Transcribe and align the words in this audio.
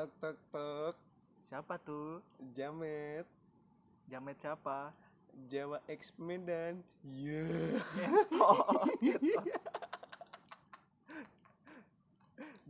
tok 0.00 0.16
tok 0.16 0.38
tok 0.48 0.94
Siapa 1.44 1.76
tuh? 1.76 2.24
Jamet 2.56 3.28
Jamet 4.08 4.40
siapa? 4.40 4.96
Jawa 5.52 5.76
X 5.84 6.16
Medan 6.16 6.80
ngetot. 7.04 8.88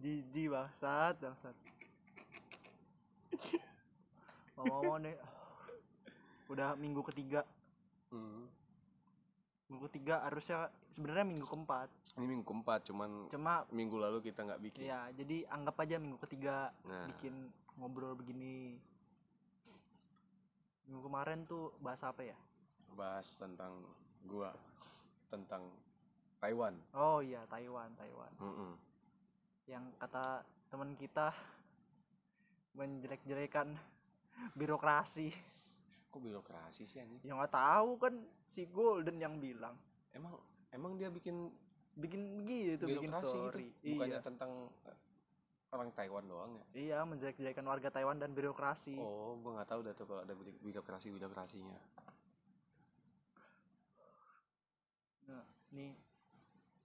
Jiji 0.03 0.51
bangsat, 0.51 1.23
bangsat. 1.23 1.55
Ngomong-ngomong 4.59 5.07
nih, 5.07 5.17
udah 6.51 6.75
minggu 6.75 7.01
ketiga. 7.07 7.47
Hmm. 8.11 8.51
Minggu 9.71 9.87
ketiga 9.87 10.19
harusnya 10.27 10.67
sebenarnya 10.91 11.23
minggu 11.23 11.47
keempat. 11.47 11.87
Ini 12.19 12.27
minggu 12.27 12.43
keempat 12.43 12.91
cuman 12.91 13.31
Cuma 13.31 13.63
minggu 13.71 13.97
lalu 14.03 14.19
kita 14.19 14.43
nggak 14.43 14.59
bikin 14.59 14.91
ya 14.91 15.07
jadi 15.15 15.47
anggap 15.47 15.79
aja 15.79 16.03
minggu 16.03 16.19
ketiga 16.27 16.67
Nah. 16.83 17.07
bikin 17.07 17.47
ngobrol 17.79 18.19
begini. 18.19 18.75
Minggu 20.91 21.07
kemarin 21.07 21.47
tuh 21.47 21.71
bahas 21.79 22.03
apa 22.03 22.27
ya? 22.27 22.35
Bahas 22.99 23.31
tentang 23.39 23.87
gua 24.27 24.51
Tentang 25.31 25.71
Taiwan 26.43 26.75
Oh 26.91 27.23
iya 27.23 27.47
Taiwan, 27.47 27.95
Taiwan. 27.95 28.33
Mm-mm. 28.43 28.73
Yang 29.71 29.85
kata 30.03 30.43
teman 30.67 30.99
kita 30.99 31.31
menjelek-jelekan 32.75 33.79
birokrasi. 34.59 35.31
Kok 36.11 36.21
birokrasi 36.21 36.83
sih 36.83 36.99
anjing? 36.99 37.23
Ya 37.23 37.33
nggak 37.33 37.55
tahu 37.55 37.91
kan 37.97 38.15
si 38.45 38.67
Golden 38.67 39.17
yang 39.17 39.39
bilang 39.39 39.79
Emang 40.11 40.35
emang 40.69 40.99
dia 40.99 41.07
bikin 41.07 41.55
bikin 41.95 42.21
begitu 42.37 42.83
bikin 42.83 43.11
birokrasi 43.11 43.23
gitu 43.23 43.39
story. 43.47 43.67
Bukannya 43.81 44.11
Iya. 44.13 44.21
tentang 44.21 44.51
eh, 44.85 44.99
orang 45.71 45.91
Taiwan 45.93 46.25
doang 46.27 46.51
ya? 46.53 46.65
Iya, 46.73 46.99
menjelek-jelekan 47.05 47.63
warga 47.63 47.89
Taiwan 47.89 48.19
dan 48.19 48.35
birokrasi. 48.35 48.99
Oh, 48.99 49.39
gua 49.39 49.63
nggak 49.63 49.71
tahu 49.71 49.81
dah 49.87 49.95
tuh 49.95 50.07
kalau 50.07 50.21
ada 50.21 50.35
bir- 50.35 50.59
birokrasi 50.59 51.15
birokrasinya. 51.15 51.79
Nah, 55.27 55.47
ini 55.71 55.95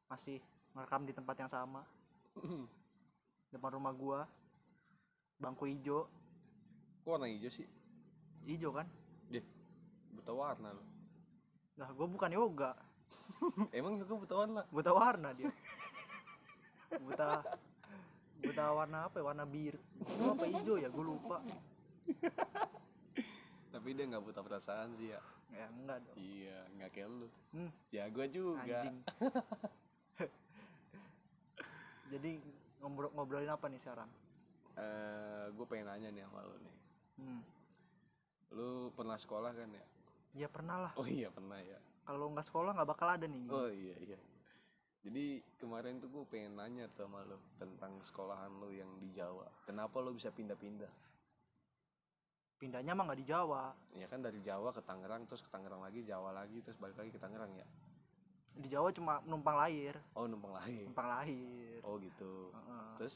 masih 0.05 0.37
merekam 0.71 1.01
di 1.01 1.13
tempat 1.13 1.33
yang 1.35 1.49
sama 1.49 1.81
depan 3.53 3.73
rumah 3.73 3.89
gua. 3.89 4.19
Bangku 5.35 5.65
hijau, 5.65 6.07
Kok 7.01 7.09
warna 7.11 7.27
hijau 7.27 7.51
sih? 7.51 7.67
hijau 8.45 8.71
kan? 8.71 8.85
Buta 10.15 10.31
warna 10.31 10.69
loh. 10.71 10.87
Nah, 11.75 11.91
gua 11.91 12.07
bukan 12.07 12.31
yoga, 12.31 12.71
Emang 13.75 13.99
juga 13.99 14.13
buta 14.15 14.35
warna? 14.37 14.61
buta 14.69 14.91
warna 14.91 15.29
dia. 15.31 15.51
Buta 16.97 17.43
buta 18.39 18.63
warna 18.71 18.97
apa 19.05 19.15
ya? 19.17 19.23
Warna 19.25 19.43
biru. 19.43 19.79
Gua 20.15 20.31
apa 20.33 20.45
hijau 20.47 20.75
ya? 20.77 20.87
Gua 20.87 21.05
lupa. 21.05 21.37
Tapi 23.69 23.87
dia 23.91 24.05
nggak 24.07 24.23
buta 24.23 24.39
perasaan 24.39 24.95
sih 24.95 25.11
ya. 25.11 25.19
Ya 25.51 25.67
enggak 25.69 25.99
dong. 26.01 26.15
Iya, 26.17 26.57
nggak 26.73 26.89
kayak 26.91 27.09
lu. 27.11 27.27
Hmm, 27.51 27.71
Ya 27.89 28.03
gua 28.07 28.25
juga. 28.25 28.63
anjing. 28.63 28.97
Jadi 32.05 32.31
ngobrol 32.79 33.09
ngobrolin 33.11 33.49
apa 33.49 33.65
nih 33.67 33.81
sekarang? 33.81 34.09
Eh, 34.75 35.45
gue 35.49 35.65
pengen 35.65 35.87
nanya 35.87 36.09
nih 36.11 36.21
sama 36.21 36.43
lu 36.43 36.55
nih. 36.59 36.75
Hmm. 37.17 37.41
Lu 38.51 38.69
pernah 38.91 39.15
sekolah 39.15 39.51
kan 39.51 39.67
ya? 39.67 39.85
Ya 40.35 40.51
pernah 40.51 40.77
lah. 40.87 40.91
Oh 40.99 41.07
iya 41.07 41.31
pernah 41.31 41.57
ya. 41.57 41.79
Kalau 42.03 42.27
nggak 42.29 42.45
sekolah 42.45 42.75
nggak 42.75 42.89
bakal 42.91 43.07
ada 43.07 43.25
nih. 43.25 43.47
Oh 43.47 43.71
iya 43.71 43.95
iya. 44.03 44.19
Jadi 45.05 45.39
kemarin 45.61 46.01
tuh 46.01 46.09
gue 46.11 46.23
pengen 46.27 46.57
nanya 46.59 46.89
tuh 46.91 47.05
sama 47.07 47.21
lu 47.23 47.37
tentang 47.55 48.01
sekolahan 48.03 48.51
lu 48.59 48.73
yang 48.73 48.89
di 48.99 49.09
Jawa. 49.13 49.47
Kenapa 49.63 50.01
lu 50.01 50.11
bisa 50.11 50.33
pindah-pindah? 50.33 50.89
Pindahnya 52.57 52.97
mah 52.97 53.05
nggak 53.07 53.19
di 53.21 53.27
Jawa. 53.27 53.71
Ya 53.95 54.09
kan 54.11 54.19
dari 54.19 54.41
Jawa 54.41 54.73
ke 54.73 54.81
Tangerang 54.81 55.23
terus 55.29 55.45
ke 55.45 55.49
Tangerang 55.53 55.79
lagi, 55.79 56.01
Jawa 56.03 56.33
lagi 56.33 56.57
terus 56.59 56.75
balik 56.75 56.97
lagi 56.97 57.13
ke 57.13 57.21
Tangerang 57.21 57.53
ya. 57.53 57.67
Di 58.55 58.67
Jawa 58.71 58.89
cuma 58.95 59.19
numpang 59.27 59.55
lahir, 59.55 59.93
Oh 60.15 60.25
numpang 60.25 60.55
lahir. 60.55 60.87
numpang 60.87 61.09
lahir. 61.11 61.79
Oh 61.83 61.95
gitu. 62.01 62.51
Heeh. 62.51 62.87
Terus 62.99 63.15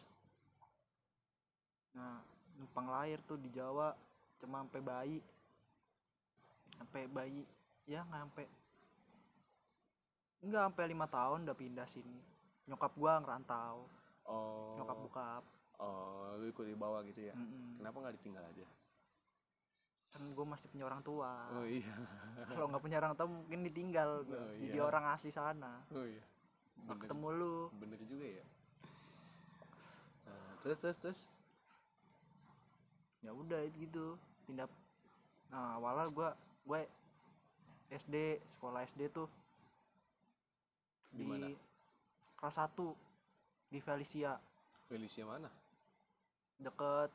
Nah, 1.90 2.22
numpang 2.56 2.86
lahir 2.86 3.18
tuh 3.26 3.42
di 3.42 3.50
Jawa 3.50 3.98
cuma 4.38 4.62
sampai 4.62 4.82
bayi. 4.86 5.18
Sampai 6.80 7.12
bayi 7.12 7.44
ya 7.84 8.08
nggak 8.08 8.22
sampai 8.24 8.46
nggak 10.40 10.64
sampai 10.72 10.86
lima 10.88 11.06
tahun 11.12 11.44
udah 11.44 11.58
pindah 11.58 11.88
sini. 11.90 12.20
Nyokap 12.72 12.96
gua 12.96 13.20
ngerantau, 13.20 13.84
oh 14.30 14.74
nyokap 14.80 14.98
bokap. 15.04 15.44
oh 15.80 16.36
lu 16.40 16.48
ikut 16.48 16.64
di 16.64 16.76
bawah 16.80 17.04
gitu 17.04 17.28
ya. 17.28 17.36
Mm-mm. 17.36 17.80
Kenapa 17.84 17.98
nggak 18.00 18.16
ditinggal 18.20 18.44
aja? 18.48 18.68
Kan 20.10 20.26
gue 20.34 20.42
masih 20.42 20.68
punya 20.74 20.90
orang 20.90 21.06
tua. 21.06 21.54
Oh 21.54 21.66
iya. 21.70 21.94
Kalau 22.50 22.66
nggak 22.66 22.82
punya 22.82 22.98
orang 22.98 23.14
tua 23.14 23.30
mungkin 23.30 23.62
ditinggal. 23.62 24.26
Oh, 24.26 24.54
Jadi 24.58 24.74
iya. 24.74 24.84
orang 24.84 25.06
asli 25.14 25.30
sana. 25.30 25.86
Oh 25.94 26.02
iya. 26.02 26.26
Bener, 26.82 26.98
ketemu 27.06 27.28
lu. 27.38 27.56
bener 27.78 28.00
juga 28.10 28.26
ya. 28.26 28.46
Nah, 30.26 30.52
terus 30.66 30.80
terus 30.82 30.98
terus. 30.98 31.20
ya 33.20 33.36
udah 33.36 33.60
gitu 33.76 34.16
pindah 34.48 34.64
nah 35.52 35.76
awalnya 35.76 36.08
gua 36.08 36.32
gue 36.70 36.82
SD 37.90 38.16
sekolah 38.46 38.86
SD 38.86 39.10
tuh 39.10 39.26
Di 41.10 41.26
di, 41.26 41.58
kelas 42.38 42.62
1 42.62 42.78
di 43.68 43.80
Felicia 43.82 44.38
Felicia 44.86 45.26
mana? 45.26 45.50
deket 46.60 47.10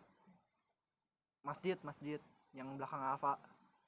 masjid 1.44 1.76
masjid 1.84 2.18
yang 2.50 2.74
belakang 2.74 2.98
Alfa 2.98 3.38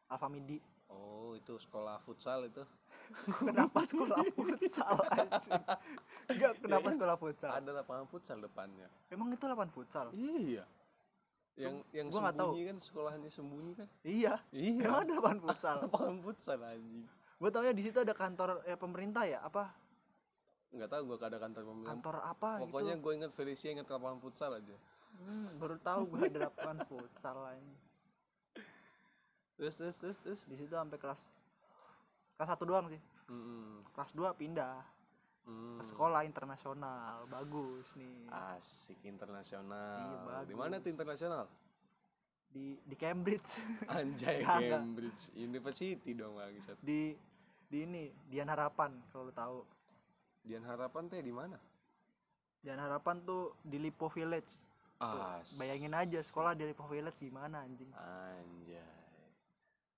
Alfa 0.07 0.29
Midi 0.29 0.63
Oh 0.87 1.35
itu 1.35 1.59
sekolah 1.59 1.99
futsal 1.99 2.47
itu. 2.47 2.63
kenapa 3.43 3.83
sekolah 3.83 4.23
futsal 4.31 4.95
anjing 5.11 5.63
enggak 6.29 6.53
kenapa 6.59 6.89
sekolah 6.91 7.17
futsal 7.17 7.51
Ada 7.51 7.71
lapangan 7.73 8.07
futsal 8.07 8.39
depannya. 8.39 8.87
emang 9.09 9.31
itu 9.31 9.47
lapangan 9.47 9.73
futsal 9.73 10.07
Iya. 10.15 10.63
Yang 11.57 11.75
yang 11.91 12.07
gua 12.07 12.21
nggak 12.21 12.37
tahu. 12.37 12.45
sembunyi 12.47 12.63
kan 12.65 12.77
sekolahnya 12.79 13.31
sembunyi 13.31 13.73
kan? 13.75 13.89
iya 14.03 14.35
Iya. 14.51 14.83
emang 14.85 15.01
ada 15.01 15.13
lapangan 15.15 15.41
futsal 15.43 15.77
Lapangan 15.85 16.17
futsal 16.21 16.59
anjing. 16.63 17.05
gue 17.37 17.51
taunya 17.51 17.73
di 17.73 17.83
situ 17.83 17.99
ada 17.99 18.13
kantor 18.13 18.49
ya 18.63 18.77
pemerintah 18.77 19.25
ya 19.25 19.41
apa 19.41 19.73
Nggak 20.69 20.89
tahu 20.91 21.03
gua 21.07 21.17
ada 21.23 21.39
kantor 21.39 21.63
pemerintah. 21.65 21.91
kantor 21.95 22.17
apa 22.23 22.51
Pokoknya 22.63 22.95
gitu 22.95 23.03
gue 23.03 23.13
ingat 23.15 23.31
Felicia 23.31 23.71
ingat 23.71 23.87
lapangan 23.87 24.19
futsal 24.19 24.51
aja. 24.53 24.77
Hmm, 25.17 25.49
baru 25.57 25.77
tahu 25.79 26.01
gue 26.07 26.23
ada 26.27 26.41
lapangan 26.47 26.79
futsal 26.91 27.37
lain. 27.43 27.65
Terus 29.57 29.75
terus 29.75 29.97
terus 29.97 30.17
terus. 30.19 30.41
Di 30.45 30.55
situ 30.55 30.69
sampai 30.71 30.97
kelas 30.97 31.33
kelas 32.37 32.49
satu 32.51 32.65
doang 32.65 32.85
sih. 32.87 33.01
Mm-mm. 33.27 33.81
Kelas 33.91 34.13
2 34.13 34.29
pindah 34.35 34.85
Hmm. 35.47 35.79
ke 35.79 35.85
sekolah 35.87 36.27
internasional. 36.27 37.23
Bagus 37.31 37.95
nih. 37.95 38.27
Asik 38.51 38.99
internasional. 39.07 40.27
Iya, 40.27 40.43
Di 40.43 40.55
mana 40.59 40.83
tuh 40.83 40.91
internasional? 40.91 41.47
Di 42.51 42.75
di 42.83 42.97
Cambridge. 42.99 43.63
Anjay. 43.95 44.43
Cambridge 44.43 45.31
University 45.39 46.19
dong 46.19 46.35
bangsat. 46.35 46.75
di 46.83 47.15
di 47.67 47.79
ini 47.87 48.11
Dian 48.27 48.51
Harapan 48.51 48.91
kalau 49.15 49.31
lu 49.31 49.35
tahu. 49.35 49.59
Dian 50.47 50.67
Harapan 50.67 51.11
teh 51.11 51.23
di 51.23 51.31
mana? 51.35 51.59
Dian 52.63 52.83
Harapan 52.83 53.23
tuh 53.23 53.55
di 53.63 53.79
Lipo 53.79 54.11
Village. 54.11 54.67
Tuh, 54.97 55.45
bayangin 55.61 55.93
aja 55.93 56.19
sekolah 56.19 56.57
di 56.59 56.67
Lipo 56.67 56.89
Village 56.91 57.23
gimana 57.23 57.63
anjing. 57.63 57.91
Anjay. 57.95 58.96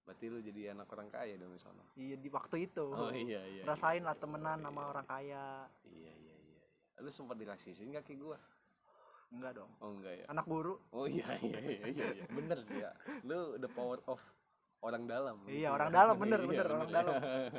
Berarti 0.08 0.24
lu 0.32 0.41
jadi 0.41 0.72
anak 0.72 0.88
orang 0.88 1.12
kaya 1.12 1.36
dong 1.36 1.52
di 1.52 1.60
sana. 1.60 1.84
Iya 2.00 2.16
di 2.16 2.32
waktu 2.32 2.56
itu. 2.64 2.86
Oh 2.88 3.12
iya 3.12 3.44
iya. 3.44 3.62
Rasain 3.69 4.00
iya, 4.00 4.08
lah 4.08 4.16
iya, 4.16 4.22
temenan 4.24 4.56
iya, 4.56 4.64
sama 4.64 4.80
iya. 4.80 4.88
orang 4.88 5.04
kaya. 5.04 5.46
Iya 5.84 6.12
iya 6.16 6.34
iya. 6.48 6.60
iya. 6.64 7.04
Lu 7.04 7.10
sempat 7.12 7.36
dirasisin 7.36 7.92
gak 7.92 8.08
kayak 8.08 8.24
gua? 8.24 8.38
Enggak 9.28 9.52
dong. 9.60 9.70
Oh 9.84 9.92
enggak 9.92 10.14
ya. 10.16 10.24
Anak 10.32 10.47
guru. 10.48 10.80
Oh 10.97 11.04
iya 11.04 11.28
iya 11.44 11.60
iya 11.60 11.80
iya. 11.92 12.06
iya. 12.16 12.24
Bener 12.33 12.56
sih 12.65 12.80
ya. 12.80 12.97
Lu 13.28 13.60
the 13.60 13.68
power 13.68 14.00
of 14.09 14.16
orang 14.80 15.04
dalam. 15.04 15.44
Iya, 15.44 15.68
ya. 15.68 15.68
orang 15.77 15.92
dalam 15.92 16.16
bener 16.16 16.41
Iya, 16.41 16.48
bener 16.48 16.66
orang 16.72 16.88
ya. 16.88 16.97
dalam. 17.04 17.15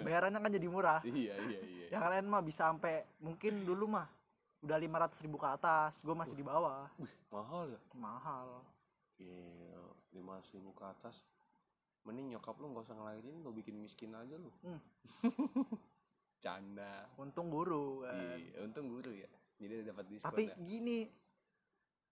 Bayarannya 0.10 0.40
kan 0.42 0.52
jadi 0.58 0.68
murah. 0.74 1.00
Iya 1.06 1.34
iya 1.38 1.60
iya. 1.62 1.86
yang 1.94 2.10
lain 2.10 2.26
mah 2.34 2.42
bisa 2.42 2.66
sampai 2.66 3.06
mungkin 3.22 3.62
dulu 3.62 3.86
mah 3.94 4.10
udah 4.66 4.78
500 4.82 5.24
ribu 5.24 5.38
ke 5.40 5.48
atas 5.48 6.04
gue 6.04 6.12
masih 6.12 6.36
di 6.36 6.44
bawah 6.44 6.92
Wih, 7.00 7.08
mahal 7.32 7.72
ya? 7.72 7.80
mahal 7.96 8.60
Iya, 9.20 9.84
lima 10.16 10.40
ribu 10.56 10.72
ke 10.72 10.84
atas. 10.88 11.28
Mending 12.04 12.32
nyokap 12.32 12.56
lu 12.58 12.70
nggak 12.70 12.84
usah 12.84 12.96
ngelahirin, 12.96 13.40
lu 13.40 13.52
bikin 13.52 13.76
miskin 13.76 14.12
aja 14.12 14.36
lu. 14.36 14.50
Hmm. 14.62 14.80
Canda. 16.40 17.04
untung 17.18 17.48
guru 17.48 18.02
kan. 18.02 18.16
Iya, 18.34 18.64
untung 18.64 18.88
guru 18.88 19.12
ya. 19.12 19.28
Jadi 19.60 19.84
dapat 19.84 20.06
diskon 20.08 20.32
tapi 20.32 20.48
ya. 20.48 20.56
gini 20.58 21.04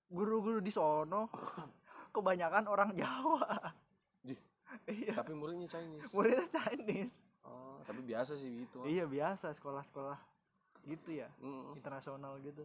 guru-guru 0.06 0.60
di 0.60 0.68
sono 0.68 1.32
kebanyakan 2.16 2.64
orang 2.66 2.92
Jawa 2.92 3.44
iya 4.86 5.16
Tapi 5.16 5.32
muridnya 5.32 5.64
Chinese. 5.66 6.12
muridnya 6.12 6.48
Chinese 6.50 7.24
Oh, 7.44 7.80
tapi 7.84 8.04
biasa 8.04 8.36
sih 8.36 8.52
gitu. 8.62 8.84
iya 8.84 9.04
biasa 9.04 9.52
sekolah-sekolah 9.54 10.20
gitu 10.86 11.12
ya 11.14 11.28
Mm. 11.40 11.76
internasional 11.76 12.36
gitu 12.40 12.64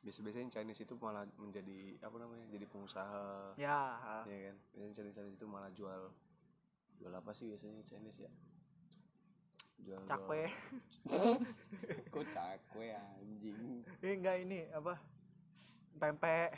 biasa-biasanya 0.00 0.50
Chinese 0.52 0.82
itu 0.82 0.94
malah 0.96 1.22
menjadi 1.36 1.98
apa 1.98 2.16
namanya 2.16 2.46
jadi 2.48 2.66
pengusaha 2.66 3.54
ya 3.56 3.94
ya 4.26 4.38
kan 4.44 4.56
biasanya 4.72 4.94
Chinese, 4.96 5.14
Chinese 5.16 5.34
itu 5.36 5.46
malah 5.46 5.70
jual 5.70 6.10
jual 7.00 7.16
apa 7.16 7.32
sih 7.32 7.48
biasanya 7.48 7.80
Chinese 7.88 8.28
ya? 8.28 8.32
Jual 9.80 10.04
cakwe. 10.04 10.44
Kok 12.12 12.24
cakwe 12.28 12.92
anjing? 12.92 13.80
Eh 14.04 14.12
enggak 14.12 14.36
ini 14.44 14.68
apa? 14.68 15.00
Pempek. 15.96 16.52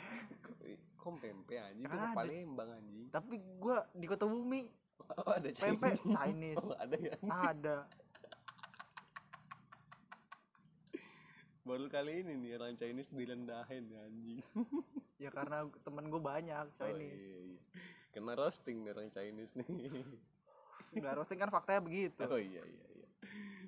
Kok, 0.99 1.15
pempek 1.23 1.57
anjing? 1.63 1.87
Itu 1.87 1.95
Ada. 1.95 2.11
Palembang 2.11 2.69
anjing? 2.75 3.07
Tapi 3.07 3.39
gua 3.55 3.87
di 3.95 4.03
kota 4.03 4.27
bumi. 4.27 4.67
Oh, 5.23 5.31
ada 5.31 5.47
pempek 5.47 5.95
Chinese 6.03 6.11
Chinese. 6.11 6.65
oh, 6.67 6.75
ada 6.75 6.95
ya? 6.99 7.15
Ada. 7.23 7.77
Baru 11.63 11.87
kali 11.87 12.27
ini 12.27 12.35
nih 12.35 12.59
orang 12.59 12.75
Chinese 12.75 13.07
direndahin 13.15 13.87
anjing. 13.95 14.43
Ya 15.21 15.31
karena 15.31 15.63
temen 15.87 16.11
gue 16.11 16.19
banyak 16.19 16.67
oh, 16.67 16.75
Chinese. 16.75 17.31
iya, 17.31 17.55
iya. 17.55 17.59
kena 18.11 18.35
roasting 18.35 18.83
nih 18.83 18.91
orang 18.91 19.07
Chinese 19.07 19.55
nih 19.55 19.71
nggak 21.01 21.15
roasting 21.17 21.39
kan 21.39 21.49
faktanya 21.49 21.81
begitu. 21.81 22.21
Oh 22.27 22.37
iya 22.37 22.61
iya 22.61 22.85
iya. 22.93 23.07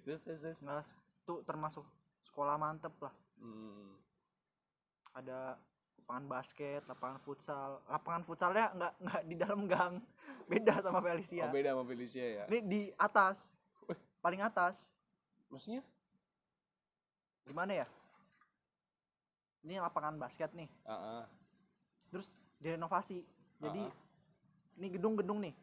Terus 0.06 0.20
terus, 0.22 0.40
terus. 0.44 0.60
nggak 0.62 0.86
tuh 1.26 1.42
termasuk 1.42 1.86
sekolah 2.22 2.58
mantep 2.60 2.94
lah. 3.02 3.14
Hmm. 3.36 4.00
ada 5.16 5.60
lapangan 6.00 6.26
basket 6.28 6.82
lapangan 6.86 7.20
futsal. 7.24 7.82
Lapangan 7.88 8.22
futsalnya 8.22 8.66
nggak 8.76 8.94
nggak 9.02 9.22
di 9.26 9.36
dalam 9.40 9.62
gang. 9.66 9.96
Beda 10.52 10.78
sama 10.78 11.02
Felicia. 11.02 11.50
Oh 11.50 11.50
beda 11.50 11.74
sama 11.74 11.84
Felicia 11.90 12.26
ya? 12.26 12.44
Ini 12.46 12.60
di 12.62 12.82
atas. 13.02 13.50
Paling 14.22 14.46
atas. 14.46 14.94
Maksudnya? 15.50 15.82
Gimana 17.50 17.82
ya? 17.82 17.88
Ini 19.66 19.82
lapangan 19.82 20.22
basket 20.22 20.54
nih. 20.54 20.70
Ah 20.86 20.94
ah, 20.94 21.24
terus 22.14 22.38
direnovasi. 22.62 23.26
Jadi 23.58 23.82
Ah, 23.82 23.94
ini 24.78 24.88
gedung-gedung 24.94 25.42
nih. 25.42 25.56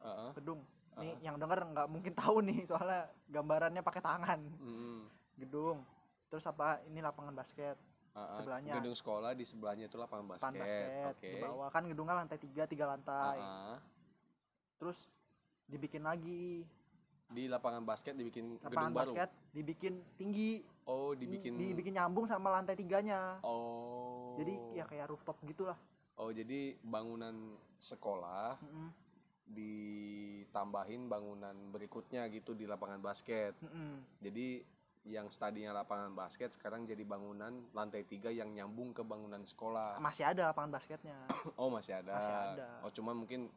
Ah, 0.00 0.08
ah. 0.08 0.30
gedung 0.32 0.64
nih 0.94 1.14
yang 1.22 1.36
denger 1.36 1.64
nggak 1.66 1.88
mungkin 1.88 2.12
tahu 2.12 2.42
nih 2.42 2.62
soalnya 2.62 3.08
gambarannya 3.26 3.80
pakai 3.80 4.00
tangan 4.00 4.40
Hmm. 4.58 5.08
gedung 5.34 5.80
terus 6.28 6.44
apa 6.44 6.80
ini 6.84 7.00
lapangan 7.00 7.32
basket 7.32 7.76
Ah, 8.12 8.28
ah. 8.28 8.36
Sebelahnya. 8.36 8.76
gedung 8.76 8.92
sekolah 8.92 9.32
di 9.32 9.40
sebelahnya 9.40 9.88
itu 9.88 9.96
lapangan 9.96 10.28
basket, 10.28 10.44
lapangan 10.44 10.60
basket 10.60 11.04
oke 11.08 11.24
di 11.24 11.40
bawah 11.40 11.68
kan 11.68 11.82
gedungnya 11.88 12.14
lantai 12.14 12.36
tiga 12.36 12.68
tiga 12.68 12.84
lantai 12.86 13.38
ah. 13.40 13.80
terus 14.76 15.08
dibikin 15.64 16.04
lagi 16.04 16.60
di 17.26 17.48
lapangan 17.48 17.80
basket 17.80 18.12
dibikin 18.12 18.60
lapangan 18.60 18.68
gedung 18.68 18.92
baru 18.92 19.12
basket 19.16 19.30
dibikin 19.50 19.94
tinggi 20.14 20.60
oh 20.84 21.16
dibikin 21.16 21.56
dibikin 21.56 21.96
nyambung 21.96 22.28
sama 22.28 22.52
lantai 22.52 22.76
tiganya 22.76 23.40
oh 23.40 24.36
jadi 24.36 24.60
ya 24.74 24.84
kayak 24.84 25.08
rooftop 25.08 25.40
gitulah 25.42 25.80
oh 26.14 26.28
jadi 26.28 26.76
bangunan 26.84 27.32
sekolah 27.78 28.60
Mm-mm. 28.60 28.88
Ditambahin 29.46 31.10
bangunan 31.10 31.54
berikutnya 31.74 32.26
gitu 32.30 32.54
di 32.54 32.64
lapangan 32.68 33.02
basket. 33.02 33.56
Mm-mm. 33.58 34.20
jadi 34.22 34.62
yang 35.02 35.26
tadinya 35.34 35.74
lapangan 35.74 36.14
basket 36.14 36.54
sekarang 36.54 36.86
jadi 36.86 37.02
bangunan 37.02 37.50
lantai 37.74 38.06
tiga 38.06 38.30
yang 38.30 38.54
nyambung 38.54 38.94
ke 38.94 39.02
bangunan 39.02 39.42
sekolah. 39.42 39.98
Masih 39.98 40.22
ada 40.22 40.54
lapangan 40.54 40.78
basketnya? 40.78 41.18
Oh 41.58 41.74
masih 41.74 41.98
ada. 41.98 42.14
Masih 42.14 42.34
ada. 42.34 42.68
oh 42.86 42.90
cuman 42.94 43.26
mungkin 43.26 43.50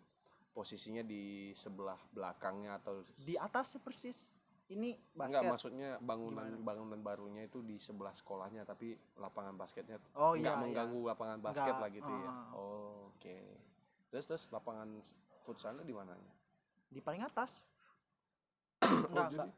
posisinya 0.56 1.04
di 1.06 1.54
sebelah 1.54 2.00
belakangnya 2.16 2.80
atau 2.80 3.04
di 3.20 3.36
atas 3.36 3.78
persis 3.84 4.32
ini 4.72 4.98
enggak 5.14 5.46
basket 5.46 5.52
maksudnya 5.52 5.90
bangunan 6.02 6.48
bangunan 6.66 6.98
barunya 7.04 7.46
itu 7.46 7.62
di 7.62 7.78
sebelah 7.78 8.16
sekolahnya 8.16 8.66
tapi 8.66 8.98
lapangan 9.22 9.54
basketnya 9.54 10.02
oh 10.18 10.34
iya 10.34 10.56
iya. 10.56 10.58
mengganggu 10.58 11.00
lapangan 11.06 11.38
basket 11.44 11.76
Nggak, 11.76 11.84
lah 11.86 11.90
gitu 11.94 12.14
ya. 12.18 12.30
Ah. 12.32 12.58
oh, 12.58 13.14
oke. 13.14 13.38
Terus 14.10 14.26
terus 14.26 14.44
lapangan 14.50 14.90
futsalnya 15.46 15.86
di 15.86 15.94
mananya? 15.94 16.34
Di 16.90 16.98
paling 17.00 17.22
atas. 17.22 17.62
Oh, 18.86 18.90
enggak 19.14 19.30
jadi? 19.30 19.38
enggak. 19.46 19.52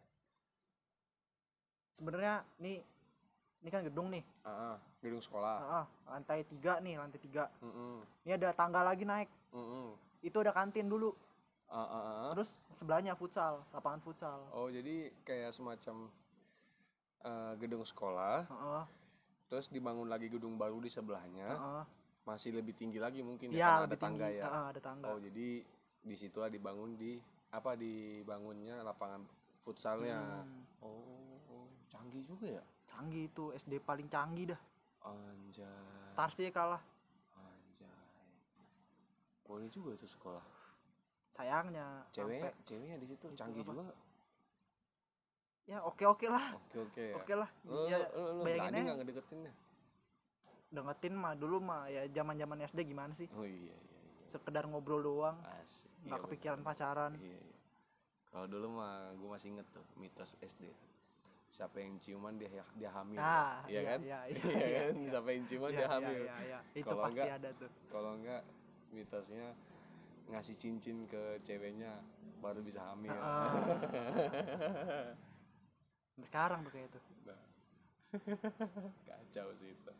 Sebenarnya 1.95 2.35
ini 2.61 2.73
ini 3.63 3.69
kan 3.73 3.81
gedung 3.81 4.07
nih. 4.13 4.21
Ah, 4.45 4.75
ah, 4.75 4.77
gedung 5.01 5.23
sekolah. 5.23 5.55
Ah, 5.57 5.85
lantai 6.05 6.45
tiga 6.45 6.77
nih 6.77 6.99
lantai 6.99 7.17
tiga. 7.17 7.49
Mm-mm, 7.63 8.03
ini 8.27 8.31
ada 8.37 8.53
tangga 8.53 8.83
lagi 8.83 9.07
naik. 9.07 9.31
Mm-mm. 9.55 9.95
itu 10.21 10.37
ada 10.43 10.51
kantin 10.51 10.89
dulu. 10.91 11.13
Ah, 11.67 11.83
ah. 11.83 12.29
terus 12.31 12.59
sebelahnya 12.71 13.15
futsal 13.15 13.63
lapangan 13.71 13.99
futsal. 13.99 14.39
Oh 14.51 14.67
jadi 14.67 15.09
kayak 15.23 15.51
semacam 15.51 16.07
eh, 17.23 17.53
gedung 17.57 17.83
sekolah. 17.83 18.45
Heeh, 18.45 18.83
terus 19.47 19.67
dibangun 19.67 20.07
lagi 20.07 20.27
gedung 20.29 20.55
baru 20.55 20.77
di 20.79 20.91
sebelahnya. 20.91 21.49
Heeh. 21.55 21.85
masih 22.27 22.51
lebih 22.51 22.75
tinggi 22.75 22.99
lagi 22.99 23.23
mungkin 23.23 23.55
ya 23.55 23.55
Iya, 23.55 23.67
karena 23.71 23.83
lebih 23.87 23.95
ada 23.95 24.03
tangga 24.03 24.27
tinggi. 24.27 24.39
ya. 24.39 24.43
Heeh, 24.51 24.65
ada 24.67 24.81
tangga. 24.83 25.05
Oh 25.07 25.17
jadi 25.23 25.47
di 26.03 26.15
situ 26.15 26.37
dibangun 26.47 26.95
di 26.95 27.17
apa 27.51 27.73
dibangunnya 27.79 28.83
lapangan 28.83 29.23
futsalnya. 29.59 30.43
Hmm, 30.43 30.63
oh, 30.83 31.39
oh, 31.49 31.65
canggih 31.87 32.23
juga 32.23 32.59
ya? 32.59 32.63
Canggih 32.87 33.31
itu 33.31 33.51
SD 33.55 33.83
paling 33.83 34.07
canggih 34.07 34.55
dah. 34.55 34.61
Anjay. 35.07 36.13
Tarsi 36.15 36.51
kalah. 36.51 36.81
Anjay. 37.35 37.89
Boleh 39.47 39.67
juga 39.71 39.95
tuh 39.95 40.09
sekolah. 40.09 40.43
Sayangnya 41.31 42.07
ceweknya 42.11 42.49
sampai- 42.49 42.65
ceweknya 42.65 42.95
di 42.97 43.07
situ 43.07 43.25
itu 43.29 43.37
canggih 43.37 43.63
apa? 43.63 43.71
juga 43.71 43.85
ya 45.67 45.83
oke 45.83 46.03
oke 46.07 46.27
lah. 46.31 46.55
Oke 46.55 46.77
oke 46.79 47.03
ya. 47.11 47.15
Oke 47.19 47.33
lah. 47.35 47.49
Lu, 47.67 47.91
ya 47.91 47.99
lu, 47.99 48.07
lu, 48.15 48.31
lu 48.39 48.43
bayangin 48.47 48.87
nggak 48.87 48.97
ngedeketin 49.03 49.39
ya 49.51 49.53
dengetin 50.67 51.15
mah 51.15 51.33
dulu 51.35 51.63
mah 51.63 51.87
ya 51.87 52.03
zaman 52.11 52.35
zaman 52.35 52.57
SD 52.67 52.79
gimana 52.91 53.15
sih? 53.15 53.27
Oh 53.31 53.47
iya 53.47 53.71
iya 53.71 53.86
sekedar 54.27 54.63
ngobrol 54.65 55.01
doang. 55.01 55.37
Asik. 55.57 55.89
Nggak 56.03 56.13
Iya, 56.13 56.25
kepikiran 56.25 56.59
betul. 56.59 56.67
pacaran. 56.67 57.11
Iya 57.15 57.39
iya. 57.39 57.57
Kalau 58.27 58.45
dulu 58.45 58.67
mah 58.73 58.93
gue 59.13 59.29
masih 59.29 59.47
inget 59.49 59.67
tuh 59.71 59.85
mitos 59.95 60.35
SD 60.37 60.67
siapa 61.47 61.79
yang 61.79 61.95
ciuman 61.97 62.35
dia 62.35 62.51
dia 62.75 62.91
hamil. 62.91 63.15
Nah 63.15 63.63
iya 63.65 63.81
kan? 63.81 63.99
iya, 64.05 64.19
iya 64.27 64.35
iya, 64.61 64.81
kan? 64.83 64.95
siapa 65.07 65.29
yang 65.31 65.43
ciuman 65.47 65.69
iya, 65.69 65.73
dia 65.73 65.79
iya, 65.79 65.89
hamil. 65.89 66.21
iya, 66.21 66.35
iya. 66.43 66.59
itu 66.75 66.85
Kalau 66.85 67.01
pasti 67.01 67.17
enggak- 67.17 67.37
ada 67.39 67.49
tuh. 67.55 67.71
kalau 67.87 68.11
enggak 68.13 68.41
mitosnya 68.89 69.47
ngasih 70.27 70.55
cincin 70.55 71.07
ke 71.07 71.23
ceweknya 71.41 72.03
baru 72.37 72.59
bisa 72.59 72.83
hamil. 72.85 73.09
Heeh. 73.09 73.47
Sampai 76.13 76.27
sekarang 76.29 76.59
tuh 76.61 76.71
kayak 76.71 76.91
itu. 76.91 76.99
Nah. 77.23 77.41
kacau 79.07 79.47
sih 79.55 79.71
itu. 79.71 79.91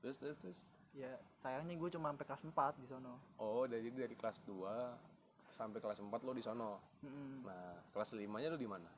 Terus 0.00 0.16
terus 0.18 0.36
terus 0.38 0.58
ya 0.96 1.12
sayangnya 1.38 1.74
gue 1.78 1.90
cuma 1.94 2.10
sampai 2.10 2.26
kelas 2.26 2.42
4 2.46 2.82
di 2.82 2.86
sono. 2.90 3.14
Oh 3.38 3.64
dari 3.66 3.90
dari 3.90 4.14
kelas 4.14 4.42
2 4.46 5.50
sampai 5.50 5.78
kelas 5.82 5.98
4 6.02 6.10
lo 6.26 6.32
di 6.34 6.42
sono? 6.42 6.70
Mm-mm. 7.02 7.46
nah 7.46 7.74
kelas 7.94 8.14
5 8.14 8.26
nya 8.26 8.48
lo 8.50 8.58
di 8.58 8.68
mana? 8.70 8.90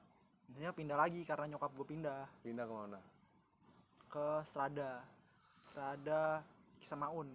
Intinya 0.52 0.72
pindah 0.72 0.98
lagi 0.98 1.20
karena 1.24 1.56
nyokap 1.56 1.72
gue 1.76 1.86
pindah. 1.86 2.22
Pindah 2.44 2.64
ke 2.68 2.74
mana? 2.74 3.00
Ke 4.08 4.44
Strada. 4.44 5.00
Strada 5.62 6.44
Kisamaun. 6.82 7.28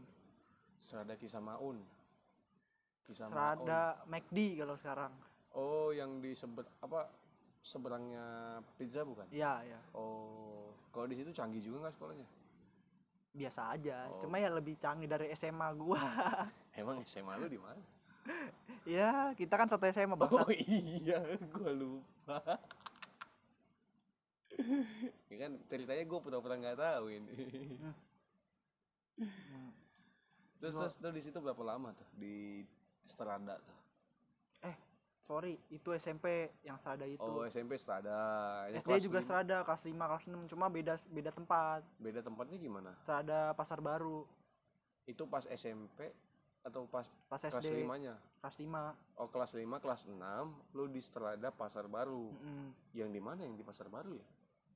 Serada 0.78 1.18
Kisah 1.18 1.42
Maun 1.42 1.82
Kisah 3.10 3.28
Maun. 3.28 3.34
Strada 3.34 3.82
McD 4.08 4.38
kalau 4.62 4.76
sekarang. 4.78 5.14
Oh 5.58 5.90
yang 5.90 6.22
di 6.22 6.38
sebet 6.38 6.64
apa 6.86 7.10
seberangnya 7.66 8.60
pizza 8.78 9.02
bukan? 9.04 9.28
Iya 9.34 9.66
ya 9.66 9.80
oh 9.98 10.72
kalau 10.98 11.06
di 11.06 11.16
situ 11.20 11.30
canggih 11.30 11.62
juga 11.62 11.86
nggak 11.88 11.94
sekolahnya 12.00 12.28
biasa 13.38 13.72
aja 13.72 14.10
Oh. 14.10 14.20
cuma 14.20 14.36
ya 14.36 14.50
lebih 14.50 14.76
canggih 14.76 15.06
dari 15.06 15.30
SMA 15.32 15.70
gua 15.74 16.02
emang 16.74 17.00
SMA 17.04 17.38
lu 17.38 17.48
di 17.48 17.58
mana 17.58 17.80
ya 18.84 19.32
kita 19.32 19.54
kan 19.54 19.66
satu 19.66 19.86
SMA 19.86 20.16
bangsa 20.16 20.42
Oh 20.42 20.52
iya, 20.52 21.22
gua 21.48 21.72
lupa. 21.72 22.40
ya 25.30 25.38
kan 25.38 25.52
ceritanya 25.64 26.02
gue 26.02 26.20
pura-pura 26.20 26.56
nggak 26.56 26.76
tahu 26.76 27.06
ini. 27.10 27.36
Hmm. 29.18 29.70
terus 30.58 30.74
Gua- 30.74 30.82
terus 30.84 30.96
tuh 30.98 31.12
di 31.12 31.22
situ 31.22 31.38
berapa 31.38 31.62
lama 31.64 31.94
tuh 31.94 32.10
di 32.12 32.66
Strada 33.02 33.56
tuh? 33.58 33.78
Sorry 35.28 35.60
itu 35.68 35.92
SMP 35.92 36.56
yang 36.64 36.80
Strada 36.80 37.04
itu 37.04 37.20
Oh 37.20 37.44
SMP 37.44 37.76
Strada. 37.76 38.16
Yang 38.72 38.80
SD 38.80 38.88
kelas 38.88 39.04
juga 39.04 39.20
lima. 39.20 39.28
Strada 39.28 39.58
kelas 39.68 39.84
5 39.84 40.00
kelas 40.00 40.26
6 40.32 40.52
cuma 40.56 40.66
beda 40.72 40.94
beda 41.12 41.32
tempat 41.36 41.82
Beda 42.00 42.20
tempatnya 42.24 42.58
gimana? 42.58 42.92
Strada 42.96 43.52
Pasar 43.52 43.84
Baru 43.84 44.24
Itu 45.04 45.28
pas 45.28 45.44
SMP 45.44 46.16
atau 46.64 46.88
pas 46.88 47.08
pas 47.28 47.40
kelas 47.40 47.60
SD 47.60 47.84
limanya? 47.84 48.16
kelas 48.40 48.56
5 48.56 49.20
Oh 49.20 49.28
kelas 49.28 49.52
5, 49.56 49.84
kelas 49.84 50.02
6 50.08 50.16
lu 50.76 50.86
di 50.88 51.02
Strada 51.04 51.52
Pasar 51.52 51.92
Baru. 51.92 52.32
Mm-mm. 52.32 52.72
Yang 52.96 53.10
di 53.12 53.22
mana 53.22 53.44
yang 53.44 53.56
di 53.60 53.64
Pasar 53.68 53.92
Baru 53.92 54.16
ya? 54.16 54.28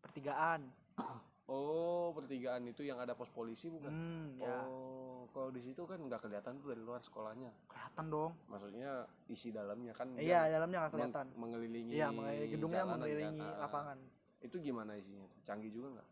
pertigaan 0.01 0.67
Oh 1.45 2.11
pertigaan 2.11 2.63
itu 2.63 2.81
yang 2.81 2.97
ada 2.97 3.11
pos 3.11 3.27
polisi 3.27 3.67
bukan? 3.67 3.89
hmm, 3.89 4.25
ya 4.37 4.57
Oh, 4.63 5.25
kalau 5.29 5.49
di 5.49 5.59
situ 5.59 5.83
kan 5.83 5.97
nggak 5.97 6.21
kelihatan 6.21 6.57
tuh 6.57 6.69
dari 6.69 6.79
luar 6.79 6.99
sekolahnya. 6.99 7.49
kelihatan 7.65 8.05
dong 8.07 8.31
Maksudnya 8.45 8.91
isi 9.25 9.49
dalamnya 9.49 9.91
kan 9.91 10.11
iya 10.15 10.47
dalamnya 10.47 10.85
nggak 10.85 10.91
meng- 10.91 11.01
kelihatan 11.07 11.27
mengelilingi 11.35 11.91
iya 11.91 12.07
mengelilingi 12.09 12.51
gedungnya 12.51 12.83
kan. 12.83 12.91
mengelilingi 12.93 13.41
ah. 13.41 13.57
lapangan 13.61 13.97
Itu 14.39 14.57
gimana 14.57 14.91
isinya? 14.95 15.25
Canggih 15.41 15.69
juga 15.69 15.87
nggak? 15.95 16.07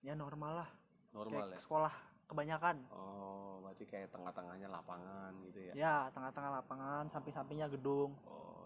ya 0.00 0.14
normal 0.14 0.62
lah 0.62 0.68
normal 1.10 1.42
kayak 1.44 1.54
ya 1.54 1.58
sekolah 1.58 1.94
kebanyakan 2.24 2.76
oh 2.88 3.58
berarti 3.60 3.84
kayak 3.84 4.08
tengah-tengahnya 4.08 4.68
lapangan 4.68 5.32
gitu 5.42 5.58
ya 5.60 5.72
ya 5.74 5.96
tengah-tengah 6.08 6.50
lapangan 6.54 7.04
samping-sampingnya 7.08 7.66
gedung 7.68 8.14
oh 8.24 8.57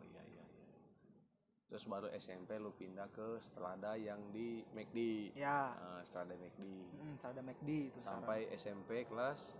terus 1.72 1.88
baru 1.88 2.12
SMP 2.12 2.60
lu 2.60 2.68
pindah 2.76 3.08
ke 3.08 3.40
Strada 3.40 3.96
yang 3.96 4.20
di 4.28 4.60
McD 4.76 5.32
ya. 5.32 5.72
Nah, 5.72 6.04
Strada 6.04 6.36
McD 6.36 6.60
hmm, 6.68 7.16
ada 7.24 7.40
McD 7.40 7.70
itu 7.88 7.96
sekarang. 7.96 8.04
sampai 8.20 8.38
SMP 8.52 9.08
kelas? 9.08 9.56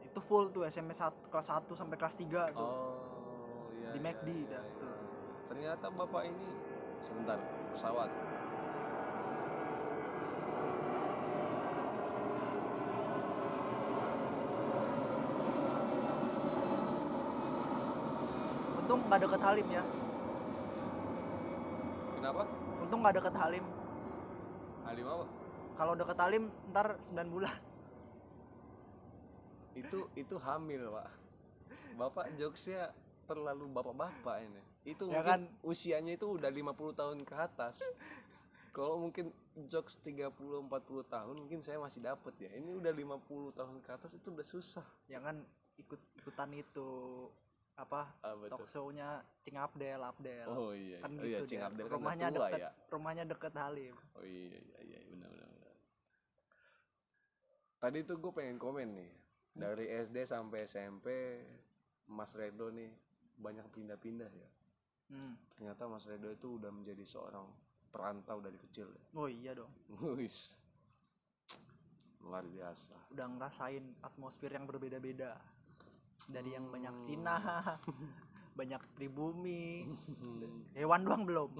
Itu 0.00 0.24
full 0.24 0.48
tuh 0.56 0.64
SMP 0.64 0.96
1 0.96 1.28
kelas 1.28 1.52
1 1.52 1.68
sampai 1.76 2.00
kelas 2.00 2.16
3 2.16 2.56
tuh. 2.56 2.64
Oh 2.64 3.68
iya 3.76 3.92
Di 3.92 4.00
iya, 4.00 4.08
McD 4.08 4.28
iya, 4.32 4.56
dah, 4.56 4.64
iya. 4.64 4.80
tuh. 4.80 4.96
ternyata 5.52 5.86
bapak 5.92 6.22
ini 6.32 6.48
sebentar 7.04 7.36
pesawat. 7.76 8.08
Untung 18.80 19.04
nggak 19.04 19.20
deket 19.28 19.40
Halim 19.44 19.68
ya 19.68 19.84
kenapa 22.20 22.44
nggak 23.00 23.16
deket 23.18 23.34
Halim. 23.36 23.64
Halim 24.84 25.06
apa? 25.08 25.26
Kalau 25.74 25.92
deket 25.96 26.18
Halim 26.20 26.44
ntar 26.70 27.00
9 27.00 27.32
bulan. 27.32 27.56
Itu 29.74 30.10
itu 30.18 30.36
hamil 30.36 30.90
pak. 30.90 31.08
Bapak 31.96 32.26
jokesnya 32.36 32.90
terlalu 33.24 33.70
bapak-bapak 33.70 34.36
ini. 34.42 34.62
Itu 34.82 35.06
Ya 35.08 35.20
mungkin 35.20 35.46
kan? 35.46 35.62
usianya 35.62 36.16
itu 36.16 36.26
udah 36.36 36.50
50 36.50 36.96
tahun 36.98 37.18
ke 37.22 37.34
atas. 37.36 37.84
Kalau 38.70 39.02
mungkin 39.02 39.34
jokes 39.66 39.98
30 40.00 40.30
40 40.30 40.70
tahun 41.10 41.34
mungkin 41.36 41.60
saya 41.62 41.78
masih 41.78 42.02
dapet 42.02 42.34
ya. 42.38 42.50
Ini 42.54 42.70
udah 42.78 42.92
50 42.94 43.58
tahun 43.58 43.76
ke 43.82 43.90
atas 43.94 44.10
itu 44.16 44.30
udah 44.30 44.46
susah. 44.46 44.86
Jangan 45.10 45.42
ikut 45.78 46.00
ikutan 46.20 46.50
itu 46.54 46.88
apa 47.80 48.12
apa 48.20 48.44
talk 48.52 48.68
show-nya 48.68 49.24
Cing 49.40 49.56
Abdel 49.56 50.00
Abdel 50.04 50.48
oh 50.52 50.76
iya 50.76 51.00
kan 51.00 51.16
oh 51.16 51.24
iya 51.24 51.40
gitu 51.40 51.56
Cing. 51.56 51.62
Abdel 51.64 51.86
kan 51.88 51.96
rumahnya 51.96 52.28
tua 52.28 52.48
deket 52.52 52.60
ya 52.60 52.70
rumahnya 52.92 53.24
deket 53.24 53.54
Halim 53.56 53.96
oh 53.96 54.24
iya 54.24 54.58
iya 54.60 54.78
iya 54.84 54.98
benar 55.08 55.30
benar 55.32 55.48
benar. 55.48 55.74
tadi 57.80 57.98
tuh 58.04 58.16
gue 58.20 58.32
pengen 58.36 58.60
komen 58.60 58.88
nih 59.00 59.12
dari 59.56 59.86
SD 59.88 60.28
sampai 60.28 60.68
SMP 60.68 61.06
Mas 62.12 62.36
Redo 62.36 62.68
nih 62.68 62.92
banyak 63.40 63.66
pindah-pindah 63.72 64.28
ya 64.28 64.50
hmm. 65.16 65.56
ternyata 65.56 65.88
Mas 65.88 66.04
Redo 66.04 66.28
itu 66.28 66.60
udah 66.60 66.68
menjadi 66.68 67.02
seorang 67.08 67.48
perantau 67.90 68.38
dari 68.38 68.60
kecil 68.60 68.92
ya. 68.92 69.04
oh 69.16 69.26
iya 69.26 69.56
dong 69.56 69.72
Wis. 70.20 70.60
Luar 72.20 72.44
biasa. 72.44 73.16
udah 73.16 73.26
ngerasain 73.32 73.84
atmosfer 74.04 74.52
yang 74.52 74.68
berbeda-beda 74.68 75.40
dari 76.28 76.52
yang 76.52 76.68
banyak 76.68 76.92
Hmm. 76.92 77.00
sinah 77.00 77.40
banyak 78.58 78.82
pribumi 78.92 79.88
hewan 80.78 81.00
doang 81.02 81.24
belum 81.24 81.50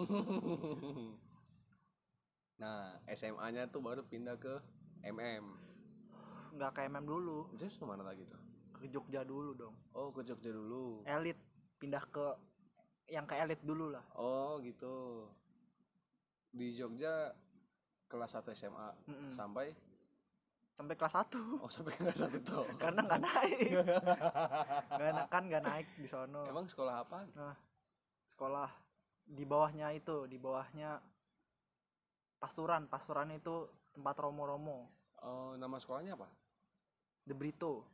Nah, 2.61 2.93
SMA-nya 3.09 3.73
tuh 3.73 3.81
baru 3.81 4.05
pindah 4.05 4.37
ke 4.37 4.61
MM. 5.01 5.45
nggak 6.51 6.71
kayak 6.77 6.93
MM 6.93 7.07
dulu 7.07 7.49
Terus 7.57 7.79
ke 7.79 7.87
mana 7.87 8.05
lagi 8.05 8.27
tuh? 8.27 8.37
ke 8.77 8.85
Jogja 8.89 9.25
dulu 9.25 9.55
dong 9.55 9.73
Oh, 9.93 10.13
ke 10.13 10.21
Jogja 10.21 10.51
dulu. 10.51 11.01
elit 11.07 11.41
pindah 11.79 12.05
ke 12.05 12.27
yang 13.09 13.25
ke 13.25 13.33
elit 13.35 13.61
dulu 13.63 13.89
lah 13.89 14.05
Oh, 14.13 14.61
gitu. 14.61 15.25
Di 16.51 16.75
Jogja 16.75 17.33
kelas 18.07 18.35
1 18.35 18.53
SMA 18.53 18.89
Mm-mm. 19.07 19.31
sampai 19.31 19.73
sampai 20.81 20.97
kelas 20.97 21.13
1 21.13 21.61
oh 21.61 21.69
sampai 21.69 21.93
kelas 21.93 22.25
1 22.25 22.41
tuh. 22.41 22.65
karena 22.83 23.05
nggak 23.05 23.21
naik. 23.21 23.69
Nggak 24.97 25.29
kan 25.29 25.43
nggak 25.45 25.65
naik 25.69 25.87
di 26.01 26.09
sono. 26.09 26.49
Emang 26.49 26.65
sekolah 26.65 27.05
apa? 27.05 27.29
Nah, 27.37 27.53
sekolah 28.25 28.65
di 29.29 29.45
bawahnya 29.45 29.93
itu 29.93 30.25
di 30.25 30.41
bawahnya 30.41 30.97
pasturan 32.41 32.89
pasturan 32.89 33.29
itu 33.37 33.69
tempat 33.93 34.17
romo-romo. 34.25 34.89
Oh, 35.21 35.53
nama 35.61 35.77
sekolahnya 35.77 36.17
apa? 36.17 36.33
De 37.29 37.37
Brito. 37.37 37.85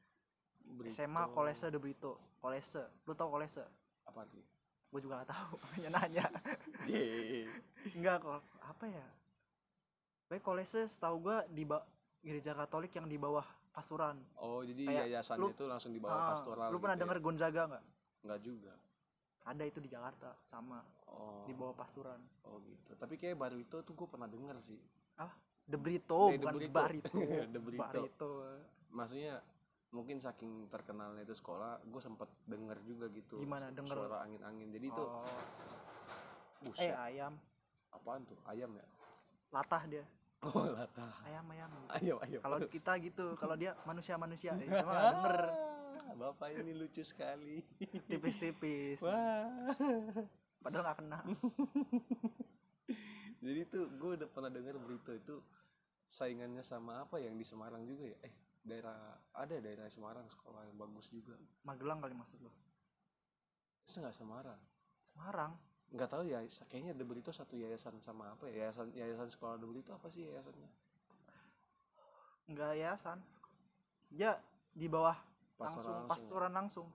Brito. 0.63 0.95
SMA 0.95 1.27
Kolese 1.35 1.75
De 1.75 1.83
Brito. 1.83 2.39
Kolese. 2.39 3.03
Lu 3.03 3.19
tau 3.19 3.35
Kolese? 3.35 3.67
Apa 4.07 4.23
sih? 4.31 4.47
gue 4.87 5.03
juga 5.03 5.19
nggak 5.19 5.31
tahu. 5.35 5.55
Hanya 5.75 5.91
nanya. 5.99 6.27
Ye. 6.87 7.51
enggak 7.99 8.23
kok. 8.23 8.47
Apa 8.63 8.87
ya? 8.87 9.07
Baik 10.31 10.47
Kolese 10.47 10.87
setahu 10.87 11.27
gue 11.27 11.39
di 11.51 11.67
ba- 11.67 11.83
gereja 12.27 12.53
Katolik 12.53 12.91
yang 12.91 13.07
di 13.07 13.17
bawah 13.17 13.47
pasturan 13.71 14.19
Oh, 14.37 14.61
jadi 14.61 14.83
Kayak 14.83 15.07
yayasan 15.09 15.37
lu- 15.39 15.53
itu 15.53 15.65
langsung 15.65 15.93
di 15.93 16.01
bawah 16.01 16.19
Ah, 16.19 16.29
pastoral. 16.35 16.69
lu 16.69 16.77
pernah 16.77 16.93
gitu 16.93 16.99
ya? 16.99 17.05
denger 17.07 17.19
Gonzaga 17.21 17.63
nggak 17.69 17.85
Enggak 18.21 18.41
juga. 18.43 18.73
ada 19.47 19.63
itu 19.63 19.79
di 19.79 19.87
Jakarta 19.87 20.35
sama 20.43 20.83
Oh. 21.07 21.47
di 21.47 21.55
bawah 21.55 21.73
pasturan 21.73 22.19
Oh 22.43 22.59
gitu. 22.61 22.93
Tapi 22.93 23.15
kayak 23.15 23.37
Barito 23.37 23.79
tuh 23.81 23.95
gue 23.95 24.07
pernah 24.07 24.27
denger 24.27 24.59
sih. 24.61 24.81
ah 25.17 25.31
De 25.63 25.77
Brito 25.77 26.29
De 26.29 26.37
bukan 26.37 26.55
Brito. 26.57 26.75
Barito 26.75 27.15
De 27.55 27.61
Brito. 27.61 27.81
Barito 27.81 28.31
Maksudnya 28.91 29.39
mungkin 29.89 30.19
saking 30.19 30.67
terkenalnya 30.67 31.23
itu 31.23 31.33
sekolah, 31.33 31.79
gue 31.81 32.01
sempet 32.01 32.27
denger 32.45 32.77
juga 32.83 33.07
gitu. 33.09 33.39
Gimana, 33.39 33.71
denger? 33.71 33.97
Suara 33.97 34.19
angin-angin. 34.21 34.69
Jadi 34.69 34.87
itu 34.89 35.01
oh. 35.01 35.23
buset. 36.61 36.91
eh 36.91 36.95
ayam 36.95 37.33
Apaan 37.89 38.25
tuh? 38.25 38.37
Ayam 38.45 38.73
ya? 38.73 38.85
latah 39.49 39.83
dia 39.87 40.05
Oh 40.43 40.69
latah. 40.69 41.13
ayam 41.25 41.47
ayam 41.49 41.71
Ayam 41.89 42.19
ayam. 42.21 42.41
kalau 42.41 42.59
kita 42.67 42.93
gitu 43.01 43.25
kalau 43.35 43.57
dia 43.57 43.73
manusia 43.83 44.15
manusia 44.17 44.53
eh, 44.61 44.69
cuma 44.69 44.93
nggak 44.93 45.05
denger 45.15 45.39
Ah, 45.97 46.13
Bapak 46.15 46.53
ini 46.53 46.73
lucu 46.73 47.01
sekali. 47.01 47.65
tipis-tipis 48.07 49.01
Wah. 49.01 49.49
padahal 50.61 50.83
nggak 50.85 50.99
kena 50.99 51.19
Jadi 53.39 53.61
tuh 53.67 53.91
gue 53.93 54.11
udah 54.17 54.29
pernah 54.29 54.49
denger 54.49 54.77
berita 54.77 55.13
itu 55.13 55.41
saingannya 56.05 56.63
sama 56.63 57.03
apa 57.03 57.19
yang 57.19 57.35
di 57.35 57.43
Semarang 57.43 57.83
juga 57.83 58.07
ya? 58.07 58.19
Eh 58.23 58.35
daerah 58.61 58.97
ada 59.33 59.55
daerah 59.57 59.87
Semarang 59.87 60.27
sekolah 60.27 60.65
yang 60.65 60.77
bagus 60.77 61.07
juga. 61.09 61.35
Magelang 61.63 61.99
kali 61.99 62.13
maksud 62.13 62.41
lo 62.41 62.51
Itu 63.81 63.99
nggak 63.99 64.15
Semarang. 64.15 64.61
Semarang 65.07 65.53
nggak 65.95 66.09
tahu 66.11 66.23
ya 66.27 66.43
kayaknya 66.67 66.93
The 66.99 67.07
Brito 67.07 67.31
satu 67.31 67.55
yayasan 67.55 68.03
sama 68.03 68.35
apa 68.35 68.51
ya? 68.51 68.67
Yayasan 68.67 68.91
yayasan 68.97 69.29
sekolah 69.31 69.57
The 69.61 69.67
Brito 69.69 69.95
apa 69.95 70.11
sih 70.11 70.27
yayasannya? 70.27 70.71
Nggak 72.51 72.73
yayasan. 72.79 73.19
Dia 74.11 74.39
di 74.75 74.87
bawah 74.91 75.17
Pastoral 75.57 75.73
langsung 75.73 75.95
langsung. 75.95 76.11
pastoran 76.11 76.53
langsung. 76.53 76.89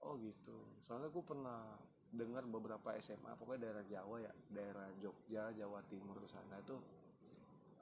Oh 0.00 0.14
gitu. 0.16 0.56
Soalnya 0.86 1.12
gue 1.12 1.24
pernah 1.26 1.60
dengar 2.08 2.40
beberapa 2.48 2.96
SMA 3.04 3.36
pokoknya 3.36 3.68
daerah 3.68 3.84
Jawa 3.84 4.16
ya 4.24 4.32
daerah 4.48 4.88
Jogja 4.96 5.52
Jawa 5.52 5.84
Timur 5.92 6.16
sana 6.24 6.56
itu 6.56 6.80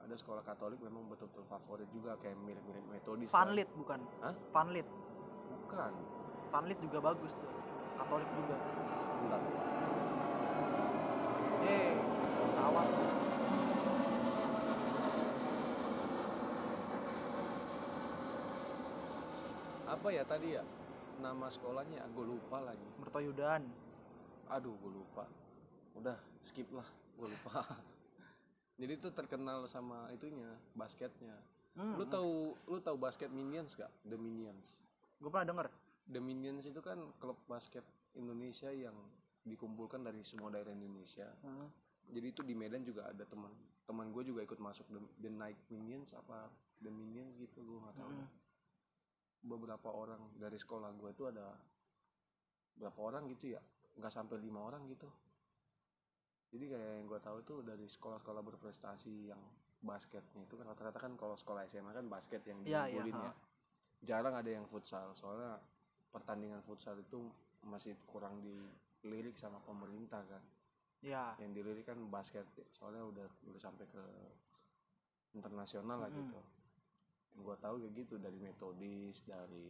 ada 0.03 0.11
sekolah 0.19 0.43
Katolik 0.43 0.83
memang 0.83 1.07
betul-betul 1.07 1.47
favorit 1.47 1.87
juga 1.95 2.19
kayak 2.19 2.37
mirip-mirip 2.43 2.85
metodis 2.91 3.31
kan. 3.31 3.47
Vanlit 3.47 3.69
bukan? 3.73 3.99
Hah? 4.21 4.35
Vanlit 4.51 4.87
bukan. 5.47 5.93
Vanlit 6.53 6.79
juga 6.83 6.99
bagus 7.01 7.33
tuh. 7.39 7.51
Katolik 7.97 8.29
juga. 8.35 8.55
Bentar 9.23 9.41
eh 11.65 11.97
pesawat. 12.43 12.87
Apa 19.87 20.07
ya 20.11 20.23
tadi 20.27 20.53
ya? 20.53 20.63
Nama 21.17 21.47
sekolahnya 21.49 22.05
gue 22.13 22.25
lupa 22.27 22.61
lagi. 22.61 22.85
Mertoyudan. 23.01 23.65
Aduh 24.53 24.75
gue 24.77 24.91
lupa. 24.93 25.25
Udah 25.97 26.19
skip 26.45 26.69
lah. 26.75 26.85
Gue 27.17 27.31
lupa. 27.31 27.65
Jadi 28.79 28.93
itu 28.93 29.09
terkenal 29.09 29.65
sama 29.65 30.05
itunya 30.13 30.53
basketnya. 30.77 31.33
Hmm, 31.73 31.97
lu 31.97 32.05
tahu 32.05 32.53
lu 32.69 32.77
tahu 32.81 32.97
basket 32.97 33.33
minions 33.33 33.73
gak 33.73 33.89
the 34.05 34.17
minions. 34.17 34.85
Gue 35.17 35.33
pernah 35.33 35.49
denger. 35.49 35.67
The 36.07 36.21
minions 36.21 36.69
itu 36.69 36.79
kan 36.79 37.01
klub 37.17 37.37
basket 37.49 37.83
Indonesia 38.13 38.69
yang 38.69 38.95
dikumpulkan 39.47 40.01
dari 40.01 40.21
semua 40.21 40.49
daerah 40.49 40.71
Indonesia 40.71 41.27
Hmm. 41.41 41.67
jadi 42.07 42.27
itu 42.27 42.41
di 42.41 42.53
Medan 42.53 42.83
juga 42.83 43.07
ada 43.07 43.23
teman 43.23 43.51
teman 43.83 44.11
gue 44.11 44.23
juga 44.23 44.43
ikut 44.43 44.59
masuk 44.59 44.85
the, 44.87 44.99
the 45.19 45.31
Night 45.31 45.57
Minions 45.67 46.11
apa 46.11 46.47
the 46.77 46.91
Minions 46.91 47.35
gitu 47.35 47.59
gue 47.59 47.79
nggak 47.79 47.95
tahu 47.95 48.11
Mm. 48.11 48.27
beberapa 49.43 49.89
orang 49.89 50.19
dari 50.35 50.55
sekolah 50.55 50.91
gue 50.93 51.09
itu 51.09 51.23
ada 51.25 51.55
berapa 52.75 52.99
orang 52.99 53.25
gitu 53.27 53.55
ya 53.55 53.61
nggak 53.95 54.11
sampai 54.11 54.37
lima 54.37 54.61
orang 54.61 54.85
gitu 54.85 55.07
jadi 56.47 56.65
kayak 56.69 56.91
yang 56.95 57.07
gue 57.07 57.19
tahu 57.19 57.37
tuh 57.41 57.59
dari 57.61 57.85
sekolah-sekolah 57.85 58.41
berprestasi 58.41 59.27
yang 59.27 59.41
basketnya 59.77 60.41
itu 60.41 60.55
kan 60.55 60.65
rata-rata 60.65 60.97
kan 60.97 61.13
kalau 61.15 61.33
sekolah 61.33 61.63
SMA 61.65 61.91
kan 61.91 62.05
basket 62.07 62.41
yang 62.43 62.59
Iya, 62.61 62.87
iya, 62.87 62.97
diunggulin 62.97 63.15
ha. 63.15 63.23
ya 63.23 63.33
jarang 64.03 64.33
ada 64.33 64.49
yang 64.49 64.65
futsal 64.65 65.13
soalnya 65.13 65.57
pertandingan 66.07 66.61
futsal 66.61 66.97
itu 66.97 67.29
masih 67.63 67.97
kurang 68.05 68.41
dilirik 68.99 69.35
sama 69.35 69.61
pemerintah 69.61 70.21
kan? 70.23 70.43
Ya. 70.99 71.37
Yang 71.37 71.51
dilirik 71.55 71.85
kan 71.85 71.99
basket 72.07 72.43
soalnya 72.69 73.03
udah 73.03 73.27
udah 73.45 73.61
sampai 73.61 73.85
ke 73.85 74.03
internasional 75.33 75.97
lah 75.99 76.09
Mm-mm. 76.09 76.19
gitu. 76.23 76.39
Gua 77.37 77.55
tahu 77.55 77.77
kayak 77.79 77.93
gitu 77.95 78.15
dari 78.17 78.37
metodis 78.37 79.21
dari 79.21 79.69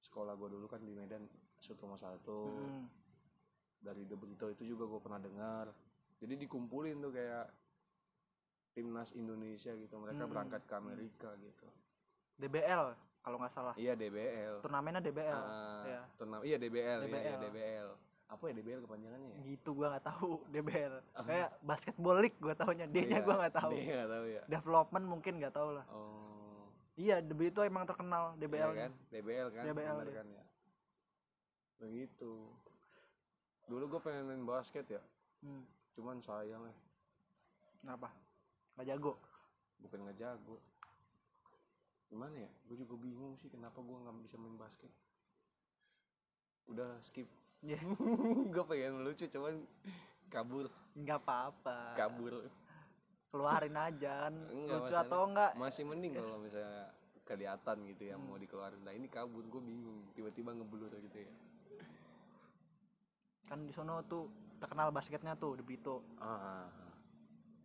sekolah 0.00 0.34
gua 0.34 0.48
dulu 0.48 0.66
kan 0.66 0.80
di 0.80 0.90
Medan 0.90 1.22
Sutomo 1.56 1.94
satu 1.94 2.50
Mm. 2.50 2.84
dari 3.80 4.02
The 4.04 4.14
Brito 4.14 4.46
itu 4.48 4.62
juga 4.64 4.86
gue 4.86 4.98
pernah 4.98 5.18
dengar. 5.18 5.70
Jadi 6.18 6.34
dikumpulin 6.36 6.98
tuh 6.98 7.10
kayak 7.10 7.46
timnas 8.72 9.10
Indonesia 9.12 9.70
gitu 9.72 9.94
mereka 9.96 10.22
Hmm. 10.22 10.30
berangkat 10.32 10.62
ke 10.64 10.74
Amerika 10.76 11.30
gitu. 11.36 11.66
DBL 12.36 12.94
kalau 13.20 13.38
nggak 13.38 13.50
salah. 13.50 13.74
Iya 13.74 13.94
DBL 13.94 14.58
turnamennya 14.60 14.98
DBL 15.00 15.34
Ah, 15.36 15.82
ya 15.84 16.00
turna- 16.14 16.42
iya 16.42 16.56
DBL, 16.56 17.00
iya, 17.00 17.18
iya, 17.18 17.34
DBL. 17.34 17.38
DBL 17.44 17.88
apa 18.28 18.42
ya 18.52 18.52
DBL 18.60 18.80
kepanjangannya 18.84 19.28
ya? 19.32 19.38
Gitu 19.56 19.70
gua 19.72 19.96
nggak 19.96 20.04
tahu 20.04 20.30
DBL 20.52 20.94
kayak 21.24 21.50
basketball 21.64 22.16
league 22.20 22.36
gua 22.36 22.52
taunya 22.52 22.84
D 22.84 23.08
nya 23.08 23.18
Iya, 23.18 23.20
gua 23.24 23.36
nggak 23.40 23.54
tahu. 23.56 23.70
Nggak 23.72 24.08
tahu 24.12 24.24
ya 24.28 24.42
development 24.44 25.04
mungkin 25.08 25.32
nggak 25.40 25.54
tahu 25.56 25.68
lah. 25.72 25.86
Oh. 25.88 26.68
Iya 26.98 27.22
DB 27.22 27.54
itu 27.54 27.62
emang 27.64 27.88
terkenal 27.88 28.34
iya 28.36 28.40
DBL 28.44 28.70
kan? 28.74 28.90
DBL 29.14 29.48
kan 29.54 29.64
DBL, 29.70 29.96
iya. 30.02 30.12
kan 30.18 30.26
ya. 30.28 30.44
Begitu. 31.78 32.32
Dulu 33.70 33.84
gue 33.96 34.00
pengen 34.02 34.24
main 34.28 34.44
basket 34.44 34.86
ya. 34.86 35.02
Hmm. 35.38 35.62
cuman 35.94 36.18
sayang 36.18 36.62
ya 36.62 36.74
kenapa? 37.82 38.10
Nggak 38.74 38.86
jago? 38.90 39.12
Bukan 39.78 39.98
nggak 40.02 40.18
jago. 40.18 40.58
Gimana 42.10 42.34
ya? 42.34 42.50
Gue 42.66 42.76
juga 42.82 42.94
bingung 42.98 43.38
sih 43.38 43.46
kenapa 43.46 43.78
gue 43.78 43.96
nggak 43.96 44.18
bisa 44.26 44.34
main 44.34 44.58
basket. 44.58 44.90
Udah 46.66 46.98
skip 46.98 47.30
ya 47.70 47.78
gue 48.48 48.64
pengen 48.64 49.02
lucu 49.02 49.26
cuman 49.26 49.54
kabur. 50.30 50.70
Nggak 50.94 51.18
apa-apa. 51.24 51.98
Kabur. 51.98 52.46
Keluarin 53.28 53.76
aja 53.76 54.28
kan. 54.28 54.34
Enggak, 54.54 54.78
lucu 54.78 54.94
atau 54.94 55.20
enggak 55.26 55.50
masih 55.58 55.84
mending 55.84 56.14
kalau 56.16 56.38
misalnya 56.38 56.94
kelihatan 57.26 57.76
gitu 57.92 58.02
ya 58.08 58.16
mau 58.16 58.38
dikeluarin. 58.40 58.80
Nah 58.86 58.94
ini 58.94 59.10
kabur 59.10 59.44
gue 59.44 59.60
bingung. 59.60 60.08
Tiba-tiba 60.14 60.54
ngeblur 60.54 60.92
gitu 60.96 61.18
ya. 61.18 61.32
Kan 63.48 63.64
di 63.64 63.72
sono 63.72 64.00
tuh 64.04 64.54
terkenal 64.60 64.92
basketnya 64.92 65.38
tuh 65.38 65.54
di 65.54 65.62
Brito 65.62 66.02
ah, 66.18 66.26
ah, 66.26 66.66
ah. 66.66 66.66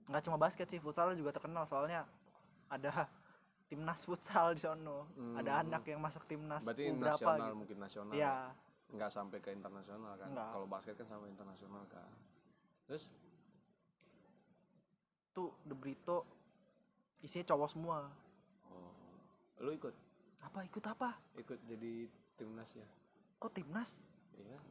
nggak 0.05 0.21
cuma 0.29 0.37
basket 0.37 0.69
sih 0.69 0.79
futsal 0.79 1.11
juga 1.15 1.31
terkenal. 1.31 1.63
Soalnya 1.67 2.07
ada 2.71 3.07
timnas 3.71 4.03
futsal 4.03 4.55
di 4.55 4.61
sono. 4.63 5.07
Ada 5.39 5.63
anak 5.63 5.83
yang 5.87 5.99
masuk 6.03 6.27
timnas 6.27 6.63
Hmm. 6.63 6.75
berarti 6.75 6.83
U 6.91 6.95
berapa 6.99 7.11
nasional 7.13 7.47
gitu. 7.47 7.55
mungkin 7.59 7.77
nasional. 7.79 8.13
Ya 8.15 8.33
nggak 8.93 9.09
sampai 9.09 9.41
ke 9.41 9.49
internasional 9.49 10.13
kan. 10.15 10.29
Nggak. 10.29 10.49
kalau 10.53 10.67
basket 10.69 10.93
kan 11.01 11.09
sampai 11.09 11.33
internasional 11.33 11.83
kan. 11.89 12.09
Terus 12.85 13.09
tuh 15.33 15.49
di 15.65 15.73
Brito 15.73 16.29
isinya 17.25 17.49
cowok 17.49 17.69
semua. 17.73 18.05
Oh. 18.69 18.93
Lu 19.65 19.73
ikut? 19.73 19.93
Apa 20.45 20.61
ikut 20.69 20.85
apa? 20.85 21.17
Ikut 21.41 21.57
jadi 21.65 22.05
timnas 22.37 22.77
ya? 22.77 22.85
Kok 23.41 23.51
timnas? 23.57 23.97
Iya. 24.37 24.61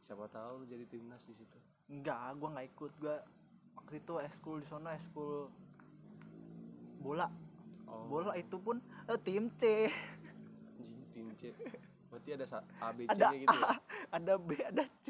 Siapa 0.00 0.24
tahu 0.32 0.64
lu 0.64 0.64
jadi 0.64 0.88
timnas 0.88 1.28
di 1.28 1.36
situ. 1.36 1.58
Enggak 1.92 2.40
gua 2.40 2.48
nggak 2.56 2.68
ikut. 2.72 2.92
Gua 2.96 3.20
waktu 3.76 4.00
itu 4.00 4.12
eskul 4.24 4.64
di 4.64 4.66
sono 4.66 4.88
eskul 4.88 5.52
bola. 7.04 7.28
Oh. 7.84 8.08
Bola 8.08 8.32
itu 8.40 8.56
pun 8.56 8.80
eh, 9.04 9.20
tim 9.20 9.52
C. 9.60 9.92
Tim 11.12 11.28
C 11.36 11.52
berarti 12.14 12.30
ada 12.38 12.46
A 12.78 12.88
B 12.94 12.98
C 13.04 13.10
ada 13.10 13.26
nya 13.26 13.38
gitu 13.42 13.56
ya? 13.58 13.66
A 13.66 13.74
ada 14.22 14.34
B 14.38 14.50
ada 14.62 14.84
C. 15.02 15.08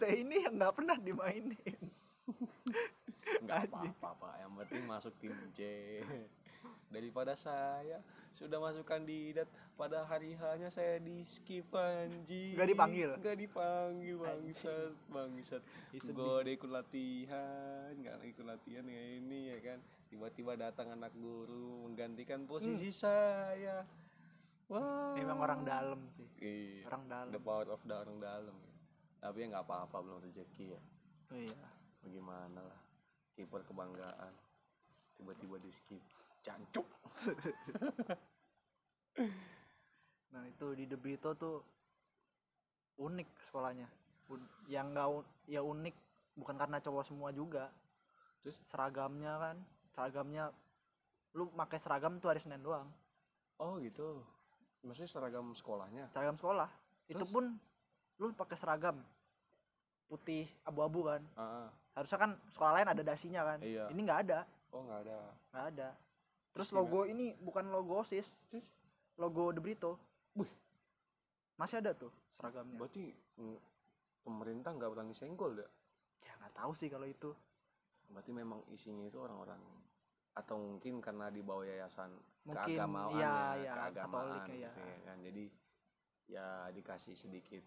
C 0.00 0.02
ini 0.24 0.36
yang 0.48 0.56
nggak 0.56 0.74
pernah 0.74 0.96
dimainin. 0.96 1.80
Nggak 3.44 3.58
apa-apa 3.68 4.08
pak. 4.16 4.34
Yang 4.40 4.52
penting 4.64 4.82
masuk 4.88 5.12
tim 5.20 5.36
C 5.52 5.60
daripada 6.92 7.32
saya 7.32 8.04
sudah 8.28 8.60
masuk 8.60 8.84
kandidat 8.84 9.48
pada 9.76 10.04
hari 10.04 10.36
hanya 10.36 10.68
saya 10.68 11.00
di 11.00 11.24
skip 11.24 11.68
anjing 11.72 12.56
Nggak 12.56 12.68
dipanggil? 12.68 13.10
nggak 13.16 13.38
dipanggil 13.40 14.16
bangsat 14.20 14.92
bangsat. 15.08 15.62
Sedih. 15.96 16.12
gue 16.16 16.32
udah 16.44 16.52
ikut 16.52 16.70
latihan 16.70 17.90
nggak 17.96 18.16
ikut 18.36 18.44
latihan 18.44 18.84
kayak 18.84 19.08
ini 19.24 19.40
ya 19.56 19.58
kan. 19.60 19.78
Tiba-tiba 20.12 20.52
datang 20.60 20.92
anak 20.92 21.12
guru 21.16 21.88
menggantikan 21.88 22.44
posisi 22.44 22.92
saya 22.92 23.84
wah. 24.72 25.12
Memang 25.12 25.38
orang 25.44 25.60
dalam 25.68 26.00
sih. 26.08 26.26
Iya. 26.40 26.88
Orang 26.88 27.04
dalam. 27.06 27.28
The 27.30 27.40
power 27.40 27.68
of 27.68 27.84
the 27.84 27.92
orang 27.92 28.18
dalam 28.18 28.56
tapi 29.22 29.46
ya 29.46 29.54
nggak 29.54 29.64
apa-apa 29.70 30.02
belum 30.02 30.18
rezeki 30.26 30.74
ya. 30.74 30.80
Oh 31.30 31.38
iya. 31.38 31.68
Bagaimana 32.02 32.58
lah 32.58 32.80
kiper 33.38 33.62
kebanggaan. 33.62 34.34
Tiba-tiba 35.14 35.62
di 35.62 35.70
skip. 35.70 36.02
Cancuk. 36.42 36.88
Nah 40.32 40.48
itu 40.48 40.72
di 40.72 40.88
De 40.88 40.96
Brito 40.96 41.36
tuh 41.36 41.60
unik 42.96 43.28
sekolahnya. 43.44 43.84
Yang 44.64 44.86
nggak 44.96 45.08
un- 45.12 45.30
ya 45.44 45.60
unik 45.60 45.92
bukan 46.40 46.56
karena 46.56 46.80
cowok 46.80 47.04
semua 47.04 47.28
juga. 47.36 47.68
Terus? 48.40 48.56
Seragamnya 48.64 49.36
kan. 49.36 49.56
Seragamnya 49.92 50.48
lu 51.36 51.52
pakai 51.52 51.76
seragam 51.76 52.16
tuh 52.16 52.32
hari 52.32 52.40
Senin 52.40 52.64
doang. 52.64 52.88
Oh 53.60 53.76
gitu 53.76 54.24
maksudnya 54.82 55.10
seragam 55.10 55.54
sekolahnya? 55.54 56.10
Seragam 56.10 56.36
sekolah. 56.36 56.68
Itu 57.06 57.24
Terus? 57.24 57.32
pun 57.32 57.44
lu 58.18 58.26
pakai 58.34 58.56
seragam. 58.58 58.98
Putih 60.10 60.44
abu-abu 60.66 61.08
kan. 61.08 61.22
Ah. 61.38 61.70
harusnya 61.92 62.24
kan 62.24 62.32
sekolah 62.48 62.72
lain 62.80 62.88
ada 62.88 63.02
dasinya 63.04 63.44
kan. 63.44 63.60
Iya. 63.60 63.92
ini 63.92 64.00
nggak 64.00 64.20
ada. 64.28 64.48
Oh 64.72 64.80
nggak 64.80 65.00
ada. 65.04 65.18
Nggak 65.52 65.66
ada. 65.76 65.88
Terus 66.52 66.68
logo 66.72 67.04
ini 67.04 67.36
bukan 67.36 67.68
logo 67.68 68.00
osis. 68.00 68.40
Logo 69.20 69.52
De 69.52 69.60
Brito. 69.60 70.00
Wih. 70.36 70.48
masih 71.60 71.84
ada 71.84 71.92
tuh 71.92 72.08
seragamnya. 72.32 72.80
Berarti 72.80 73.12
pemerintah 74.24 74.72
nggak 74.72 74.88
berani 74.88 75.12
senggol 75.12 75.52
ya? 75.52 75.68
Ya 76.24 76.32
nggak 76.40 76.54
tahu 76.56 76.72
sih 76.72 76.88
kalau 76.88 77.04
itu. 77.04 77.30
Berarti 78.08 78.32
memang 78.32 78.64
isinya 78.72 79.04
itu 79.04 79.20
orang-orang 79.20 79.60
atau 80.32 80.56
mungkin 80.56 81.04
karena 81.04 81.28
di 81.28 81.44
bawah 81.44 81.64
yayasan 81.68 82.16
Mungkin, 82.48 82.74
keagamaan 82.74 83.12
iya, 83.14 83.28
ya, 83.28 83.46
iya, 83.60 83.72
keagamaan 83.76 84.08
Katolik, 84.08 84.40
gitu 84.48 84.52
iya. 84.58 84.70
ya 84.72 85.00
kan. 85.04 85.18
Jadi 85.20 85.44
ya 86.32 86.48
dikasih 86.72 87.14
sedikit 87.14 87.64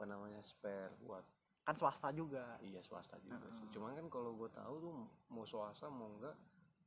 apa 0.00 0.04
namanya 0.08 0.40
spare 0.40 0.96
buat 1.04 1.24
kan 1.60 1.76
swasta 1.76 2.08
juga. 2.10 2.56
Iya 2.64 2.80
swasta 2.80 3.20
juga 3.20 3.46
sih. 3.52 3.68
Cuman 3.70 3.92
kan 3.92 4.06
kalau 4.08 4.32
gue 4.34 4.48
tahu 4.48 4.74
tuh 4.80 4.92
mau 5.30 5.44
swasta 5.44 5.92
mau 5.92 6.08
enggak 6.08 6.34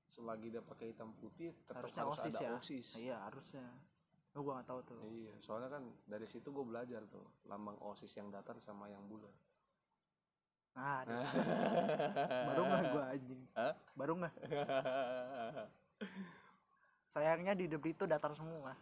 selagi 0.10 0.54
dia 0.54 0.62
pakai 0.62 0.94
hitam 0.94 1.14
putih 1.18 1.54
tetap 1.66 1.86
harusnya 1.86 2.04
harus 2.06 2.18
osis 2.20 2.34
ada 2.34 2.44
ya? 2.44 2.52
osis. 2.58 2.88
Iya 3.00 3.18
harusnya. 3.30 3.66
Oh, 4.34 4.42
gua 4.42 4.58
nggak 4.58 4.70
tahu 4.74 4.80
tuh. 4.82 5.00
Iya 5.06 5.34
soalnya 5.46 5.70
kan 5.70 5.84
dari 6.10 6.26
situ 6.26 6.50
gue 6.50 6.66
belajar 6.66 7.06
tuh 7.06 7.22
lambang 7.46 7.78
osis 7.86 8.10
yang 8.18 8.34
datar 8.34 8.58
sama 8.58 8.90
yang 8.90 9.06
bulat 9.06 9.32
nah 10.74 11.06
baru 12.50 12.62
nggak 12.66 12.84
gua 12.90 13.04
anjing. 13.14 13.42
Hah? 13.54 13.74
baru 13.94 14.14
nggak? 14.18 14.34
Sayangnya 17.14 17.54
di 17.54 17.70
De 17.70 17.78
Brito 17.78 18.10
datar 18.10 18.34
semua. 18.34 18.74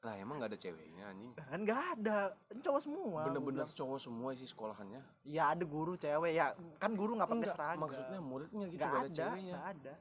Lah 0.00 0.14
emang 0.16 0.40
nggak 0.40 0.50
ada 0.50 0.58
ceweknya 0.58 1.14
anjing? 1.14 1.30
Kan 1.38 1.60
nggak 1.62 1.82
ada. 1.94 2.34
Kan 2.50 2.58
cowok 2.58 2.80
semua 2.82 3.20
bener-bener 3.28 3.68
cowok 3.70 3.98
semua 4.02 4.30
sih 4.34 4.48
sekolahannya. 4.50 5.00
Ya 5.22 5.54
ada 5.54 5.62
guru 5.62 5.94
cewek. 5.94 6.32
Ya 6.34 6.56
kan 6.82 6.98
guru 6.98 7.14
nggak 7.14 7.30
pakai 7.30 7.48
seragam. 7.52 7.80
maksudnya 7.86 8.18
muridnya 8.18 8.66
gitu 8.66 8.82
nggak 8.82 8.90
gak 8.90 9.04
ada, 9.04 9.06
ada 9.06 9.14
ceweknya. 9.14 9.52
nggak 9.54 9.66
ada. 9.78 9.94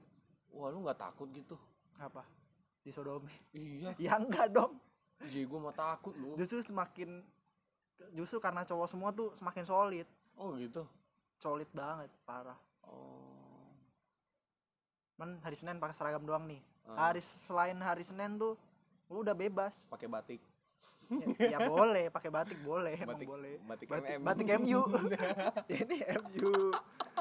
Wah 0.50 0.68
lu 0.74 0.78
nggak 0.88 1.00
takut 1.00 1.28
gitu? 1.30 1.56
Apa? 2.02 2.24
Disodomi? 2.82 3.36
Iya. 3.54 3.92
Ya 4.10 4.18
enggak 4.18 4.50
dong. 4.50 4.80
Jadi 5.20 5.44
gue 5.46 5.60
mah 5.60 5.76
takut 5.76 6.16
lu. 6.16 6.34
Justru 6.40 6.64
semakin 6.64 7.22
justru 8.12 8.40
karena 8.40 8.64
cowok 8.64 8.88
semua 8.88 9.10
tuh 9.12 9.32
semakin 9.34 9.64
solid. 9.64 10.08
Oh 10.36 10.56
gitu? 10.56 10.88
Solid 11.38 11.68
banget 11.72 12.10
parah. 12.24 12.58
Oh. 12.84 13.72
Kan 15.16 15.40
hari 15.40 15.56
Senin 15.56 15.78
pakai 15.78 15.96
seragam 15.96 16.24
doang 16.24 16.48
nih. 16.48 16.62
Ah. 16.90 17.12
hari 17.12 17.22
selain 17.22 17.78
hari 17.78 18.02
Senin 18.02 18.40
tuh 18.40 18.58
lu 19.08 19.22
udah 19.22 19.34
bebas. 19.34 19.86
Pakai 19.88 20.10
batik. 20.10 20.42
Ya, 21.42 21.58
ya 21.58 21.60
boleh 21.66 22.14
pakai 22.14 22.30
batik 22.30 22.62
boleh 22.62 22.94
emang 22.94 23.18
Batik- 23.18 23.26
boleh. 23.26 23.58
batik 23.66 23.90
batik, 23.90 24.14
MM. 24.14 24.22
batik 24.22 24.48
MU 24.62 24.80
ini 25.74 25.98
MU 26.22 26.54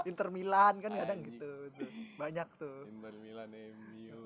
Inter 0.05 0.29
Milan 0.29 0.77
kan 0.77 0.93
kadang 0.93 1.25
Anjing. 1.25 1.41
gitu 1.41 1.51
tuh. 1.73 1.88
banyak 2.21 2.49
tuh. 2.61 2.85
Inter 2.85 3.17
Milan 3.17 3.49
MU 3.49 4.21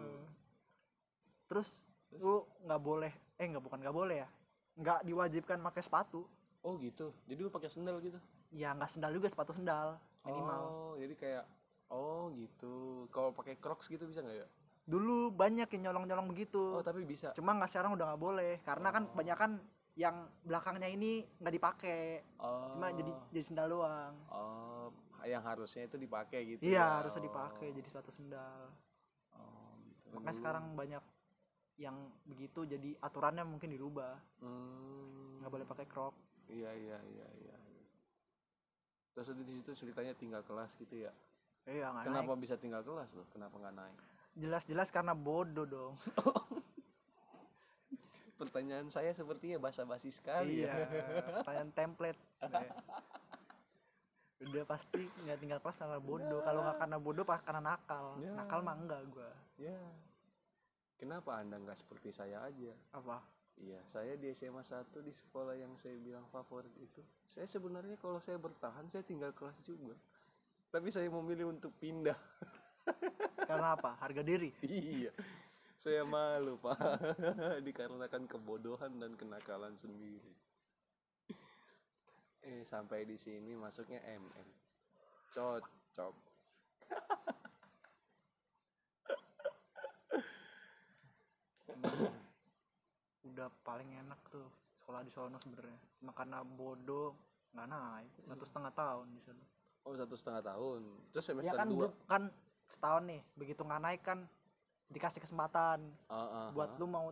terus 1.47 1.79
lu 2.11 2.43
nggak 2.67 2.83
boleh 2.83 3.13
eh 3.39 3.47
nggak 3.47 3.63
bukan 3.63 3.79
nggak 3.87 3.95
boleh 3.95 4.17
ya. 4.27 4.29
Nggak 4.75 4.99
diwajibkan 5.07 5.63
pakai 5.63 5.83
sepatu 5.87 6.27
oh 6.63 6.75
gitu. 6.79 7.11
Jadi 7.27 7.41
lu 7.43 7.51
pakai 7.51 7.71
sendal 7.71 7.99
gitu? 8.03 8.19
Ya 8.55 8.75
nggak 8.75 8.91
sendal 8.91 9.13
juga 9.15 9.29
sepatu 9.31 9.53
sendal 9.55 9.99
minimal. 10.23 10.63
Oh 10.63 10.93
jadi 10.99 11.15
kayak 11.19 11.45
oh 11.91 12.31
gitu. 12.35 13.07
Kalau 13.11 13.35
pakai 13.35 13.59
crocs 13.59 13.91
gitu 13.91 14.07
bisa 14.07 14.23
nggak 14.23 14.37
ya? 14.43 14.49
Dulu 14.83 15.31
banyak 15.35 15.69
yang 15.79 15.91
nyolong 15.91 16.07
nyolong 16.07 16.29
begitu. 16.31 16.79
Oh 16.79 16.83
tapi 16.83 17.03
bisa. 17.03 17.35
Cuma 17.35 17.55
nggak 17.55 17.71
sekarang 17.71 17.95
udah 17.95 18.15
nggak 18.15 18.23
boleh. 18.23 18.53
Karena 18.63 18.89
kan 18.95 19.11
kebanyakan 19.11 19.51
yang 19.93 20.25
belakangnya 20.47 20.89
ini 20.89 21.27
nggak 21.43 21.55
dipakai. 21.55 22.03
Oh. 22.41 22.73
cuma 22.73 22.89
jadi 22.95 23.13
jadi 23.35 23.45
sendal 23.45 23.69
doang. 23.69 24.15
Oh 24.33 24.89
yang 25.23 25.43
harusnya 25.47 25.87
itu 25.87 25.95
dipakai 25.95 26.41
gitu 26.43 26.67
iya 26.67 26.83
ya. 26.83 26.87
harusnya 26.99 27.23
Oh. 27.23 27.27
dipakai 27.31 27.69
jadi 27.71 27.87
sepatu 27.87 28.11
sendal. 28.11 28.63
Oh 29.39 29.75
makanya 30.19 30.37
sekarang 30.37 30.65
banyak 30.75 31.05
yang 31.81 31.97
begitu 32.29 32.67
jadi 32.69 32.95
aturannya 33.01 33.47
mungkin 33.47 33.71
dirubah. 33.71 34.19
Hmm, 34.43 35.41
nggak 35.43 35.51
boleh 35.51 35.67
pakai 35.67 35.87
crop 35.87 36.15
iya 36.53 36.71
iya 36.77 36.99
iya 37.01 37.29
iya. 37.41 37.57
Terus 39.13 39.29
di 39.37 39.53
situ 39.53 39.71
ceritanya 39.73 40.13
tinggal 40.17 40.43
kelas 40.45 40.77
gitu 40.77 41.09
ya? 41.09 41.13
Iya 41.69 41.95
nggak 41.95 42.05
kenapa 42.11 42.33
naik. 42.35 42.43
bisa 42.43 42.55
tinggal 42.57 42.83
kelas 42.83 43.15
loh? 43.17 43.27
Kenapa 43.33 43.55
nggak 43.61 43.77
naik? 43.77 43.99
Jelas-jelas 44.37 44.89
karena 44.89 45.13
bodoh 45.13 45.69
dong. 45.69 45.95
Pertanyaan 48.41 48.91
saya 48.91 49.15
sepertinya 49.15 49.63
basa-basi 49.63 50.11
sekali 50.11 50.67
iya 50.67 50.75
ya 50.75 50.87
pertanyaan 51.39 51.71
template. 51.71 52.19
Udah. 52.43 52.67
udah 54.51 54.65
pasti 54.67 55.07
nggak 55.07 55.39
tinggal 55.39 55.61
kelas 55.63 55.79
karena 55.87 56.01
bodoh. 56.03 56.41
Kalau 56.43 56.61
nggak 56.67 56.79
karena 56.83 56.99
bodoh 56.99 57.25
pas 57.25 57.41
karena 57.45 57.63
nakal. 57.63 58.19
Ya. 58.19 58.33
nakal 58.35 58.61
mah 58.67 58.75
enggak 58.75 59.01
gua. 59.15 59.31
Ya. 59.61 59.79
Kenapa 60.99 61.39
anda 61.39 61.63
nggak 61.63 61.79
seperti 61.79 62.11
saya 62.11 62.43
aja? 62.43 62.75
Apa 62.91 63.23
Iya, 63.61 63.81
saya 63.85 64.17
di 64.17 64.33
SMA 64.33 64.65
1 64.65 65.05
di 65.05 65.13
sekolah 65.13 65.55
yang 65.59 65.77
saya 65.77 65.95
bilang 66.01 66.25
favorit 66.33 66.73
itu. 66.81 67.05
Saya 67.29 67.45
sebenarnya 67.45 68.01
kalau 68.01 68.19
saya 68.19 68.41
bertahan 68.41 68.89
saya 68.89 69.05
tinggal 69.05 69.37
kelas 69.37 69.61
juga. 69.61 69.95
Tapi 70.73 70.89
saya 70.89 71.13
memilih 71.13 71.53
untuk 71.53 71.77
pindah. 71.77 72.17
karena 73.49 73.79
apa 73.79 73.95
harga 74.01 74.27
diri 74.27 74.51
iya. 74.67 75.13
Saya 75.83 76.07
malu, 76.07 76.63
Pak. 76.63 76.79
Dikarenakan 77.67 78.31
kebodohan 78.31 79.03
dan 79.03 79.19
kenakalan 79.19 79.75
sendiri. 79.75 80.31
Eh, 82.43 82.63
sampai 82.63 83.03
di 83.03 83.19
sini 83.19 83.59
masuknya 83.59 83.99
MM. 84.07 84.47
Cocok. 85.35 86.15
udah 93.43 93.51
paling 93.61 93.91
enak 93.99 94.21
tuh 94.29 94.47
sekolah 94.73 95.03
di 95.03 95.11
sono 95.11 95.35
sebenarnya 95.37 95.75
cuma 95.97 96.15
karena 96.15 96.39
bodoh 96.41 97.11
nggak 97.51 97.67
naik 97.67 98.11
satu 98.21 98.45
setengah 98.45 98.71
tahun 98.73 99.11
di 99.11 99.21
sana 99.21 99.45
Oh, 99.83 99.91
satu 99.91 100.15
setengah 100.15 100.47
tahun. 100.47 100.79
Terus 101.11 101.27
ya 101.27 101.31
semester 101.35 101.59
kan 101.59 101.67
2. 101.67 101.75
belum 101.75 101.93
kan 102.07 102.23
setahun 102.65 103.03
nih 103.03 103.19
begitu 103.35 103.61
nggak 103.61 103.83
naik 103.83 104.01
kan 104.01 104.19
dikasih 104.89 105.19
kesempatan 105.19 105.83
Ah, 106.07 106.15
ah, 106.15 106.49
buat 106.55 106.71
ah. 106.71 106.79
lu 106.79 106.87
mau 106.87 107.11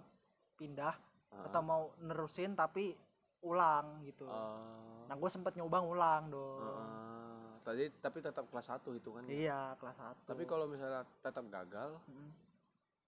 pindah 0.55 0.95
Ah. 1.29 1.47
atau 1.47 1.61
mau 1.61 1.83
nerusin 1.99 2.55
tapi 2.55 2.95
ulang 3.41 4.03
gitu 4.05 4.23
Ah, 4.25 5.03
nah 5.05 5.15
gue 5.15 5.27
sempet 5.27 5.55
nyoba 5.55 5.83
ngulang 5.83 6.31
dong 6.31 6.63
ah. 6.63 7.59
tadi 7.61 7.91
tapi 7.93 8.19
tetap 8.21 8.47
kelas 8.47 8.71
1 8.71 8.87
hitungannya. 8.93 9.27
iya 9.29 9.75
kelas 9.75 9.97
satu 9.97 10.23
Tapi 10.27 10.43
kalau 10.45 10.65
misalnya 10.65 11.03
tetap 11.19 11.43
gagal, 11.45 11.99
Mm, 12.07 12.31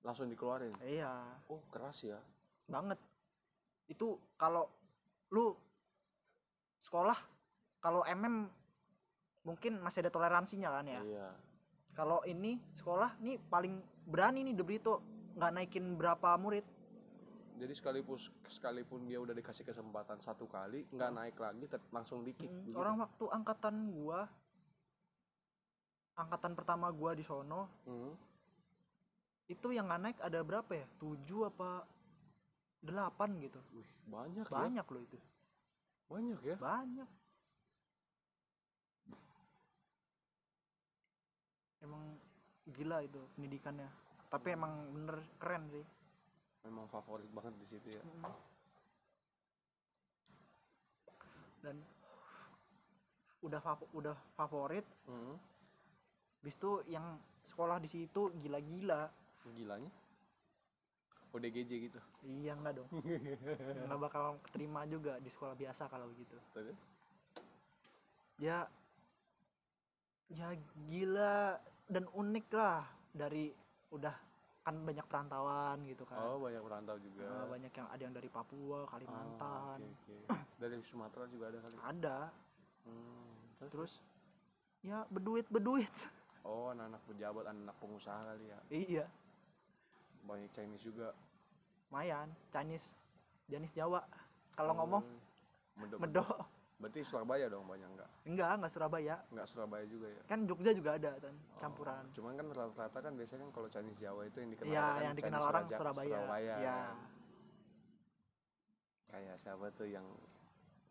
langsung 0.02 0.26
dikeluarin. 0.26 0.74
iya 0.82 1.22
Oh, 1.46 1.62
keras 1.68 2.02
ya. 2.02 2.18
banget 2.66 2.98
itu 3.86 4.06
kalau 4.34 4.68
lu 5.28 5.54
sekolah 6.76 7.16
kalau 7.78 8.02
MM 8.04 8.46
mungkin 9.42 9.78
masih 9.78 10.02
ada 10.02 10.10
toleransinya 10.10 10.70
kan 10.70 10.86
ya 10.86 11.02
Iya. 11.02 11.28
kalau 11.92 12.22
ini 12.24 12.62
sekolah 12.72 13.18
nih 13.18 13.42
paling 13.42 13.74
berani 14.04 14.42
nih 14.42 14.54
De 14.54 14.62
Brito 14.62 15.02
nggak 15.34 15.52
naikin 15.52 15.96
berapa 15.96 16.36
murid 16.36 16.66
Jadi 17.52 17.72
sekalipun 17.72 18.18
sekalipun 18.42 19.06
dia 19.06 19.22
udah 19.22 19.30
dikasih 19.30 19.62
kesempatan 19.62 20.18
satu 20.18 20.50
kali, 20.50 20.82
nggak 20.90 21.10
naik 21.14 21.36
lagi, 21.38 21.62
langsung 21.94 22.26
di 22.26 22.34
kick. 22.34 22.50
Mm, 22.50 22.58
begitu. 22.66 22.74
orang 22.74 22.98
waktu 22.98 23.24
angkatan 23.30 23.74
gua 23.92 24.26
angkatan 26.14 26.52
pertama 26.52 26.90
gua 26.90 27.14
di 27.14 27.22
sono 27.22 27.70
Hmm. 27.84 28.18
itu 29.46 29.68
yang 29.70 29.86
nggak 29.86 30.02
naik 30.02 30.18
ada 30.20 30.40
berapa 30.42 30.72
ya 30.72 30.86
tujuh 30.98 31.48
apa 31.48 31.86
delapan 32.82 33.38
gitu 33.38 33.60
Wih, 33.72 33.86
banyak, 34.04 34.44
ya. 34.44 34.52
banyak 34.52 34.86
loh 34.86 35.02
itu 35.02 35.18
Banyak 36.06 36.40
ya. 36.42 36.56
banyak 36.58 37.08
emang 41.80 42.02
gila 42.68 43.02
itu 43.02 43.18
pendidikannya 43.34 43.88
tapi 44.28 44.48
emang 44.52 44.72
bener 44.92 45.18
keren 45.36 45.66
sih 45.68 45.86
Memang 46.62 46.86
favorit 46.86 47.26
banget 47.28 47.58
di 47.58 47.66
situ 47.66 47.88
ya. 47.90 48.02
dan 51.58 51.74
udah 53.40 53.58
fav- 53.58 53.90
udah 53.92 54.14
favorit 54.32 54.86
Hmm. 55.02 55.34
bis 56.38 56.54
itu 56.54 56.82
yang 56.86 57.18
sekolah 57.42 57.78
di 57.78 57.86
situ 57.86 58.30
gila-gila 58.32 59.10
Gilanya. 59.42 59.90
ODGJ 61.32 61.70
gitu. 61.82 62.00
iya 62.22 62.52
enggak 62.52 62.76
dong 62.76 62.88
nggak 63.88 64.00
bakal 64.00 64.36
keterima 64.44 64.84
juga 64.84 65.16
di 65.16 65.26
sekolah 65.26 65.52
biasa 65.52 65.88
kalau 65.88 66.06
begitu 66.06 66.36
Terus? 66.52 66.76
ya 68.36 68.68
ya 70.28 70.48
gila 70.88 71.56
dan 71.86 72.04
unik 72.08 72.46
lah 72.50 72.84
dari 73.10 73.52
udah 73.90 74.16
kan 74.62 74.78
banyak 74.78 75.04
perantauan 75.04 75.82
gitu 75.84 76.06
kan 76.06 76.16
Oh, 76.16 76.38
banyak 76.38 76.62
perantau 76.62 76.94
juga. 76.96 77.26
Eh, 77.26 77.46
banyak 77.50 77.72
yang 77.74 77.88
ada 77.90 77.98
yang 78.00 78.14
dari 78.14 78.30
Papua 78.30 78.78
Oh, 78.78 78.86
Kalimantan 78.86 79.82
oke, 79.82 80.14
oke. 80.30 80.38
Dari 80.62 80.78
Sumatera 80.80 81.26
juga 81.26 81.50
ada 81.50 81.58
kali. 81.58 81.74
ada 81.76 82.18
Hmm, 82.82 83.34
terus? 83.58 83.70
terus 83.70 83.92
ya 84.82 85.02
beduit 85.08 85.46
beduit 85.48 85.90
Oh, 86.42 86.70
anak-anak 86.70 87.02
pejabat, 87.06 87.44
anak 87.46 87.74
pengusaha 87.78 88.18
kali 88.24 88.44
ya. 88.46 88.58
iya 88.68 89.04
Banyak 90.22 90.50
Chinese 90.50 90.84
juga. 90.84 91.10
lumayan 91.86 92.24
Chinese 92.48 92.96
Chinese 93.44 93.70
Jawa 93.70 94.00
kalau 94.50 94.72
ngomong 94.74 95.04
Hmm, 95.04 95.20
Medok. 95.78 95.98
medo 95.98 96.24
Berarti 96.74 96.98
Surabaya 97.00 97.46
dong 97.46 97.62
banyak 97.64 97.84
enggak? 97.86 98.10
enggak 98.24 98.48
enggak 98.56 98.70
Surabaya 98.70 99.14
Enggak 99.28 99.46
Surabaya 99.46 99.84
juga 99.84 100.08
ya. 100.08 100.22
kan 100.24 100.42
Jogja 100.42 100.72
juga 100.72 100.90
ada 100.94 101.12
kan 101.16 101.34
campuran 101.56 102.04
Cuman 102.10 102.32
kan 102.34 102.46
rata-rata 102.48 102.98
kan 102.98 103.12
biasanya 103.12 103.44
kan 103.44 103.50
kalau 103.52 103.68
Chinese 103.68 103.98
Jawa 103.98 104.24
itu 104.24 104.36
yang 104.36 104.50
dikenal 104.50 104.72
iya 104.72 104.82
kan 104.82 105.02
yang 105.02 105.14
dikenal 105.14 105.30
Chinese 105.36 105.46
orang 105.48 105.64
Raja- 105.64 105.78
Surabaya, 105.78 106.08
Surabaya. 106.16 106.54
Iya. 106.56 106.78
Kayak 109.04 109.36
siapa 109.36 109.66
tuh 109.70 109.86
yang 109.86 110.06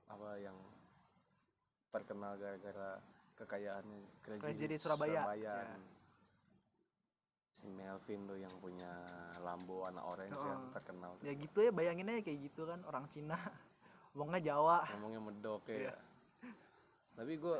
apa 0.06 0.30
yang 0.38 0.58
terkenal 1.90 2.38
gara-gara 2.38 3.02
kekayaannya 3.36 4.00
Crazy, 4.22 4.40
Crazy 4.40 4.66
Rich 4.70 4.82
Surabaya, 4.82 5.26
Surabayaan. 5.26 5.66
ya. 5.74 5.91
Si 7.62 7.70
Melvin 7.70 8.26
tuh 8.26 8.36
yang 8.36 8.50
punya 8.58 8.90
Lambo 9.38 9.86
anak 9.86 10.02
orange 10.04 10.42
yang 10.42 10.66
Oh. 10.66 10.74
terkenal. 10.74 11.14
ya 11.22 11.34
gitu 11.34 11.62
ya 11.62 11.70
bayangin 11.70 12.10
aja 12.10 12.22
kayak 12.22 12.40
gitu 12.44 12.66
kan 12.66 12.82
orang 12.84 13.06
Cina 13.06 13.38
ngomongnya 14.14 14.42
Jawa 14.44 14.82
Ngomongnya 14.98 15.22
medok 15.22 15.62
ya. 15.66 15.78
Iya. 15.78 15.94
Tapi 17.14 17.34
gue 17.38 17.58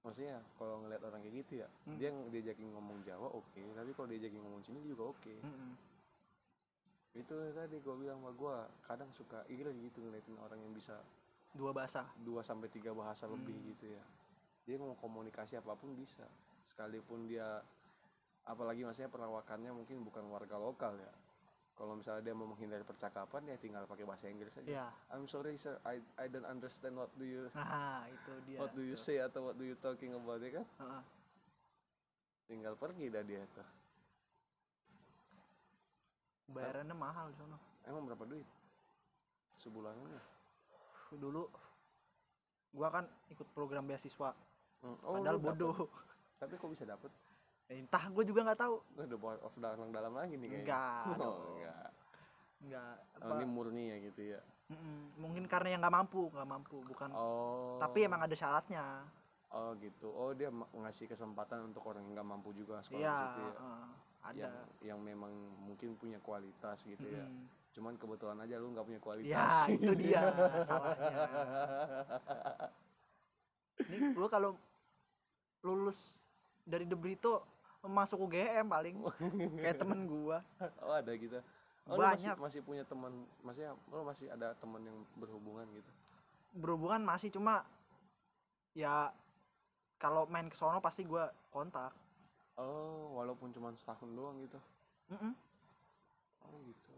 maksudnya 0.00 0.38
kalau 0.54 0.78
ngeliat 0.80 1.02
orang 1.02 1.18
kayak 1.18 1.34
gitu 1.40 1.52
ya, 1.58 1.68
Hmm. 1.82 1.96
dia 1.96 2.06
yang 2.08 2.28
diajakin 2.28 2.68
ngomong 2.70 3.00
Jawa 3.02 3.26
oke, 3.32 3.62
tapi 3.72 3.90
kalau 3.90 4.06
diajakin 4.06 4.38
ngomong 4.38 4.60
Cina 4.60 4.78
juga 4.80 5.02
oke. 5.08 5.34
Mm-mm. 5.34 5.72
itu 7.16 7.32
tadi 7.50 7.80
gue 7.80 7.94
bilang 7.96 8.20
sama 8.20 8.28
gue 8.30 8.56
kadang 8.84 9.08
suka 9.08 9.40
iri 9.48 9.64
gitu 9.80 10.04
ngeliatin 10.04 10.36
orang 10.36 10.60
yang 10.60 10.68
bisa 10.70 11.00
dua 11.50 11.72
bahasa 11.72 12.04
dua 12.20 12.44
sampai 12.44 12.68
tiga 12.68 12.92
bahasa 12.92 13.24
lebih 13.24 13.56
Hmm. 13.56 13.66
gitu 13.72 13.88
ya 13.88 14.04
dia 14.62 14.76
ngomong 14.76 15.00
komunikasi 15.00 15.56
apa 15.56 15.72
pun 15.72 15.96
bisa 15.96 16.28
sekalipun 16.66 17.24
dia 17.24 17.64
apalagi 18.46 18.86
maksudnya 18.86 19.10
perawakannya 19.10 19.74
mungkin 19.74 20.06
bukan 20.06 20.24
warga 20.30 20.56
lokal 20.56 20.94
ya. 20.96 21.12
Kalau 21.76 21.92
misalnya 21.92 22.24
dia 22.24 22.32
mau 22.32 22.48
menghindari 22.48 22.80
percakapan 22.88 23.52
ya 23.52 23.56
tinggal 23.60 23.84
pakai 23.84 24.08
bahasa 24.08 24.32
Inggris 24.32 24.56
aja. 24.56 24.64
Ya 24.64 24.86
I'm 25.12 25.28
sorry 25.28 25.60
sir 25.60 25.76
I 25.84 26.00
I 26.16 26.30
don't 26.32 26.48
understand 26.48 26.96
what 26.96 27.12
do 27.20 27.28
you 27.28 27.52
nah 27.58 28.08
itu 28.08 28.32
dia 28.48 28.58
what 28.62 28.72
do 28.72 28.80
you 28.80 28.96
say 28.96 29.20
atau 29.20 29.52
what 29.52 29.60
do 29.60 29.68
you 29.68 29.76
talking 29.76 30.16
about 30.16 30.40
ya 30.40 30.62
kan? 30.62 30.66
Heeh. 30.80 31.02
tinggal 32.46 32.78
pergi 32.78 33.10
dah 33.10 33.26
dia 33.26 33.42
tuh 33.50 33.66
bayarannya 36.46 36.94
mahal 36.94 37.26
di 37.34 37.36
sono 37.36 37.58
emang 37.84 38.06
berapa 38.06 38.24
duit? 38.24 38.46
Sebulannya 39.58 40.20
dulu 41.18 41.44
gua 42.76 42.88
kan 42.92 43.04
ikut 43.32 43.48
program 43.56 43.88
beasiswa. 43.88 44.30
Hmm. 44.84 44.96
Oh, 45.06 45.16
padahal 45.16 45.40
dapet. 45.40 45.48
bodoh. 45.48 45.88
Tapi 46.36 46.52
kok 46.60 46.68
bisa 46.68 46.84
dapet 46.84 47.08
entah 47.66 48.04
gue 48.08 48.22
juga 48.22 48.46
nggak 48.46 48.60
tahu 48.60 48.76
udah 48.94 49.18
buat 49.18 49.38
off 49.42 49.58
dalam 49.58 49.90
dalam 49.90 50.14
lagi 50.14 50.38
nih 50.38 50.48
kayaknya. 50.48 50.62
Enggak 50.62 51.04
Oh, 51.26 51.36
enggak. 51.52 51.86
nggak 52.56 52.94
Oh, 53.18 53.34
ini 53.34 53.44
murni 53.44 53.84
ya 53.90 53.96
gitu 54.00 54.22
ya. 54.28 54.40
Mm-mm. 54.66 55.22
mungkin 55.22 55.46
karena 55.46 55.70
yang 55.70 55.80
nggak 55.80 55.94
mampu 55.94 56.26
nggak 56.28 56.42
mampu 56.44 56.82
bukan 56.82 57.14
Oh. 57.14 57.78
tapi 57.78 58.02
emang 58.02 58.18
ada 58.20 58.34
syaratnya 58.34 59.06
Oh 59.48 59.72
gitu. 59.78 60.10
Oh 60.10 60.34
dia 60.34 60.50
ngasih 60.50 61.06
kesempatan 61.06 61.70
untuk 61.70 61.86
orang 61.86 62.02
yang 62.02 62.18
nggak 62.18 62.28
mampu 62.28 62.50
juga 62.50 62.82
sekolah 62.82 62.98
iya 62.98 63.14
di 63.14 63.22
situ 63.24 63.40
ya. 63.40 63.52
heeh, 63.54 63.84
ada 64.20 64.36
Yang 64.36 64.54
yang 64.82 64.98
memang 65.00 65.32
mungkin 65.62 65.94
punya 65.94 66.18
kualitas 66.18 66.82
gitu 66.82 67.06
ya. 67.06 67.22
Mm. 67.22 67.46
Cuman 67.70 67.94
kebetulan 67.94 68.36
aja 68.36 68.58
lu 68.58 68.74
nggak 68.74 68.82
punya 68.84 68.98
ya 68.98 69.04
kualitas. 69.04 69.54
itu 69.78 69.92
dia 69.94 70.22
salahnya 70.60 71.18
ini 73.86 74.06
gue 74.12 74.28
kalau 74.28 74.58
lulus 75.62 76.18
dari 76.62 76.82
De 76.82 76.98
Brito 76.98 77.55
masuk 77.88 78.28
UGM 78.30 78.66
paling. 78.66 78.96
Kayak 79.62 79.78
temen 79.80 80.06
gua. 80.06 80.42
Oh 80.82 80.94
ada 80.94 81.12
gitu. 81.14 81.38
Oh, 81.86 81.94
lu 81.94 82.02
masih 82.02 82.34
Banyak. 82.34 82.38
masih 82.42 82.60
punya 82.66 82.82
teman 82.82 83.12
maksudnya 83.46 83.72
lu 83.94 84.02
masih 84.02 84.26
ada 84.30 84.52
teman 84.58 84.82
yang 84.82 84.98
berhubungan 85.14 85.66
gitu? 85.70 85.90
Berhubungan 86.58 87.02
masih 87.06 87.30
cuma 87.30 87.62
ya 88.74 89.14
kalau 89.96 90.26
main 90.26 90.50
ke 90.50 90.56
sono 90.58 90.82
pasti 90.82 91.06
gua 91.06 91.30
kontak. 91.54 91.94
Oh 92.58 93.14
walaupun 93.14 93.54
cuma 93.54 93.70
setahun 93.74 94.10
doang 94.12 94.42
gitu? 94.42 94.58
Mm-mm. 95.14 95.32
oh 96.42 96.58
gitu. 96.66 96.94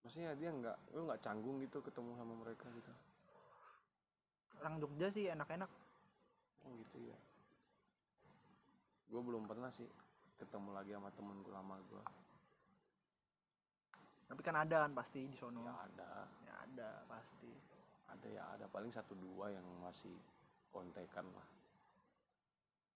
Maksudnya 0.00 0.32
dia 0.38 0.48
nggak 0.48 0.76
lu 0.96 1.04
nggak 1.04 1.20
canggung 1.20 1.60
gitu 1.60 1.84
ketemu 1.84 2.16
sama 2.16 2.32
mereka 2.32 2.64
gitu? 2.72 2.92
Orang 4.64 4.80
Jogja 4.80 5.12
sih 5.12 5.28
enak-enak. 5.28 5.68
Oh 6.64 6.72
gitu 6.80 6.96
ya 7.12 7.16
gue 9.06 9.20
belum 9.22 9.46
pernah 9.46 9.70
sih 9.70 9.86
ketemu 10.36 10.70
lagi 10.76 10.92
sama 10.92 11.10
temen 11.14 11.36
gue 11.40 11.52
lama 11.54 11.76
gue 11.88 12.04
tapi 14.26 14.40
kan 14.42 14.58
ada 14.58 14.82
kan 14.82 14.90
pasti 14.90 15.22
di 15.30 15.38
sono? 15.38 15.62
Ya 15.62 15.86
ada. 15.86 16.26
Ya 16.42 16.54
ada 16.66 16.90
pasti. 17.06 17.46
Ada 18.10 18.26
ya 18.26 18.42
ada. 18.58 18.66
Paling 18.66 18.90
satu 18.90 19.14
dua 19.14 19.54
yang 19.54 19.62
masih 19.78 20.10
kontekan 20.74 21.30
lah. 21.30 21.46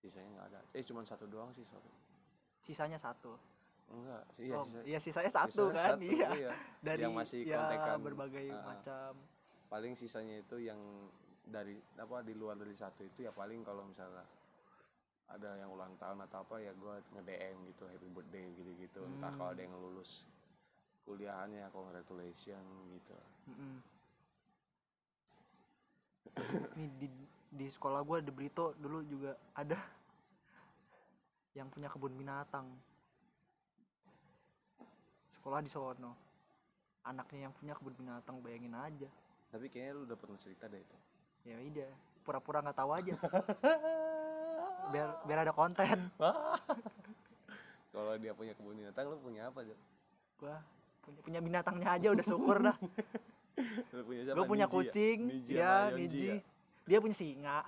Sisanya 0.03 0.27
nggak 0.35 0.46
ada. 0.51 0.61
Eh 0.75 0.83
cuma 0.83 1.07
satu 1.07 1.31
doang 1.31 1.55
sih 1.55 1.62
sorry 1.62 1.87
sisanya 2.61 3.01
satu? 3.01 3.35
Enggak 3.90 4.23
sih 4.31 4.46
iya 4.46 4.55
oh 4.55 4.62
sisa- 4.62 4.87
iya 4.87 4.99
sisanya 5.03 5.33
satu 5.33 5.75
sisanya 5.75 5.75
kan? 5.75 5.90
satu, 5.99 6.05
iya. 6.07 6.29
iya. 6.38 6.51
dari 6.79 7.03
yang 7.03 7.16
masih 7.16 7.40
ya, 7.42 7.59
kontekan. 7.59 7.99
berbagai 8.05 8.46
ah. 8.55 8.62
macam. 8.62 9.12
Paling 9.66 9.92
sisanya 9.99 10.37
itu 10.38 10.57
yang 10.62 10.79
dari 11.42 11.75
apa 11.99 12.23
di 12.23 12.38
luar 12.38 12.55
dari 12.55 12.77
satu 12.77 13.03
itu 13.03 13.27
ya 13.27 13.35
paling 13.35 13.66
kalau 13.66 13.83
misalnya 13.83 14.23
ada 15.31 15.57
yang 15.57 15.71
ulang 15.71 15.95
tahun 15.97 16.27
atau 16.27 16.43
apa 16.43 16.59
ya 16.59 16.75
gue 16.75 16.95
nge 17.14 17.23
DM 17.23 17.57
gitu 17.71 17.85
happy 17.87 18.09
birthday 18.11 18.47
gitu 18.59 18.71
gitu 18.77 19.01
entah 19.07 19.31
kalau 19.38 19.55
ada 19.55 19.62
yang 19.62 19.75
lulus 19.79 20.27
kuliahannya 21.07 21.71
congratulation 21.71 22.62
gitu 22.90 23.14
Mm-mm. 23.51 23.75
Nih 26.79 26.90
di 26.99 27.09
di 27.51 27.66
sekolah 27.66 28.07
gue 28.07 28.19
di 28.23 28.31
Brito 28.31 28.79
dulu 28.79 29.03
juga 29.03 29.35
ada 29.55 29.75
yang 31.59 31.66
punya 31.66 31.90
kebun 31.90 32.14
binatang. 32.14 32.71
Sekolah 35.27 35.59
di 35.59 35.66
sono. 35.66 36.14
Anaknya 37.03 37.51
yang 37.51 37.55
punya 37.57 37.75
kebun 37.75 37.97
binatang 37.99 38.38
bayangin 38.45 38.77
aja. 38.77 39.11
tapi 39.51 39.66
kayaknya 39.66 39.99
lu 39.99 40.07
udah 40.07 40.14
pernah 40.14 40.38
cerita 40.38 40.71
deh 40.71 40.79
itu 40.79 40.99
Ya 41.43 41.59
udah, 41.59 41.90
pura-pura 42.22 42.61
nggak 42.61 42.78
tahu 42.78 42.90
aja. 42.94 43.16
biar 44.90 45.09
biar 45.24 45.38
ada 45.46 45.54
konten. 45.54 45.98
kalau 47.94 48.14
dia 48.16 48.33
punya 48.33 48.54
kebun 48.54 48.78
binatang 48.78 49.11
lu 49.11 49.18
punya 49.18 49.50
apa 49.50 49.66
aja 49.66 49.74
Gua 50.38 50.56
punya 51.02 51.20
punya 51.26 51.40
binatangnya 51.42 51.88
aja 51.98 52.09
udah 52.14 52.24
syukur 52.24 52.56
dah. 52.62 52.76
lu 53.98 54.02
punya 54.06 54.22
siapa 54.24 54.37
Gue 54.38 54.46
punya 54.46 54.66
Niji 54.66 54.74
ya? 54.74 54.78
kucing, 54.78 55.18
Niji 55.26 55.54
ya, 55.59 55.74
Yonji 55.90 56.00
Niji. 56.06 56.26
ya? 56.26 56.37
Dia 56.87 56.98
punya 56.98 57.16
singa. 57.18 57.59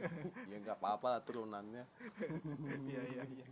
ya 0.52 0.56
nggak 0.60 0.76
apa-apa 0.78 1.06
lah 1.16 1.20
turunannya 1.24 1.84
Iya 2.86 3.02
iya 3.08 3.24
iya. 3.24 3.46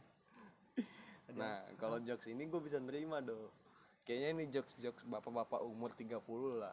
nah 1.28 1.60
kalau 1.76 2.00
jokes 2.00 2.26
ini 2.32 2.48
gue 2.48 2.56
bisa 2.58 2.80
nerima 2.80 3.20
dong 3.20 3.38
kayaknya 4.02 4.28
ini 4.32 4.44
jokes 4.48 4.74
jokes 4.80 5.04
bapak-bapak 5.04 5.60
umur 5.60 5.92
30 5.92 6.16
lah 6.56 6.72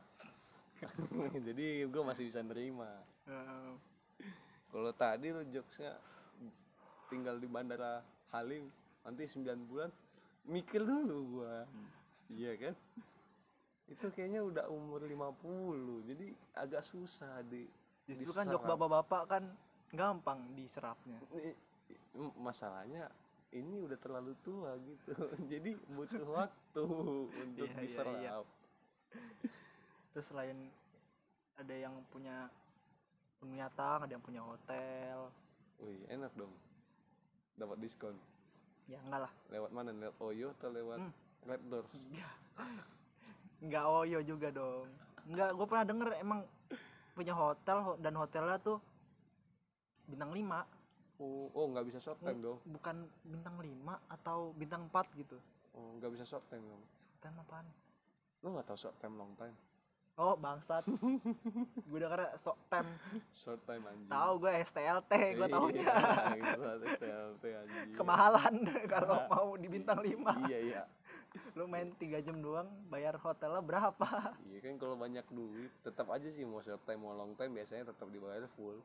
jadi 1.48 1.68
gue 1.86 2.04
masih 2.08 2.24
bisa 2.32 2.40
nerima 2.40 2.88
Heeh. 3.26 3.70
Kalau 4.70 4.92
tadi 4.94 5.32
lu 5.32 5.42
jokesnya 5.50 5.96
tinggal 7.08 7.40
di 7.40 7.48
bandara 7.48 8.02
Halim 8.34 8.68
nanti 9.06 9.24
9 9.24 9.70
bulan 9.70 9.90
mikir 10.46 10.82
dulu 10.84 11.40
gua. 11.40 11.64
Iya 12.30 12.54
kan? 12.58 12.76
Itu 13.86 14.10
kayaknya 14.10 14.42
udah 14.42 14.66
umur 14.70 15.06
50 15.06 16.10
jadi 16.10 16.26
agak 16.58 16.82
susah 16.82 17.42
di 17.46 17.66
Justru 18.06 18.34
kan 18.38 18.46
jok 18.46 18.62
bapak-bapak 18.66 19.24
kan 19.26 19.44
gampang 19.90 20.40
diserapnya. 20.54 21.18
Masalahnya 22.38 23.10
ini 23.56 23.82
udah 23.82 23.98
terlalu 23.98 24.34
tua 24.46 24.76
gitu. 24.84 25.14
jadi 25.52 25.74
butuh 25.96 26.26
waktu 26.30 26.86
untuk 27.46 27.66
Iya, 27.66 27.74
iya, 27.74 27.82
diserap. 27.82 28.18
iya. 28.20 28.34
Terus 30.14 30.26
selain 30.28 30.58
ada 31.56 31.76
yang 31.76 31.96
punya 32.12 32.52
binatang, 33.48 34.00
ada 34.02 34.12
yang 34.12 34.22
punya 34.22 34.42
hotel. 34.42 35.30
Wih, 35.78 36.02
enak 36.08 36.32
dong. 36.34 36.54
Dapat 37.54 37.78
diskon. 37.78 38.16
Ya 38.86 39.02
enggak 39.02 39.26
lah. 39.26 39.32
Lewat 39.48 39.72
mana? 39.72 39.90
Lewat 39.92 40.16
Oyo 40.20 40.52
atau 40.52 40.70
lewat 40.70 41.00
Hmm. 41.00 41.14
Red 41.44 41.62
Doors? 41.66 41.96
Enggak 43.60 43.86
oyo 43.98 44.20
juga 44.22 44.50
dong. 44.50 44.88
Enggak, 45.26 45.50
gue 45.52 45.66
pernah 45.66 45.86
denger 45.86 46.10
emang 46.18 46.40
punya 47.12 47.34
hotel 47.34 47.78
ho- 47.80 47.98
dan 47.98 48.14
hotelnya 48.14 48.60
tuh 48.60 48.78
bintang 50.06 50.30
5 50.30 50.68
Oh, 51.16 51.48
oh 51.50 51.66
nggak 51.72 51.88
bisa 51.88 51.98
short 51.98 52.20
time 52.20 52.44
dong. 52.44 52.60
bukan 52.68 52.96
bintang 53.24 53.56
5 53.56 53.72
atau 54.12 54.52
bintang 54.54 54.84
4 54.86 55.16
gitu. 55.16 55.40
Oh, 55.72 55.96
nggak 55.96 56.12
bisa 56.12 56.28
short 56.28 56.44
time 56.46 56.62
dong. 56.62 56.84
Hotel 57.16 57.34
apaan? 57.38 57.68
Lu 58.44 58.52
nggak 58.52 58.68
tahu 58.68 58.78
short 58.78 59.00
time 59.00 59.16
long 59.16 59.32
time? 59.34 59.56
Oh, 60.16 60.40
bangsat. 60.40 60.88
gue 61.92 61.98
udah 62.00 62.08
karena 62.08 62.30
sok 62.40 62.56
tem. 62.72 62.88
Short 63.36 63.60
time 63.68 63.84
anjing. 63.84 64.08
Tahu 64.08 64.32
gue 64.40 64.52
STLT, 64.64 65.12
gue 65.36 65.48
taunya. 65.52 65.92
Iya, 65.92 66.40
gitu, 66.40 66.64
STLT 66.96 67.44
anjing. 67.52 67.88
Kemahalan 68.00 68.54
kalau 68.96 69.28
mau 69.28 69.60
di 69.60 69.68
bintang 69.68 70.00
5. 70.00 70.16
Iya, 70.48 70.60
iya. 70.72 70.82
Lu 71.60 71.68
main 71.68 71.92
3 71.92 72.24
jam 72.24 72.40
doang, 72.40 72.72
bayar 72.88 73.20
hotelnya 73.20 73.60
berapa? 73.60 74.40
Iya 74.48 74.60
kan 74.64 74.80
kalau 74.80 74.96
banyak 74.96 75.28
duit, 75.36 75.72
tetap 75.84 76.08
aja 76.08 76.32
sih 76.32 76.48
mau 76.48 76.64
short 76.64 76.88
time 76.88 77.04
mau 77.04 77.12
long 77.12 77.36
time 77.36 77.52
biasanya 77.52 77.92
tetap 77.92 78.08
dibayar 78.08 78.48
full. 78.56 78.80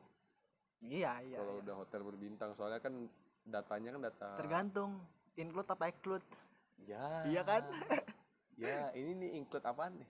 Iya, 0.83 1.15
iya. 1.23 1.39
kalau 1.39 1.55
iya. 1.55 1.63
udah 1.63 1.75
hotel 1.79 2.01
berbintang, 2.03 2.51
soalnya 2.59 2.83
kan 2.83 3.07
datanya 3.47 3.95
kan 3.95 4.01
data. 4.03 4.29
Tergantung 4.35 4.99
include 5.39 5.71
apa 5.71 5.87
exclude. 5.87 6.27
Ya. 6.83 7.23
Iya 7.23 7.41
kan? 7.47 7.63
Ya, 8.59 8.91
ini 8.99 9.15
nih 9.15 9.29
include 9.39 9.63
apaan 9.63 9.95
nih? 9.95 10.09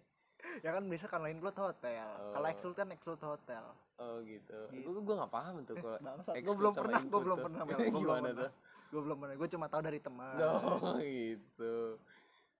Ya 0.59 0.71
kan 0.71 0.83
bisa 0.85 1.05
kalau 1.05 1.25
include 1.25 1.55
hotel. 1.55 2.07
Kalau 2.29 2.45
Oh. 2.45 2.51
exclude 2.51 2.75
kan 2.75 2.87
exclude 2.89 3.21
hotel. 3.21 3.63
Oh 3.95 4.17
gitu. 4.21 4.59
Gitu. 4.69 4.87
Gue 4.87 5.01
gue 5.01 5.15
nggak 5.15 5.29
paham 5.29 5.61
tuh 5.61 5.75
kalau 5.77 5.97
gue 6.45 6.55
belum 6.55 6.73
pernah, 6.73 7.01
gue 7.01 7.21
belum 7.25 7.37
pernah. 7.39 7.61
Gua 7.61 7.77
belum 7.77 8.17
pernah. 8.23 8.51
Gue 8.91 8.99
belum 8.99 9.17
pernah, 9.17 9.35
gue 9.35 9.49
cuma 9.49 9.65
tahu 9.67 9.81
dari 9.81 9.99
teman. 9.99 10.35
Oh 10.41 10.97
gitu. 10.97 11.95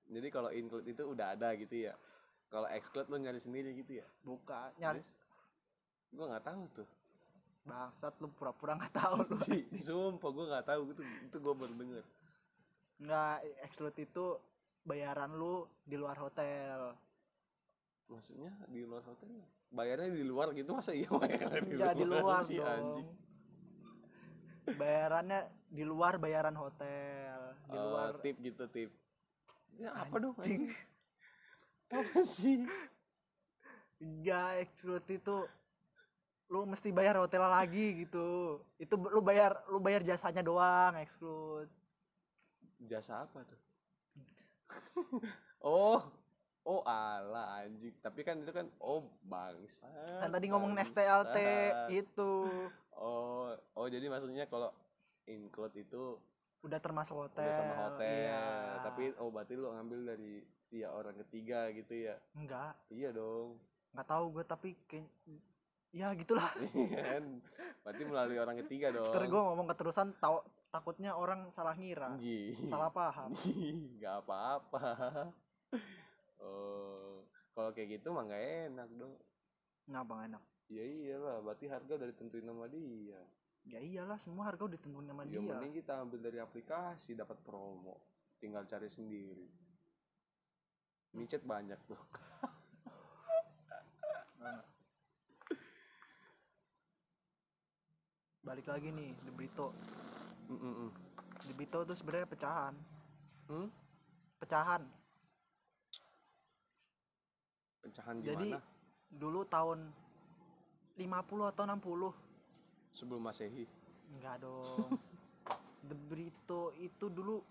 Jadi 0.08 0.28
kalau 0.28 0.50
include 0.50 0.86
itu 0.86 1.04
udah 1.04 1.34
ada 1.34 1.56
gitu 1.56 1.88
ya. 1.88 1.94
Kalau 2.48 2.68
exclude 2.68 3.08
lo 3.08 3.16
nyari 3.16 3.40
sendiri 3.40 3.72
gitu 3.74 4.00
ya. 4.00 4.08
Buka, 4.22 4.72
nyari 4.76 5.00
Gue 6.12 6.26
nggak 6.26 6.44
tahu 6.44 6.64
tuh. 6.74 6.88
bangsat 7.62 8.18
lu 8.18 8.28
pura-pura 8.28 8.74
nggak 8.74 8.90
tahu 8.92 9.16
lu. 9.24 9.38
Sumpah 9.72 10.30
gue 10.30 10.46
nggak 10.48 10.66
tahu 10.66 10.82
gitu. 10.90 11.02
Itu 11.22 11.38
gue 11.38 11.54
baru 11.54 11.74
denger. 11.74 12.06
Nggak 13.00 13.36
exclude 13.62 13.98
itu 13.98 14.26
bayaran 14.82 15.32
lu 15.32 15.64
di 15.82 15.94
luar 15.94 16.18
hotel. 16.18 16.92
Maksudnya 18.12 18.52
di 18.68 18.84
luar 18.84 19.04
hotel? 19.08 19.32
Bayarnya 19.72 20.12
di 20.12 20.26
luar 20.28 20.52
gitu 20.52 20.76
masa 20.76 20.92
iya 20.92 21.08
bayarnya 21.08 21.62
di 21.64 21.74
Ya 21.80 21.90
di 21.96 22.04
luar 22.04 22.44
sih, 22.44 22.60
dong. 22.60 22.68
anjing. 22.68 23.08
Bayarannya 24.76 25.42
di 25.72 25.84
luar 25.88 26.20
bayaran 26.20 26.54
hotel, 26.54 27.56
di 27.66 27.78
Oh, 27.80 27.96
luar 27.96 28.20
tip 28.20 28.36
gitu 28.44 28.68
tip. 28.68 28.92
Ya 29.80 29.96
apa 29.96 30.16
dong? 30.20 30.36
Anjing. 30.36 30.68
Apa 31.88 32.20
sih? 32.28 32.68
Enggak, 33.98 34.60
exclude 34.60 35.08
itu 35.08 35.38
lu 36.52 36.68
mesti 36.68 36.92
bayar 36.92 37.16
hotel 37.16 37.48
lagi 37.48 38.04
gitu. 38.04 38.60
Itu 38.76 39.00
lu 39.00 39.24
bayar 39.24 39.56
lu 39.72 39.80
bayar 39.80 40.04
jasanya 40.04 40.44
doang 40.44 41.00
exclude. 41.00 41.72
Jasa 42.84 43.24
apa 43.24 43.40
tuh? 43.48 43.60
oh, 45.64 46.00
oh 46.64 46.82
ala 46.86 47.62
anjing. 47.62 47.94
Tapi 48.00 48.22
kan 48.22 48.42
itu 48.42 48.52
kan 48.52 48.68
oh 48.80 49.06
bangsa. 49.24 49.88
Kan 50.20 50.30
tadi 50.30 50.50
ngomongin 50.50 50.82
STLT 50.82 51.38
itu 51.90 52.32
Oh, 52.92 53.50
oh 53.74 53.88
jadi 53.90 54.06
maksudnya 54.06 54.46
kalau 54.46 54.70
include 55.26 55.74
itu 55.80 56.22
udah 56.62 56.78
termasuk 56.78 57.18
hotel. 57.18 57.50
udah 57.50 57.58
sama 57.58 57.74
hotel. 57.74 58.06
Iya. 58.06 58.46
Tapi 58.86 59.04
oh 59.18 59.34
berarti 59.34 59.54
lu 59.58 59.74
ngambil 59.74 60.14
dari 60.14 60.46
via 60.70 60.94
orang 60.94 61.18
ketiga 61.26 61.68
gitu 61.74 62.08
ya. 62.08 62.16
enggak, 62.38 62.78
Iya 62.88 63.12
dong. 63.12 63.58
nggak 63.92 64.08
tahu 64.08 64.26
gue 64.40 64.44
tapi 64.48 64.70
kayak 64.88 65.10
ya 65.92 66.14
gitulah. 66.14 66.48
Iya 66.78 67.00
kan? 67.02 67.24
Berarti 67.84 68.04
melalui 68.06 68.38
orang 68.38 68.58
ketiga 68.64 68.94
dong. 68.94 69.10
Ntar 69.10 69.26
gue 69.26 69.42
ngomong 69.42 69.68
keterusan 69.68 70.14
tau 70.22 70.46
takutnya 70.72 71.12
orang 71.18 71.52
salah 71.52 71.76
ngira, 71.76 72.16
salah 72.70 72.88
paham. 72.94 73.34
nggak 74.00 74.16
apa-apa 74.24 74.88
oh 76.44 77.26
kalau 77.52 77.70
kayak 77.76 78.00
gitu 78.00 78.12
mah 78.16 78.24
nggak 78.26 78.72
enak 78.72 78.90
dong. 78.96 79.14
Nggak 79.88 80.06
bang 80.08 80.22
enak. 80.32 80.44
ya 80.72 80.88
iyalah 80.88 81.44
berarti 81.44 81.68
harga 81.68 82.00
udah 82.00 82.08
ditentuin 82.16 82.48
sama 82.48 82.72
dia. 82.72 83.20
Ya 83.68 83.80
iyalah 83.84 84.16
semua 84.16 84.48
harga 84.48 84.64
udah 84.72 84.80
ditentuin 84.80 85.04
sama 85.04 85.28
ya 85.28 85.36
dia. 85.36 85.44
mending 85.44 85.74
kita 85.84 86.00
ambil 86.00 86.20
dari 86.24 86.40
aplikasi 86.40 87.12
dapat 87.12 87.44
promo. 87.44 88.00
Tinggal 88.40 88.64
cari 88.64 88.88
sendiri. 88.88 89.52
Micet 91.12 91.44
banyak 91.44 91.76
tuh. 91.86 92.00
Balik 98.48 98.72
lagi 98.72 98.96
nih 98.96 99.12
The 99.28 99.32
Brito. 99.36 99.76
Mm, 100.48 100.56
mm. 100.56 100.90
The 101.36 101.54
Brito 101.60 101.84
tuh 101.84 101.94
sebenarnya 102.00 102.32
pecahan. 102.32 102.74
Hmm? 103.52 103.68
pecahan 104.42 104.82
pecahan 107.82 108.22
jadi 108.22 108.56
gimana 108.56 108.62
dulu 109.12 109.44
tahun 109.44 109.92
50 110.96 111.52
atau 111.52 111.64
60 111.68 112.96
sebelum 112.96 113.22
masehi? 113.24 113.66
Enggak 114.16 114.44
dong. 114.44 114.64
The 115.88 115.98
Brito 115.98 116.72
itu 116.78 117.10
dulu 117.10 117.42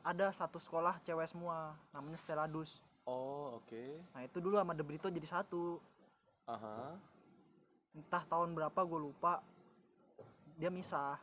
ada 0.00 0.32
satu 0.32 0.56
sekolah 0.56 1.02
cewek 1.04 1.28
semua 1.28 1.76
namanya 1.92 2.16
Stella 2.16 2.46
Dus. 2.48 2.80
Oh 3.04 3.60
oke. 3.60 3.82
Nah 4.14 4.22
itu 4.24 4.38
dulu 4.40 4.56
sama 4.56 4.72
The 4.72 4.86
Brito 4.86 5.12
jadi 5.12 5.28
satu. 5.28 5.82
Aha. 6.48 6.96
Entah 7.92 8.24
tahun 8.24 8.56
berapa 8.56 8.80
gue 8.86 9.00
lupa. 9.02 9.44
Dia 10.56 10.72
misah. 10.72 11.18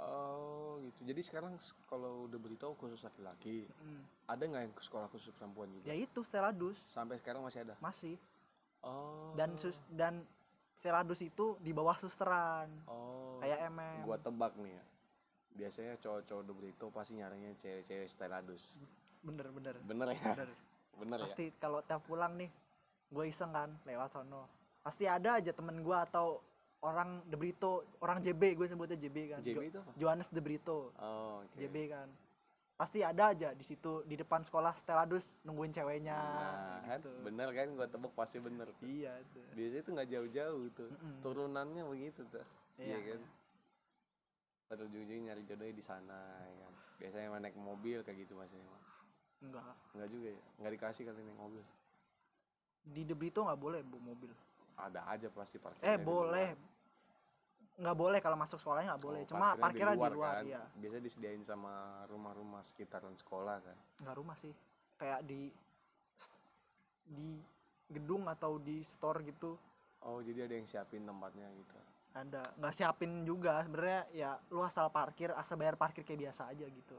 Oh 0.00 0.80
gitu. 0.82 1.04
Jadi 1.04 1.20
sekarang 1.22 1.54
kalau 1.86 2.26
udah 2.26 2.40
beritahu 2.40 2.72
khusus 2.74 3.04
laki-laki? 3.04 3.68
Mm. 3.84 4.02
Ada 4.30 4.42
nggak 4.46 4.62
yang 4.62 4.74
sekolah 4.78 5.08
khusus 5.10 5.34
perempuan 5.34 5.66
juga? 5.74 5.90
Ya 5.90 5.96
itu 5.98 6.20
Stella 6.22 6.54
Dus 6.54 6.78
sampai 6.86 7.18
sekarang 7.18 7.42
masih 7.42 7.66
ada? 7.66 7.74
Masih. 7.82 8.14
Oh. 8.86 9.34
Dan 9.34 9.58
sus 9.58 9.82
dan 9.90 10.22
Stella 10.78 11.02
Dus 11.02 11.20
itu 11.20 11.58
di 11.58 11.74
bawah 11.74 11.98
susteran. 11.98 12.70
Oh. 12.86 13.42
Kayak 13.42 13.68
MM 13.74 14.06
gua 14.06 14.16
tebak 14.22 14.54
nih 14.62 14.72
ya. 14.78 14.84
Biasanya 15.50 15.94
cowok-cowok 15.98 16.42
de 16.46 16.52
Brito 16.54 16.86
pasti 16.94 17.18
nyarinya 17.18 17.50
cewek-cewek 17.58 18.06
styladus 18.06 18.78
bener 19.20 19.50
bener. 19.52 19.74
Bener 19.84 20.06
ya? 20.14 20.32
Bener. 20.32 20.50
Bener 21.00 21.16
ya? 21.16 21.24
Pasti 21.24 21.48
kalau 21.56 21.80
tiap 21.80 22.04
pulang 22.04 22.36
nih 22.36 22.50
gue 23.10 23.24
iseng 23.24 23.50
kan 23.50 23.72
lewat 23.88 24.08
sono. 24.12 24.46
Pasti 24.84 25.08
ada 25.08 25.40
aja 25.40 25.52
temen 25.52 25.80
gue 25.80 25.96
atau 25.96 26.40
orang 26.84 27.24
De 27.28 27.36
Brito 27.36 27.84
orang 28.00 28.20
JB 28.20 28.56
gue 28.56 28.66
sebutnya 28.68 28.96
JB 28.96 29.16
kan. 29.36 29.40
JB 29.40 29.60
itu 29.68 29.78
apa? 29.80 29.92
Johannes 29.96 30.28
De 30.28 30.40
Brito 30.40 30.92
oh 30.96 31.44
oke. 31.44 31.56
JB 31.56 31.76
kan 31.88 32.08
pasti 32.80 33.04
ada 33.04 33.36
aja 33.36 33.52
di 33.52 33.60
situ 33.60 34.00
di 34.08 34.16
depan 34.16 34.40
sekolah 34.40 34.72
Steladus 34.72 35.36
nungguin 35.44 35.68
ceweknya 35.68 36.16
nah 36.16 36.80
kan 36.88 36.96
gitu. 36.96 37.12
bener 37.20 37.52
kan 37.52 37.68
gua 37.76 37.84
tebak 37.84 38.16
pasti 38.16 38.40
bener 38.40 38.72
tuh. 38.80 38.88
Iya 38.88 39.20
tuh 39.36 39.44
biasanya 39.52 39.82
tuh 39.84 39.92
nggak 40.00 40.08
jauh-jauh 40.08 40.64
tuh. 40.72 40.88
Mm-mm. 40.88 41.14
turunannya 41.20 41.84
begitu 41.84 42.24
tuh. 42.26 42.40
Iya, 42.80 42.96
Iya. 42.96 42.98
kan? 43.12 43.20
Pada 44.64 44.80
ujung-ujung 44.88 45.28
nyari 45.28 45.42
jodohnya 45.44 45.74
di 45.76 45.84
sana 45.84 46.16
ya 46.40 46.54
kan? 46.56 46.72
Biasanya 46.96 47.24
emang 47.28 47.40
naik 47.44 47.56
mobil 47.60 47.98
kayak 48.00 48.24
gitu 48.24 48.32
masih 48.32 48.56
enggak. 49.44 49.76
Nggak 49.92 50.08
juga 50.08 50.28
ya? 50.32 50.42
Nggak 50.56 50.72
dikasih 50.80 51.02
kali 51.04 51.20
naik 51.20 51.36
mobil. 51.36 51.64
Di 52.80 53.02
De 53.04 53.12
Brito 53.12 53.44
nggak 53.44 53.60
boleh 53.60 53.80
bu 53.84 54.00
mobil. 54.00 54.32
Ada 54.80 55.04
aja 55.04 55.28
pasti 55.28 55.60
parkir 55.60 55.84
eh 55.84 56.00
boleh 56.00 56.56
nggak 57.80 57.96
boleh 57.96 58.18
kalau 58.20 58.36
masuk 58.36 58.58
sekolahnya 58.60 58.96
nggak 58.96 59.04
boleh. 59.04 59.22
Cuma 59.24 59.56
parkirnya 59.56 59.96
di 59.96 60.12
luar, 60.12 60.42
kan? 60.42 60.44
iya. 60.44 60.62
Biasanya 60.76 61.04
disediain 61.04 61.42
sama 61.46 62.04
rumah-rumah 62.10 62.60
sekitaran 62.60 63.16
sekolah 63.16 63.56
kan. 63.64 63.76
Nggak 64.04 64.16
rumah 64.20 64.36
sih. 64.36 64.52
Kayak 65.00 65.24
di 65.24 65.48
di 67.10 67.40
gedung 67.90 68.28
atau 68.28 68.60
di 68.60 68.84
store 68.84 69.24
gitu. 69.24 69.56
Oh 70.04 70.20
jadi 70.20 70.44
ada 70.44 70.54
yang 70.56 70.68
siapin 70.68 71.08
tempatnya 71.08 71.48
gitu. 71.56 71.74
Ada. 72.12 72.42
Nggak 72.60 72.74
siapin 72.76 73.24
juga. 73.24 73.64
Sebenarnya 73.64 74.02
ya 74.12 74.30
lu 74.52 74.60
asal 74.60 74.92
parkir 74.92 75.32
asal 75.32 75.56
bayar 75.56 75.80
parkir 75.80 76.04
kayak 76.04 76.28
biasa 76.28 76.52
aja 76.52 76.68
gitu. 76.68 76.96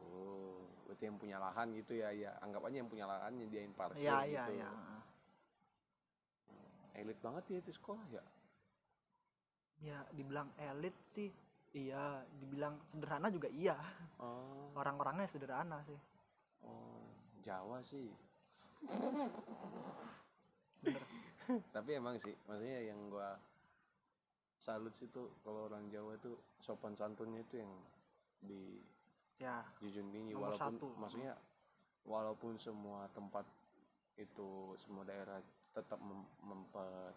Oh 0.00 0.64
berarti 0.88 1.04
yang 1.04 1.20
punya 1.20 1.36
lahan 1.36 1.76
gitu 1.76 1.92
ya 1.92 2.08
ya. 2.16 2.32
Anggap 2.40 2.64
aja 2.64 2.76
yang 2.80 2.88
punya 2.88 3.04
lahan 3.04 3.36
nyediain 3.36 3.76
parkir 3.76 4.08
iya 4.08 4.24
iya 4.24 4.44
gitu. 4.48 4.52
iya. 4.64 4.70
Elit 6.96 7.20
banget 7.20 7.44
ya 7.52 7.58
itu 7.60 7.76
sekolah 7.76 8.08
ya 8.08 8.24
ya 9.82 10.04
dibilang 10.12 10.52
elit 10.60 10.96
sih. 11.02 11.30
Iya 11.76 12.24
dibilang 12.40 12.80
sederhana 12.86 13.28
juga 13.28 13.52
iya. 13.52 13.76
Oh. 14.16 14.72
Orang-orangnya 14.72 15.28
sederhana 15.28 15.84
sih. 15.84 15.98
Oh 16.64 17.04
Jawa 17.44 17.84
sih. 17.84 18.08
Bener. 20.80 21.02
Tapi 21.76 21.90
emang 21.94 22.18
sih 22.18 22.34
maksudnya 22.48 22.80
yang 22.82 22.98
gua 23.12 23.38
salut 24.56 24.90
sih 24.96 25.06
tuh 25.12 25.36
kalau 25.44 25.68
orang 25.68 25.86
Jawa 25.92 26.16
tuh 26.18 26.34
sopan 26.58 26.96
santunnya 26.96 27.44
itu 27.44 27.60
yang 27.60 27.72
di 28.40 28.80
ya 29.36 29.60
junjung 29.84 30.08
tinggi 30.10 30.32
walaupun 30.32 30.80
satu. 30.80 30.88
maksudnya 30.96 31.36
walaupun 32.08 32.56
semua 32.56 33.04
tempat 33.12 33.44
itu 34.16 34.72
semua 34.80 35.04
daerah 35.04 35.38
tetap 35.76 36.00
mem- 36.00 36.32
memper 36.40 37.12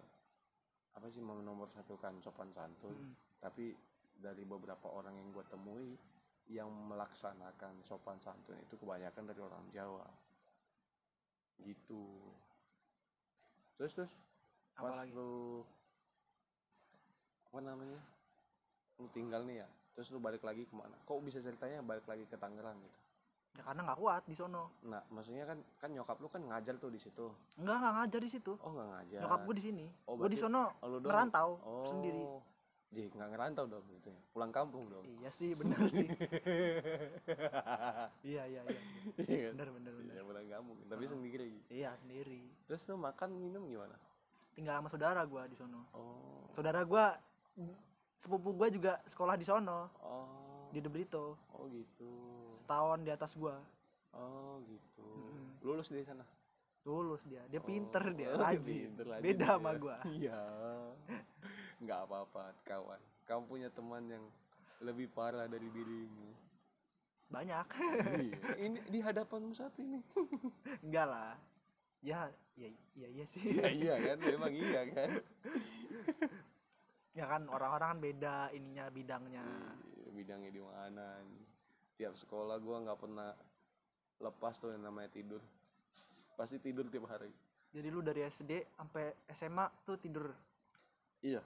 apa 1.00 1.08
sih 1.08 1.24
nomor 1.24 1.72
satukan 1.72 2.20
sopan 2.20 2.52
santun. 2.52 2.92
Mm. 2.92 3.16
tapi 3.40 3.72
dari 4.20 4.44
beberapa 4.44 4.92
orang 4.92 5.16
yang 5.16 5.32
gue 5.32 5.48
temui 5.48 5.96
yang 6.52 6.68
melaksanakan 6.68 7.80
sopan 7.88 8.20
santun 8.20 8.60
itu 8.60 8.76
kebanyakan 8.76 9.24
dari 9.32 9.40
orang 9.40 9.64
Jawa. 9.72 10.04
Gitu. 11.64 12.04
Terus 13.80 13.96
terus 13.96 14.14
pas 14.76 14.92
Apalagi? 14.92 15.16
lu 15.16 15.64
apa 17.50 17.60
namanya 17.64 18.00
lu 19.00 19.08
tinggal 19.16 19.42
nih 19.48 19.64
ya 19.64 19.68
terus 19.96 20.12
lu 20.12 20.20
balik 20.20 20.44
lagi 20.44 20.68
ke 20.68 20.76
mana? 20.76 21.00
Kok 21.08 21.24
bisa 21.24 21.40
ceritanya 21.40 21.80
balik 21.80 22.04
lagi 22.12 22.28
ke 22.28 22.36
Tangerang 22.36 22.76
gitu 22.84 23.09
ya 23.58 23.62
karena 23.66 23.82
nggak 23.86 24.00
kuat 24.00 24.24
di 24.30 24.36
sono. 24.38 24.78
Nah 24.86 25.02
maksudnya 25.10 25.44
kan 25.50 25.60
kan 25.82 25.90
nyokap 25.90 26.18
lu 26.22 26.30
kan 26.30 26.42
ngajar 26.46 26.76
tuh 26.78 26.92
di 26.94 27.00
situ. 27.02 27.28
Nggak 27.58 27.78
nggak 27.82 27.94
ngajar 27.98 28.22
di 28.22 28.32
situ. 28.32 28.54
Oh 28.62 28.72
nggak 28.74 28.90
ngajar. 28.94 29.22
Nyokap 29.26 29.40
gue 29.46 29.56
di 29.58 29.64
sini. 29.64 29.86
Oh, 30.06 30.16
gue 30.16 30.30
di 30.30 30.40
sono 30.40 30.64
oh, 30.80 31.00
ngerantau 31.02 31.50
oh. 31.66 31.84
sendiri. 31.84 32.24
Jadi 32.90 33.14
nggak 33.14 33.30
ngerantau 33.30 33.66
dong 33.70 33.86
gitu 33.94 34.10
ya 34.10 34.20
pulang 34.34 34.52
kampung 34.54 34.84
dong. 34.90 35.06
Iya 35.06 35.30
sih 35.34 35.52
bener 35.58 35.80
sih. 35.90 36.08
Iya 38.30 38.44
iya 38.46 38.62
iya. 38.68 38.82
Iya 39.16 39.38
kan? 39.50 39.52
bener 39.56 39.70
bener 39.74 39.94
bener. 39.96 40.14
Iya, 40.16 40.22
pulang 40.26 40.48
kampung. 40.48 40.76
Tapi 40.86 41.06
sendiri. 41.06 41.52
Iya 41.70 41.92
sendiri. 41.98 42.42
Terus 42.66 42.86
lu 42.90 42.98
makan 42.98 43.38
minum 43.38 43.66
gimana? 43.66 43.96
Tinggal 44.54 44.82
sama 44.82 44.90
saudara 44.92 45.22
gue 45.24 45.44
di 45.50 45.56
sono. 45.58 45.88
Oh. 45.96 46.50
Saudara 46.54 46.82
gue 46.84 47.06
sepupu 48.20 48.56
gue 48.56 48.68
juga 48.76 49.00
sekolah 49.08 49.36
di 49.40 49.46
sono. 49.46 49.94
Oh 50.04 50.49
di 50.70 50.80
De 50.80 50.90
Brito. 50.90 51.38
Oh 51.54 51.66
gitu. 51.70 52.10
Setahun 52.50 53.02
di 53.02 53.12
atas 53.12 53.34
gue 53.36 53.56
oh 54.10 54.58
gitu. 54.66 55.06
Mm-mm. 55.06 55.62
lulus 55.62 55.90
di 55.90 56.02
sana? 56.02 56.26
Lulus 56.82 57.28
dia. 57.30 57.44
Dia 57.46 57.62
pinter 57.62 58.02
Oh, 58.02 58.14
dia 58.16 58.30
oh, 58.34 58.42
rajin. 58.42 58.90
pinter, 58.90 59.06
rajin 59.06 59.24
beda 59.24 59.46
dia. 59.46 59.54
sama 59.54 59.72
gue 59.76 59.96
iya. 60.18 60.40
Nggak 61.80 62.00
apa-apa 62.10 62.44
kawan. 62.66 63.02
Kamu 63.26 63.44
punya 63.46 63.70
teman 63.70 64.04
yang 64.10 64.26
lebih 64.82 65.12
parah 65.12 65.46
dari 65.46 65.70
dirimu. 65.70 66.30
Banyak. 67.30 67.68
Iya 68.18 68.40
ini 68.58 68.80
di 68.90 69.00
hadapanmu 69.00 69.54
satu 69.54 69.86
ini. 69.86 70.02
Enggak 70.86 71.06
lah. 71.06 71.34
Ya 72.02 72.26
ya 72.58 72.70
iya 72.98 73.08
iya 73.14 73.26
sih. 73.28 73.44
Iya 73.44 73.70
iya 73.70 73.96
kan? 74.02 74.18
Memang 74.18 74.50
iya 74.50 74.82
kan? 74.90 75.10
Ya 77.14 77.26
kan 77.28 77.46
orang-orang 77.52 77.90
kan 77.94 78.00
beda 78.02 78.36
ininya 78.56 78.86
bidangnya. 78.90 79.44
Iya, 79.46 79.89
bidangnya 80.20 80.52
di 80.52 80.60
mana 80.60 81.24
tiap 81.96 82.20
sekolah 82.20 82.60
gua 82.60 82.84
nggak 82.84 83.00
pernah 83.00 83.32
lepas 84.20 84.60
tuh 84.60 84.76
yang 84.76 84.84
namanya 84.84 85.08
tidur. 85.16 85.40
Pasti 86.36 86.60
tidur 86.60 86.92
tiap 86.92 87.08
hari. 87.08 87.32
Jadi 87.72 87.88
lu 87.88 88.04
dari 88.04 88.28
SD 88.28 88.76
sampai 88.76 89.16
SMA 89.32 89.66
tuh 89.88 89.96
tidur? 89.96 90.28
Iya. 91.24 91.40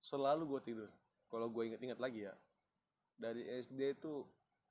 Selalu 0.00 0.42
gua 0.48 0.60
tidur. 0.64 0.88
Kalau 1.28 1.52
gua 1.52 1.68
inget-inget 1.68 2.00
lagi 2.00 2.24
ya 2.24 2.32
dari 3.18 3.42
SD 3.58 3.98
tuh 3.98 4.22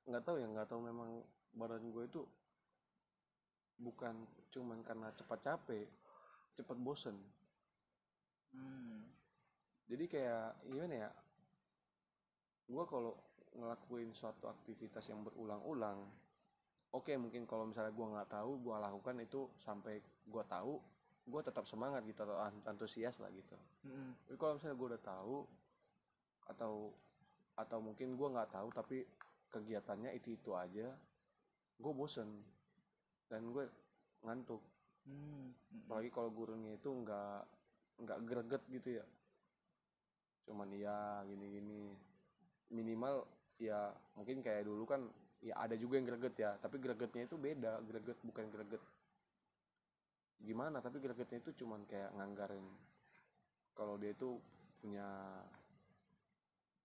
nggak 0.08 0.24
tahu 0.24 0.40
ya 0.40 0.48
nggak 0.48 0.68
tahu 0.72 0.80
memang 0.80 1.20
badan 1.52 1.84
gue 1.92 2.04
itu 2.08 2.24
bukan 3.76 4.24
cuman 4.48 4.80
karena 4.80 5.12
cepat 5.12 5.38
capek 5.44 5.86
cepat 6.56 6.76
bosen. 6.80 7.14
Hmm. 8.48 9.04
jadi 9.84 10.04
kayak 10.08 10.48
gimana 10.72 10.94
ya 11.04 11.10
gue 12.68 12.84
kalau 12.84 13.16
ngelakuin 13.56 14.12
suatu 14.12 14.46
aktivitas 14.46 15.08
yang 15.08 15.24
berulang-ulang 15.24 16.04
oke 16.92 17.12
mungkin 17.16 17.48
kalau 17.48 17.64
misalnya 17.64 17.92
gue 17.92 18.06
nggak 18.06 18.28
tahu 18.28 18.60
gue 18.60 18.76
lakukan 18.76 19.16
itu 19.24 19.48
sampai 19.56 19.98
gue 20.04 20.44
tahu 20.44 20.76
gue 21.28 21.40
tetap 21.44 21.64
semangat 21.64 22.04
gitu 22.04 22.24
atau 22.24 22.36
an- 22.40 22.64
antusias 22.64 23.20
lah 23.20 23.28
gitu 23.32 23.56
Mm-mm. 23.84 24.16
tapi 24.24 24.36
kalau 24.36 24.56
misalnya 24.56 24.76
gue 24.76 24.88
udah 24.96 25.02
tahu 25.02 25.36
atau 26.48 26.72
atau 27.58 27.78
mungkin 27.82 28.16
gue 28.16 28.28
nggak 28.32 28.52
tahu 28.52 28.68
tapi 28.72 29.04
kegiatannya 29.48 30.12
itu 30.16 30.36
itu 30.36 30.52
aja 30.52 30.92
gue 31.76 31.92
bosen 31.92 32.28
dan 33.28 33.48
gue 33.48 33.64
ngantuk 34.24 34.60
Hmm. 35.08 35.56
Mm-mm. 35.56 35.88
apalagi 35.88 36.12
kalau 36.12 36.28
gurunya 36.28 36.76
itu 36.76 36.92
nggak 36.92 37.40
nggak 38.04 38.18
greget 38.28 38.62
gitu 38.68 38.88
ya 39.00 39.06
cuman 40.44 40.68
iya 40.72 41.24
gini-gini 41.24 41.96
minimal 42.70 43.24
ya 43.58 43.90
mungkin 44.14 44.44
kayak 44.44 44.64
dulu 44.68 44.84
kan 44.86 45.08
ya 45.42 45.54
ada 45.58 45.74
juga 45.78 45.98
yang 45.98 46.06
greget 46.06 46.34
ya 46.38 46.50
tapi 46.58 46.82
gregetnya 46.82 47.26
itu 47.26 47.36
beda 47.38 47.80
greget 47.86 48.18
bukan 48.26 48.46
greget 48.50 48.82
gimana 50.38 50.78
tapi 50.78 51.02
gregetnya 51.02 51.42
itu 51.42 51.64
cuman 51.64 51.82
kayak 51.86 52.14
nganggarin 52.14 52.66
kalau 53.74 53.94
dia 53.98 54.14
itu 54.14 54.38
punya 54.78 55.06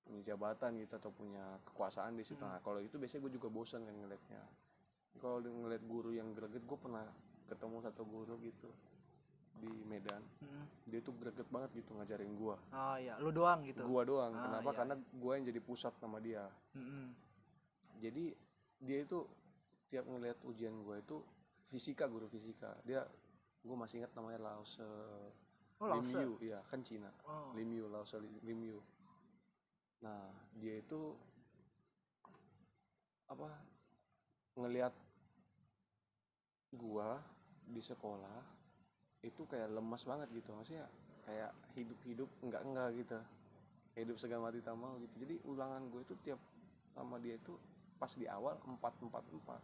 punya 0.04 0.22
jabatan 0.36 0.78
gitu 0.84 1.00
atau 1.00 1.12
punya 1.16 1.58
kekuasaan 1.64 2.20
di 2.20 2.28
situ. 2.28 2.44
Nah 2.44 2.60
kalau 2.60 2.84
itu 2.84 3.00
biasanya 3.00 3.24
gue 3.24 3.34
juga 3.40 3.48
bosan 3.48 3.88
kan 3.88 3.96
ngeliatnya. 3.96 4.44
Kalau 5.18 5.40
ngeliat 5.40 5.84
guru 5.88 6.12
yang 6.12 6.36
greget 6.36 6.68
gue 6.68 6.78
pernah 6.78 7.08
ketemu 7.48 7.78
satu 7.86 8.04
guru 8.04 8.36
gitu 8.44 8.70
di 9.60 9.72
Medan. 9.88 10.22
Mm. 10.42 10.66
dia 10.84 11.00
tuh 11.02 11.16
greget 11.18 11.48
banget 11.50 11.72
gitu 11.82 11.96
ngajarin 11.98 12.34
gua. 12.38 12.60
Oh 12.70 12.96
iya. 13.00 13.18
Lu 13.18 13.34
doang 13.34 13.66
gitu? 13.66 13.82
Gua 13.88 14.06
doang. 14.06 14.30
Ah, 14.36 14.60
kenapa? 14.62 14.70
iya, 14.70 14.78
karena 14.78 14.96
gua 15.18 15.32
yang 15.40 15.46
jadi 15.50 15.60
pusat 15.64 15.94
sama 15.98 16.18
dia. 16.22 16.46
Mm-mm. 16.78 17.14
jadi 18.04 18.26
dia 18.84 19.00
itu 19.06 19.24
tiap 19.88 20.04
ngeliat 20.06 20.38
ujian 20.44 20.76
gua 20.84 21.00
itu 21.00 21.18
fisika 21.66 22.06
guru 22.06 22.28
fisika. 22.30 22.78
Dia 22.86 23.06
gua 23.64 23.86
masih 23.88 24.04
ingat 24.04 24.12
namanya 24.14 24.40
Lause 24.52 24.84
oh 25.82 25.88
Lause 25.88 26.20
Lim 26.20 26.26
Yu. 26.28 26.34
Iya 26.52 26.60
kan 26.68 26.80
Cina. 26.84 27.10
Oh. 27.26 27.56
Lim 27.56 27.70
Yu 27.74 27.86
Lause 27.90 28.20
Li- 28.20 28.44
Lim 28.44 28.60
Yu. 28.62 28.80
Nah 30.04 30.30
dia 30.60 30.78
itu 30.78 31.16
apa 33.32 33.50
ngelihat 34.60 34.94
gua 36.76 37.18
di 37.66 37.82
sekolah 37.82 38.42
itu 39.24 39.42
kayak 39.48 39.72
lemas 39.72 40.04
banget 40.04 40.28
gitu 40.36 40.52
maksudnya 40.52 40.86
kayak 41.24 41.56
hidup-hidup 41.80 42.30
enggak 42.44 42.62
enggak 42.68 42.90
gitu. 43.00 43.18
Hidup 43.94 44.18
segala 44.20 44.50
mati 44.50 44.60
tak 44.60 44.76
mau 44.76 45.00
gitu. 45.00 45.14
Jadi 45.24 45.36
ulangan 45.48 45.88
gue 45.88 46.02
itu 46.04 46.16
tiap 46.22 46.42
sama 46.94 47.18
dia 47.18 47.40
itu 47.40 47.56
pas 47.98 48.12
di 48.20 48.28
awal 48.28 48.60
empat 48.68 48.94
empat 49.00 49.24
empat 49.32 49.62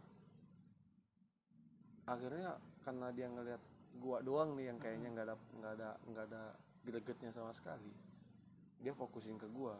akhirnya 2.10 2.58
karena 2.82 3.12
dia 3.14 3.30
ngelihat 3.30 3.62
gua 4.02 4.18
doang 4.24 4.58
nih 4.58 4.72
yang 4.72 4.78
kayaknya 4.82 5.08
nggak 5.14 5.26
ada 5.30 5.36
nggak 5.60 5.72
ada 5.78 5.90
nggak 6.10 6.24
ada 6.26 6.42
gregetnya 6.82 7.30
sama 7.30 7.54
sekali 7.54 7.92
dia 8.80 8.96
fokusin 8.96 9.36
ke 9.36 9.44
gua. 9.52 9.76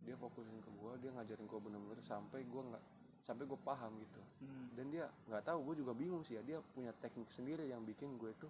Dia 0.00 0.16
fokusin 0.16 0.62
ke 0.62 0.70
gua 0.78 0.96
dia 0.96 1.10
ngajarin 1.12 1.44
gua 1.50 1.60
bener-bener 1.60 2.00
sampai 2.00 2.46
gua 2.46 2.62
nggak 2.72 2.84
sampai 3.20 3.44
gue 3.44 3.60
paham 3.60 3.92
gitu. 4.00 4.20
Mm. 4.40 4.66
dan 4.72 4.86
dia 4.88 5.04
nggak 5.28 5.44
tahu 5.44 5.58
gue 5.72 5.84
juga 5.84 5.92
bingung 5.92 6.24
sih 6.24 6.40
ya. 6.40 6.42
Dia 6.42 6.58
punya 6.72 6.92
teknik 6.96 7.28
sendiri 7.28 7.68
yang 7.68 7.84
bikin 7.84 8.16
gue 8.16 8.32
itu 8.32 8.48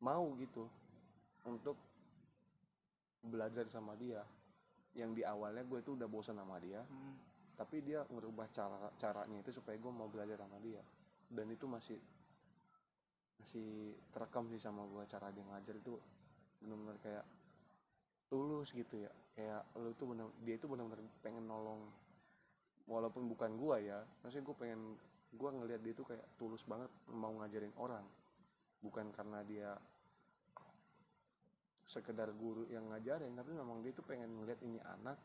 mau 0.00 0.32
gitu 0.40 0.68
untuk 1.44 1.76
belajar 3.24 3.68
sama 3.68 3.92
dia. 3.96 4.24
Yang 4.94 5.10
di 5.20 5.22
awalnya 5.26 5.66
gue 5.66 5.78
itu 5.82 5.98
udah 5.98 6.08
bosan 6.08 6.38
sama 6.38 6.56
dia 6.62 6.80
Mm. 6.84 7.14
tapi 7.54 7.86
dia 7.86 8.02
ngerubah 8.10 8.50
cara 8.50 8.90
caranya 8.98 9.38
itu 9.38 9.54
supaya 9.54 9.78
gue 9.78 9.92
mau 9.92 10.08
belajar 10.10 10.40
sama 10.40 10.58
dia. 10.58 10.82
Dan 11.30 11.50
itu 11.52 11.68
masih 11.70 11.98
masih 13.38 13.92
terekam 14.10 14.48
sih 14.48 14.58
sama 14.58 14.88
gue 14.88 15.04
cara 15.04 15.28
dia 15.28 15.44
ngajar 15.44 15.76
itu 15.76 16.00
benar-benar 16.64 16.96
kayak 17.04 17.24
tulus 18.32 18.72
gitu 18.72 19.04
ya. 19.04 19.12
Kayak 19.34 19.62
lu 19.76 19.90
tuh 19.98 20.06
bener 20.14 20.30
dia 20.46 20.54
itu 20.56 20.66
benar-benar 20.70 21.02
pengen 21.20 21.44
nolong 21.44 21.84
walaupun 22.84 23.24
bukan 23.28 23.56
gua 23.56 23.80
ya 23.80 24.04
maksudnya 24.20 24.44
gue 24.44 24.56
pengen 24.56 24.80
gua 25.34 25.50
ngelihat 25.50 25.80
dia 25.82 25.94
tuh 25.96 26.06
kayak 26.06 26.24
tulus 26.36 26.62
banget 26.64 26.90
mau 27.10 27.32
ngajarin 27.40 27.74
orang. 27.80 28.04
Bukan 28.84 29.08
karena 29.10 29.40
dia 29.42 29.72
sekedar 31.84 32.32
guru 32.32 32.64
yang 32.72 32.88
ngajarin 32.88 33.36
tapi 33.36 33.52
memang 33.52 33.84
dia 33.84 33.92
tuh 33.92 34.04
pengen 34.04 34.32
ngeliat 34.40 34.60
ini 34.64 34.80
anak 34.80 35.18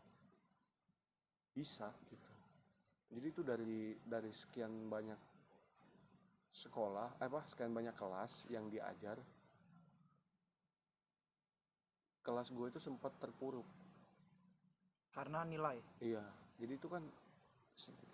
bisa 1.55 1.91
gitu. 2.07 2.31
Jadi 3.09 3.25
itu 3.25 3.41
dari 3.41 3.95
dari 3.99 4.31
sekian 4.31 4.87
banyak 4.87 5.19
sekolah 6.49 7.21
apa 7.21 7.45
sekian 7.47 7.71
banyak 7.71 7.95
kelas 7.95 8.49
yang 8.51 8.67
diajar 8.67 9.15
kelas 12.19 12.51
gue 12.51 12.67
itu 12.69 12.79
sempat 12.79 13.15
terpuruk. 13.17 13.65
Karena 15.09 15.43
nilai. 15.43 15.79
Iya 15.99 16.23
jadi 16.59 16.75
itu 16.75 16.87
kan 16.91 17.03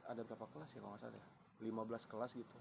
ada 0.05 0.22
berapa 0.22 0.45
kelas 0.53 0.78
ya 0.78 0.80
kalau 0.86 0.93
nggak 0.93 1.03
salah 1.09 1.18
ya? 1.18 1.28
15 1.66 2.11
kelas 2.11 2.32
gitu. 2.38 2.59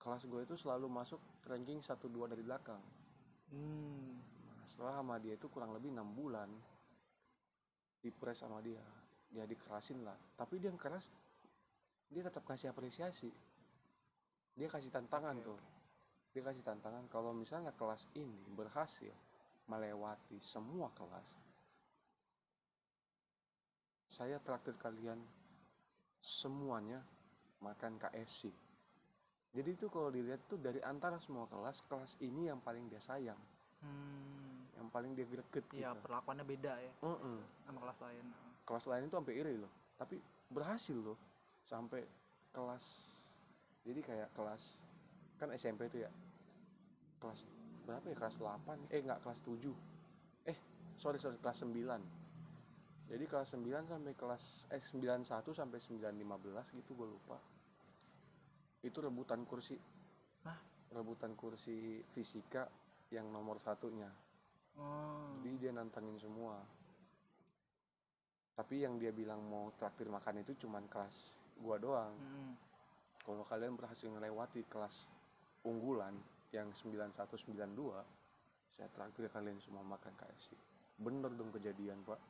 Kelas 0.00 0.22
gue 0.24 0.40
itu 0.46 0.54
selalu 0.54 0.86
masuk 0.88 1.20
ranking 1.44 1.82
1-2 1.82 2.32
dari 2.32 2.40
belakang. 2.40 2.80
Hmm. 3.52 4.16
Nah, 4.48 4.64
setelah 4.64 5.02
sama 5.02 5.20
dia 5.20 5.34
itu 5.36 5.50
kurang 5.52 5.74
lebih 5.76 5.92
enam 5.92 6.08
bulan 6.14 6.48
dipres 8.00 8.40
sama 8.40 8.62
dia. 8.64 8.80
Ya 9.34 9.44
dikerasin 9.44 10.06
lah. 10.06 10.16
Tapi 10.38 10.62
dia 10.62 10.72
yang 10.72 10.80
keras 10.80 11.12
dia 12.08 12.22
tetap 12.22 12.46
kasih 12.46 12.70
apresiasi. 12.72 13.28
Dia 14.56 14.70
kasih 14.72 14.88
tantangan 14.88 15.36
tuh. 15.44 15.60
dia 16.36 16.44
kasih 16.44 16.60
tantangan 16.60 17.08
kalau 17.08 17.32
misalnya 17.32 17.72
kelas 17.72 18.12
ini 18.12 18.44
berhasil 18.52 19.08
melewati 19.72 20.36
semua 20.36 20.92
kelas 20.92 21.32
saya 24.06 24.38
traktir 24.38 24.78
kalian 24.78 25.18
semuanya 26.20 27.00
makan 27.60 27.96
KFC 27.98 28.52
jadi 29.56 29.72
itu 29.72 29.88
kalau 29.88 30.12
dilihat 30.12 30.44
tuh 30.44 30.60
dari 30.60 30.84
antara 30.84 31.16
semua 31.16 31.48
kelas 31.48 31.80
kelas 31.88 32.20
ini 32.20 32.52
yang 32.52 32.60
paling 32.60 32.92
dia 32.92 33.00
sayang. 33.00 33.40
Hmm. 33.80 34.68
yang 34.76 34.92
paling 34.92 35.16
dia 35.16 35.24
greget 35.24 35.64
gitu. 35.72 35.80
Iya 35.80 35.96
perlakuannya 35.96 36.44
beda 36.44 36.76
ya 36.76 36.92
Mm-mm. 37.00 37.40
sama 37.64 37.78
kelas 37.80 37.98
lain. 38.04 38.24
Kelas 38.68 38.84
lain 38.92 39.02
itu 39.08 39.16
sampai 39.16 39.34
iri 39.36 39.54
loh. 39.56 39.72
Tapi 39.96 40.20
berhasil 40.52 40.96
loh 41.00 41.16
sampai 41.64 42.04
kelas 42.52 42.84
jadi 43.88 44.00
kayak 44.04 44.28
kelas 44.36 44.84
kan 45.40 45.48
SMP 45.56 45.88
itu 45.88 46.04
ya 46.04 46.10
kelas 47.20 47.48
berapa 47.88 48.04
ya? 48.12 48.16
Kelas 48.20 48.36
8 48.40 48.92
eh 48.92 49.00
enggak 49.00 49.20
kelas 49.24 49.40
7 49.40 49.72
eh 50.52 50.58
sorry 51.00 51.16
sorry 51.16 51.40
kelas 51.40 51.64
9 51.64 51.72
jadi 53.06 53.24
kelas 53.24 53.54
9 53.54 53.86
sampai 53.86 54.12
kelas 54.18 54.44
eh 54.74 54.82
91 54.82 55.26
sampai 55.54 55.78
915 55.78 56.78
gitu 56.82 56.90
gue 56.98 57.08
lupa. 57.08 57.38
Itu 58.82 58.98
rebutan 59.02 59.46
kursi. 59.46 59.78
Hah? 60.42 60.58
rebutan 60.94 61.34
kursi 61.34 62.00
fisika 62.08 62.66
yang 63.10 63.28
nomor 63.30 63.58
satunya. 63.60 64.10
Oh. 64.76 65.40
jadi 65.40 65.56
dia 65.56 65.72
nantangin 65.72 66.20
semua. 66.20 66.60
Tapi 68.56 68.84
yang 68.84 69.00
dia 69.00 69.12
bilang 69.12 69.44
mau 69.44 69.72
traktir 69.76 70.08
makan 70.08 70.44
itu 70.44 70.52
cuman 70.64 70.84
kelas 70.88 71.40
gua 71.60 71.76
doang. 71.80 72.12
Hmm. 72.12 72.52
kalau 73.24 73.42
kalian 73.42 73.74
berhasil 73.74 74.06
melewati 74.06 74.62
kelas 74.70 75.10
unggulan 75.66 76.14
yang 76.54 76.70
9192 76.70 77.42
saya 78.76 78.88
traktir 78.92 79.26
kalian 79.26 79.58
semua 79.58 79.82
makan 79.82 80.14
KFC 80.14 80.54
bener 81.00 81.34
dong 81.34 81.50
kejadian 81.50 82.06
pak 82.06 82.20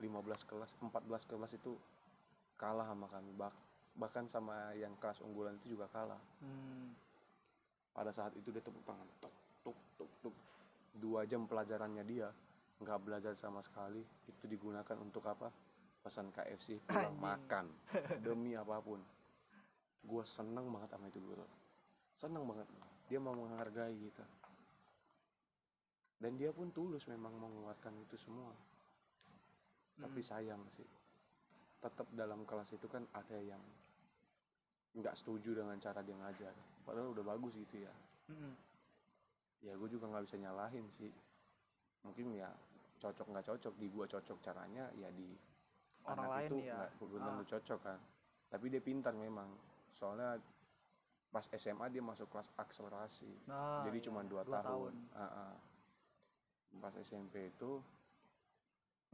15 0.00 0.48
kelas 0.48 0.70
14 0.80 1.30
kelas 1.30 1.52
itu 1.56 1.72
kalah 2.56 2.86
sama 2.88 3.06
kami. 3.08 3.32
Bak- 3.32 3.64
bahkan 3.96 4.28
sama 4.28 4.76
yang 4.76 4.92
kelas 5.00 5.24
unggulan 5.24 5.56
itu 5.62 5.76
juga 5.76 5.88
kalah. 5.88 6.20
Hmm. 6.40 6.92
pada 7.96 8.12
saat 8.12 8.36
itu 8.36 8.52
dia 8.52 8.60
tepuk 8.60 8.84
tangan 8.84 9.08
tuk 9.24 9.32
tuk 9.64 9.78
tuk 9.96 10.12
tuk. 10.20 10.36
Dua 11.00 11.24
jam 11.24 11.48
pelajarannya 11.48 12.04
dia 12.04 12.28
nggak 12.84 13.00
belajar 13.00 13.32
sama 13.32 13.64
sekali. 13.64 14.04
Itu 14.28 14.44
digunakan 14.44 15.00
untuk 15.00 15.24
apa? 15.24 15.48
Pesan 16.04 16.28
KFC 16.28 16.84
pulang 16.84 17.16
makan. 17.16 17.72
Demi 18.24 18.52
apa 18.52 18.76
pun. 18.84 19.00
Gue 20.04 20.22
seneng 20.28 20.68
banget 20.68 20.92
sama 20.92 21.08
itu 21.08 21.24
guru 21.24 21.48
seneng 22.16 22.48
banget. 22.48 22.64
Dia 23.12 23.20
mau 23.20 23.36
menghargai 23.36 23.92
kita. 23.92 24.24
Dan 26.16 26.40
dia 26.40 26.48
pun 26.48 26.72
tulus 26.72 27.04
memang 27.12 27.36
mengeluarkan 27.36 27.92
itu 28.00 28.16
semua 28.16 28.50
tapi 29.96 30.20
sayang 30.20 30.62
sih. 30.68 30.86
Tetap 31.80 32.08
dalam 32.12 32.44
kelas 32.44 32.72
itu 32.72 32.86
kan 32.86 33.04
ada 33.12 33.38
yang 33.38 33.60
nggak 34.92 35.12
setuju 35.12 35.52
dengan 35.56 35.76
cara 35.76 36.00
dia 36.00 36.16
ngajar. 36.16 36.54
Padahal 36.84 37.12
udah 37.12 37.24
bagus 37.26 37.56
gitu 37.56 37.82
ya. 37.82 37.92
Hmm. 38.26 38.54
ya 39.64 39.72
gue 39.74 39.88
juga 39.88 40.06
nggak 40.06 40.24
bisa 40.28 40.36
nyalahin 40.38 40.86
sih. 40.90 41.10
Mungkin 42.04 42.36
ya 42.36 42.50
cocok 42.96 43.26
nggak 43.28 43.46
cocok 43.50 43.74
di 43.76 43.86
gua 43.90 44.06
cocok 44.06 44.38
caranya 44.40 44.88
ya 44.96 45.10
di 45.10 45.36
Orang 46.06 46.22
anak 46.22 46.30
lain 46.30 46.48
itu 46.48 46.56
ya. 46.64 46.74
nggak 46.76 46.90
belum 47.02 47.22
Ah. 47.24 47.44
cocok 47.44 47.80
kan. 47.82 47.98
Tapi 48.46 48.64
dia 48.70 48.82
pintar 48.84 49.14
memang. 49.16 49.48
Soalnya 49.90 50.38
pas 51.26 51.44
SMA 51.50 51.90
dia 51.90 52.00
masuk 52.00 52.30
kelas 52.30 52.54
akselerasi. 52.54 53.50
Nah, 53.50 53.82
jadi 53.84 53.98
iya, 53.98 54.04
cuma 54.06 54.22
dua 54.22 54.46
tahun, 54.46 54.92
Ah, 55.12 55.50
ah. 55.50 55.54
pas 56.78 56.94
SMP 56.96 57.50
itu 57.50 57.82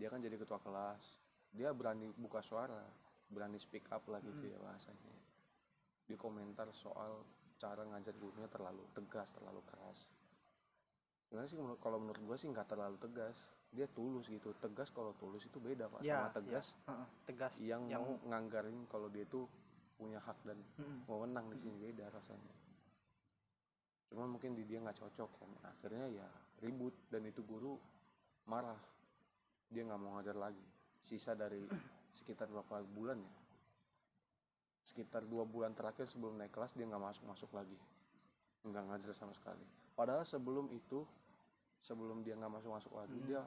dia 0.03 0.11
kan 0.11 0.19
jadi 0.19 0.35
ketua 0.35 0.59
kelas. 0.59 1.23
Dia 1.55 1.71
berani 1.71 2.11
buka 2.19 2.43
suara 2.43 2.83
berani 3.31 3.55
speak 3.63 3.87
up 3.95 4.03
lah 4.11 4.19
gitu 4.19 4.43
Hmm. 4.43 4.51
ya 4.51 4.59
bahasanya. 4.59 5.15
Di 6.11 6.19
komentar 6.19 6.67
soal 6.75 7.23
cara 7.55 7.87
ngajar 7.87 8.19
gurunya 8.19 8.51
terlalu 8.51 8.83
tegas 8.91 9.31
terlalu 9.31 9.63
keras. 9.63 10.11
Sebenarnya 11.31 11.49
sih 11.55 11.59
kalau 11.79 12.03
menurut 12.03 12.19
gue 12.19 12.35
sih 12.37 12.51
nggak 12.51 12.67
terlalu 12.67 12.99
tegas. 12.99 13.47
Dia 13.71 13.87
tulus 13.87 14.27
gitu. 14.27 14.51
Tegas 14.59 14.91
kalau 14.91 15.15
tulus 15.17 15.47
itu 15.47 15.63
beda 15.63 15.87
pak 15.87 16.03
Ya, 16.03 16.27
sama 16.27 16.35
tegas 16.35 16.67
Heeh, 16.85 17.07
tegas 17.25 17.55
yang, 17.63 17.87
yang 17.87 18.03
mau 18.03 18.19
nganggarin 18.27 18.85
kalau 18.91 19.07
dia 19.07 19.23
tuh 19.25 19.47
punya 19.97 20.19
hak 20.19 20.35
dan 20.43 20.59
Mm-mm. 20.83 21.07
wewenang 21.07 21.47
di 21.47 21.63
sini 21.63 21.79
beda 21.79 22.11
rasanya. 22.11 22.53
Cuman 24.13 24.35
mungkin 24.35 24.53
di 24.59 24.67
dia 24.69 24.83
nggak 24.83 24.99
cocok 24.99 25.31
kan. 25.41 25.51
Akhirnya 25.73 26.11
ya 26.11 26.29
ribut 26.61 26.93
dan 27.09 27.25
itu 27.25 27.41
guru 27.47 27.79
marah 28.45 28.77
dia 29.73 29.83
nggak 29.89 30.01
mau 30.01 30.21
ngajar 30.21 30.37
lagi. 30.37 30.63
Sisa 31.03 31.33
dari 31.33 31.65
sekitar 32.17 32.47
berapa 32.53 32.85
bulan 32.85 33.19
ya? 33.19 33.33
Sekitar 34.85 35.25
dua 35.25 35.49
bulan 35.49 35.73
terakhir 35.73 36.07
sebelum 36.07 36.37
naik 36.37 36.53
kelas 36.53 36.77
dia 36.77 36.85
nggak 36.87 37.03
masuk 37.03 37.25
masuk 37.27 37.51
lagi. 37.57 37.79
Nggak 38.63 38.83
ngajar 38.93 39.11
sama 39.17 39.33
sekali. 39.33 39.65
Padahal 39.97 40.23
sebelum 40.23 40.69
itu 40.71 41.03
sebelum 41.83 42.23
dia 42.23 42.39
nggak 42.39 42.53
masuk 42.63 42.71
masuk 42.71 42.93
lagi 42.95 43.19
Hmm. 43.19 43.27
dia 43.27 43.43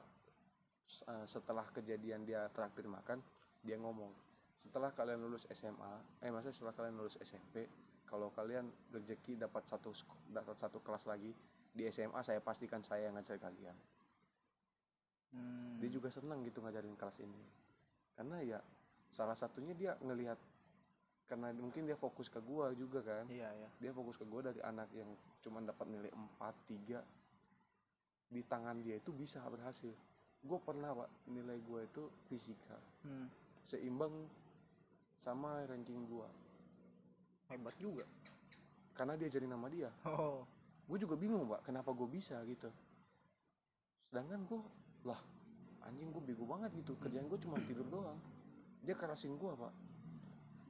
eh, 1.08 1.26
setelah 1.26 1.64
kejadian 1.72 2.28
dia 2.28 2.52
traktir 2.52 2.86
makan 2.86 3.24
dia 3.64 3.80
ngomong 3.80 4.12
setelah 4.60 4.92
kalian 4.92 5.24
lulus 5.24 5.48
SMA 5.52 6.20
eh 6.20 6.30
maksudnya 6.30 6.56
setelah 6.56 6.76
kalian 6.76 6.96
lulus 7.00 7.16
SMP 7.24 7.66
kalau 8.06 8.30
kalian 8.36 8.68
rezeki 8.92 9.40
dapat 9.40 9.64
satu 9.66 9.92
dapat 10.30 10.56
satu 10.56 10.84
kelas 10.84 11.08
lagi 11.10 11.32
di 11.76 11.84
SMA 11.90 12.22
saya 12.24 12.40
pastikan 12.44 12.84
saya 12.84 13.10
yang 13.10 13.16
ngajar 13.18 13.40
kalian 13.40 13.76
Hmm. 15.36 15.76
dia 15.84 15.92
juga 15.92 16.08
senang 16.08 16.40
gitu 16.48 16.64
ngajarin 16.64 16.96
kelas 16.96 17.20
ini. 17.20 17.44
Karena 18.16 18.40
ya 18.40 18.60
salah 19.12 19.36
satunya 19.36 19.76
dia 19.76 20.00
ngelihat 20.00 20.40
karena 21.26 21.52
mungkin 21.58 21.90
dia 21.90 22.00
fokus 22.00 22.32
ke 22.32 22.40
gua 22.40 22.72
juga 22.72 23.04
kan. 23.04 23.28
Iya 23.28 23.52
ya 23.52 23.70
dia 23.84 23.92
fokus 23.92 24.16
ke 24.16 24.24
gua 24.24 24.48
dari 24.48 24.64
anak 24.64 24.88
yang 24.96 25.12
cuma 25.44 25.60
dapat 25.60 25.92
nilai 25.92 26.12
4 26.16 26.40
3 26.72 28.32
di 28.32 28.42
tangan 28.48 28.80
dia 28.80 28.96
itu 28.98 29.12
bisa 29.12 29.44
berhasil. 29.52 29.94
Gue 30.46 30.62
pernah 30.62 30.94
pak 30.94 31.10
nilai 31.30 31.58
gua 31.66 31.84
itu 31.84 32.08
fisika. 32.30 32.78
Hmm. 33.04 33.28
seimbang 33.66 34.14
sama 35.18 35.66
ranking 35.66 36.06
gua. 36.06 36.30
Hebat 37.50 37.76
juga. 37.82 38.06
Karena 38.96 39.18
dia 39.20 39.28
jadi 39.28 39.50
nama 39.50 39.68
dia. 39.68 39.90
Oh. 40.06 40.46
Gue 40.86 41.02
juga 41.02 41.18
bingung 41.18 41.50
pak 41.50 41.66
kenapa 41.66 41.90
gue 41.98 42.06
bisa 42.06 42.38
gitu. 42.46 42.70
Sedangkan 44.10 44.46
gue 44.46 44.62
lah 45.06 45.22
anjing 45.86 46.10
gue 46.10 46.24
bego 46.26 46.44
banget 46.50 46.74
gitu 46.82 46.98
kerjaan 46.98 47.30
gue 47.30 47.40
cuma 47.40 47.62
tidur 47.70 47.86
doang 47.88 48.18
dia 48.82 48.98
kerasin 48.98 49.38
gue 49.38 49.52
pak 49.54 49.74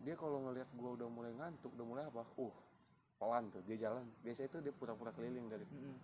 dia 0.04 0.14
kalau 0.20 0.44
ngelihat 0.44 0.70
gue 0.76 0.90
udah 1.02 1.08
mulai 1.10 1.32
ngantuk 1.34 1.72
udah 1.74 1.86
mulai 1.88 2.04
apa 2.06 2.28
uh 2.38 2.56
pelan 3.16 3.48
tuh 3.48 3.64
dia 3.64 3.88
jalan 3.88 4.04
biasanya 4.22 4.48
itu 4.52 4.58
dia 4.60 4.74
pura-pura 4.76 5.16
keliling 5.16 5.48
dari 5.48 5.64
Mm-mm. 5.66 5.96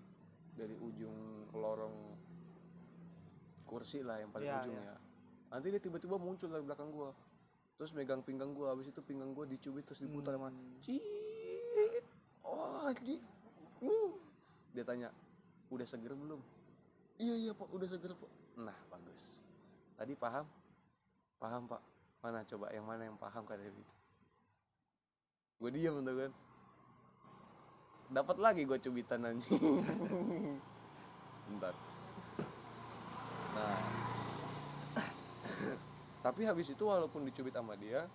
dari 0.56 0.76
ujung 0.80 1.16
lorong 1.52 1.96
kursi 3.68 4.04
lah 4.04 4.20
yang 4.20 4.32
paling 4.32 4.48
Iya, 4.48 4.60
ujung 4.64 4.80
iya. 4.80 4.96
ya 4.96 4.98
nanti 5.52 5.68
dia 5.68 5.82
tiba-tiba 5.84 6.16
muncul 6.16 6.48
dari 6.48 6.64
belakang 6.64 6.90
gua 6.92 7.12
terus 7.76 7.92
megang 7.92 8.24
pinggang 8.24 8.56
gua 8.56 8.72
habis 8.72 8.88
itu 8.88 9.04
pinggang 9.04 9.36
gua 9.36 9.44
dicubit 9.44 9.84
terus 9.84 10.00
diputar 10.00 10.40
sama 10.40 10.48
Hmm. 10.52 10.80
cit 10.80 11.04
oh 12.48 12.88
di 13.04 13.16
uh. 13.84 14.12
dia 14.72 14.84
tanya 14.88 15.12
udah 15.68 15.88
seger 15.88 16.16
belum 16.16 16.40
iya 17.22 17.36
iya 17.38 17.52
pak. 17.54 17.70
Udah 17.70 17.86
seger 17.86 18.18
pak. 18.18 18.32
Nah 18.58 18.78
bagus. 18.90 19.38
Tadi 19.96 20.18
paham? 20.18 20.50
Paham 21.38 21.70
pak. 21.70 21.82
Mana? 22.26 22.42
Coba 22.42 22.74
yang 22.74 22.90
mana 22.90 23.06
yang 23.06 23.18
paham 23.22 23.46
kata 23.46 23.62
dia 23.62 23.70
gitu 23.70 23.94
gue 25.62 25.70
diam 25.78 26.02
tuh 26.02 26.16
kan. 26.18 26.32
Dapat 28.12 28.38
lagi 28.42 28.62
gue 28.66 28.78
cubitan 28.82 29.22
anjing. 29.24 29.62
Bentar. 31.48 31.74
Nah. 33.54 33.80
Tapi 36.26 36.42
habis 36.50 36.74
itu 36.74 36.82
walaupun 36.82 37.24
dicubit 37.30 37.54
sama 37.54 37.78
dia 37.78 38.10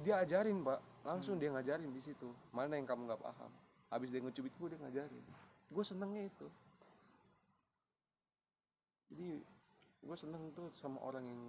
dia 0.00 0.16
ajarin 0.24 0.64
pak. 0.64 0.80
Langsung 1.04 1.36
dia 1.36 1.52
ngajarin 1.52 1.92
di 1.92 2.00
situ. 2.00 2.32
Mana 2.56 2.80
yang 2.80 2.88
kamu 2.88 3.04
nggak 3.04 3.20
paham? 3.20 3.52
Habis 3.92 4.08
dia 4.08 4.24
ngecubit 4.24 4.56
gue 4.56 4.68
dia 4.72 4.80
ngajarin. 4.80 5.24
Gue 5.68 5.84
senengnya 5.84 6.24
itu 6.24 6.48
jadi 9.08 9.40
gue 9.98 10.16
seneng 10.16 10.52
tuh 10.54 10.70
sama 10.72 11.00
orang 11.02 11.24
yang 11.26 11.40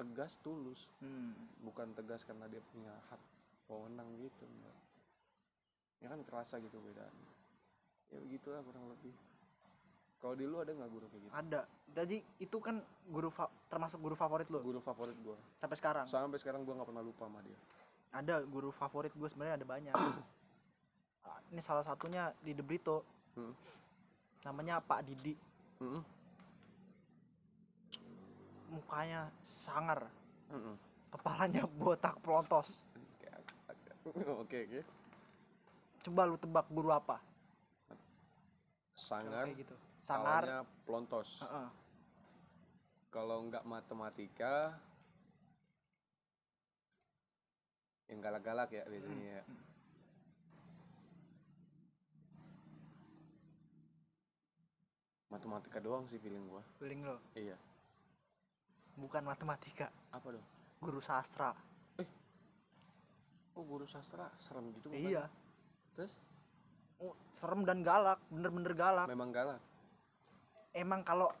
tegas 0.00 0.40
tulus. 0.40 0.88
Hmm. 1.04 1.36
bukan 1.60 1.92
tegas 1.92 2.24
karena 2.24 2.48
dia 2.48 2.64
punya 2.72 2.92
hak 3.12 3.20
wewenang 3.68 4.08
gitu 4.16 4.44
enggak. 4.48 4.78
Ya 6.00 6.08
kan 6.08 6.20
kerasa 6.24 6.56
gitu 6.60 6.80
bedanya. 6.80 7.28
Ya 8.08 8.18
begitulah 8.24 8.64
kurang 8.64 8.88
lebih. 8.88 9.12
Kalau 10.20 10.36
di 10.36 10.44
lu 10.44 10.60
ada 10.60 10.72
nggak 10.72 10.90
guru 10.92 11.06
kayak 11.08 11.22
gitu? 11.24 11.32
Ada. 11.32 11.60
Jadi 11.96 12.16
itu 12.40 12.56
kan 12.60 12.80
guru 13.08 13.28
termasuk 13.68 14.00
guru 14.00 14.16
favorit 14.16 14.48
lo 14.48 14.60
guru 14.60 14.80
favorit 14.80 15.16
gua. 15.20 15.36
Sampai 15.60 15.76
sekarang? 15.76 16.04
Sampai 16.08 16.40
sekarang 16.40 16.64
gua 16.64 16.80
nggak 16.80 16.88
pernah 16.88 17.04
lupa 17.04 17.24
sama 17.28 17.40
dia. 17.44 17.56
Ada 18.10 18.42
guru 18.42 18.74
favorit 18.74 19.14
gue 19.14 19.28
sebenarnya 19.30 19.62
ada 19.62 19.66
banyak. 19.68 19.94
Ini 21.54 21.62
salah 21.62 21.86
satunya 21.86 22.34
di 22.42 22.52
De 22.54 22.62
Brito 22.66 23.06
Hmm. 23.30 23.54
namanya 24.42 24.82
Pak 24.82 25.06
Didi. 25.06 25.38
Mm-mm. 25.78 26.02
Mukanya 28.70 29.28
sangar. 29.42 30.06
Mm-mm. 30.50 30.74
kepalanya 31.10 31.66
botak 31.66 32.16
pelontos. 32.22 32.86
Oke 34.40 34.66
oke. 34.66 34.80
Coba 36.06 36.22
lu 36.24 36.38
tebak 36.40 36.66
guru 36.72 36.94
apa? 36.94 37.20
Sangar 38.96 39.44
kayak 39.46 39.58
gitu. 39.66 39.74
Sangar. 40.00 40.64
pelontos. 40.86 41.44
Heeh. 41.44 41.68
kalau 43.10 43.42
nggak 43.50 43.66
matematika 43.66 44.70
yang 48.06 48.22
galak-galak 48.22 48.70
ya 48.70 48.86
biasanya 48.86 49.42
ya. 49.42 49.44
matematika 55.26 55.82
doang 55.82 56.06
sih 56.06 56.22
feeling 56.22 56.46
gua. 56.46 56.62
Feeling 56.78 57.02
lo 57.02 57.18
iya 57.34 57.58
bukan 59.00 59.24
matematika. 59.24 59.88
Apa 60.12 60.36
dong? 60.36 60.44
Guru 60.78 61.00
sastra. 61.00 61.56
Kok 63.50 63.64
guru 63.66 63.88
sastra? 63.88 64.28
Serem 64.36 64.70
gitu 64.76 64.92
bukan? 64.92 65.00
iya. 65.00 65.24
Terus? 65.96 66.20
Oh, 67.00 67.16
serem 67.32 67.64
dan 67.64 67.80
galak. 67.80 68.20
Bener-bener 68.28 68.76
galak. 68.76 69.08
Memang 69.08 69.32
galak? 69.32 69.60
Emang 70.70 71.00
kalau 71.02 71.32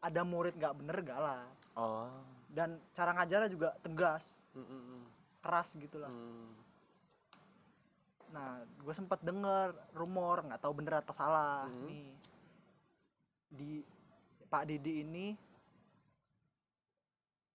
ada 0.00 0.22
murid 0.24 0.56
nggak 0.56 0.74
bener 0.78 0.98
galak. 1.04 1.50
Oh. 1.76 2.08
Dan 2.48 2.80
cara 2.94 3.12
ngajarnya 3.12 3.50
juga 3.50 3.74
tegas. 3.82 4.38
Mm, 4.54 4.62
mm, 4.62 4.82
mm. 4.82 5.02
keras 5.40 5.72
gitu 5.72 5.96
lah 5.96 6.12
Hmm. 6.12 6.52
nah 8.30 8.60
gue 8.62 8.92
sempat 8.92 9.24
denger 9.24 9.72
rumor 9.96 10.44
nggak 10.44 10.60
tahu 10.60 10.76
bener 10.76 11.00
atau 11.00 11.16
salah 11.16 11.64
Hmm. 11.64 11.86
nih. 11.88 12.12
Di 13.48 13.72
Pak 14.46 14.68
Didi 14.68 15.00
ini 15.00 15.32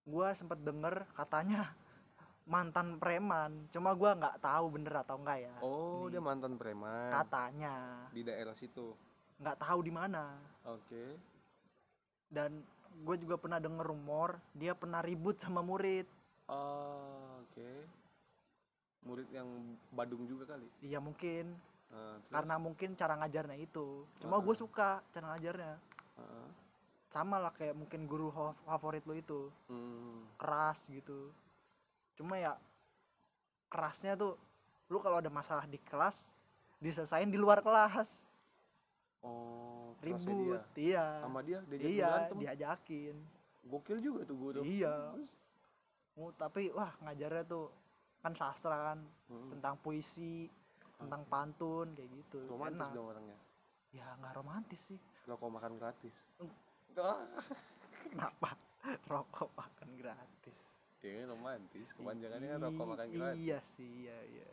gue 0.05 0.27
sempat 0.37 0.61
denger 0.61 1.09
katanya 1.17 1.73
mantan 2.51 3.01
preman. 3.01 3.65
Cuma 3.73 3.97
gue 3.97 4.11
nggak 4.13 4.37
tahu 4.37 4.65
bener 4.77 4.93
atau 5.01 5.17
enggak 5.17 5.39
ya. 5.49 5.55
Oh 5.65 6.05
dia 6.07 6.21
mantan 6.21 6.55
preman. 6.55 7.09
Katanya. 7.09 8.05
Di 8.13 8.21
daerah 8.21 8.53
situ. 8.53 8.93
Nggak 9.41 9.57
tahu 9.65 9.79
di 9.81 9.91
mana. 9.91 10.37
Oke. 10.69 11.17
Dan 12.29 12.61
gue 12.95 13.15
juga 13.19 13.35
pernah 13.35 13.59
denger 13.59 13.83
rumor 13.83 14.39
dia 14.53 14.77
pernah 14.77 15.01
ribut 15.01 15.41
sama 15.41 15.65
murid. 15.65 16.05
Oh, 16.45 17.41
oke. 17.41 17.71
Murid 19.05 19.27
yang 19.33 19.49
Badung 19.89 20.29
juga 20.29 20.53
kali? 20.53 20.69
Iya 20.85 21.01
mungkin. 21.01 21.57
Terus? 21.95 22.33
karena 22.33 22.55
mungkin 22.59 22.89
cara 22.97 23.13
ngajarnya 23.23 23.57
itu. 23.61 24.03
Cuma 24.19 24.41
gue 24.41 24.55
suka 24.57 24.99
cara 25.15 25.35
ngajarnya. 25.35 25.73
Sama 27.07 27.39
lah 27.39 27.53
kayak 27.53 27.75
mungkin 27.75 28.05
guru 28.05 28.29
favorit 28.63 29.05
lo 29.05 29.15
itu. 29.15 29.47
Hmm. 29.69 30.27
keras 30.35 30.91
gitu. 30.91 31.31
Cuma 32.15 32.35
ya 32.35 32.59
kerasnya 33.67 34.15
tuh 34.15 34.35
lu 34.91 34.99
kalau 34.99 35.17
ada 35.17 35.31
masalah 35.31 35.65
di 35.65 35.79
kelas 35.79 36.35
diselesain 36.77 37.27
di 37.27 37.39
luar 37.39 37.63
kelas. 37.63 38.27
Oh 39.23 39.95
kelasnya 40.03 40.33
dia. 40.33 40.39
ribut 40.39 40.63
iya. 40.77 41.05
Sama 41.23 41.39
dia 41.41 41.59
diajak 41.65 41.87
iya 41.87 42.07
berantem 42.07 42.37
diajakin. 42.39 43.15
Gokil 43.65 43.97
juga 43.97 44.21
tuh 44.27 44.37
guru 44.37 44.59
iya. 44.61 44.93
Oh, 46.15 46.31
tapi 46.31 46.71
wah 46.71 46.95
ngajarnya 47.03 47.43
tuh 47.43 47.67
kan 48.23 48.31
sastra 48.31 48.93
kan 48.93 48.99
Hmm. 49.25 49.57
tentang 49.57 49.75
puisi 49.81 50.45
tentang 50.95 51.25
pantun 51.25 51.91
kayak 51.97 52.09
gitu. 52.13 52.45
Romantis 52.45 52.87
Enak. 52.87 52.95
dong 52.95 53.07
orangnya. 53.09 53.37
Ya 53.91 54.05
nggak 54.21 54.33
romantis 54.37 54.81
sih. 54.93 54.99
Rokok 55.25 55.49
makan 55.49 55.81
gratis 55.81 56.13
kenapa? 58.09 58.49
Rokok 59.09 59.49
makan 59.57 59.89
gratis. 59.97 60.71
Ya 61.01 61.21
kan 61.21 61.37
romantis 61.37 61.93
kepanjangannya 61.93 62.47
kan 62.57 62.59
rokok 62.65 62.85
makan 62.95 63.07
I- 63.09 63.13
gratis. 63.13 63.37
iya 63.41 63.57
sih 63.61 63.91
iya 64.07 64.17
iya. 64.29 64.47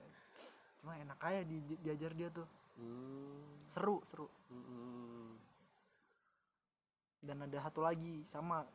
Cuma 0.81 0.99
enak 0.99 1.19
aja 1.21 1.41
di, 1.45 1.57
diajar 1.81 2.13
dia 2.13 2.29
tuh. 2.29 2.49
Hmm. 2.73 3.45
seru 3.69 4.01
seru. 4.05 4.29
Hmm. 4.49 5.37
dan 7.23 7.39
ada 7.47 7.59
satu 7.63 7.87
lagi 7.87 8.27
sama 8.27 8.67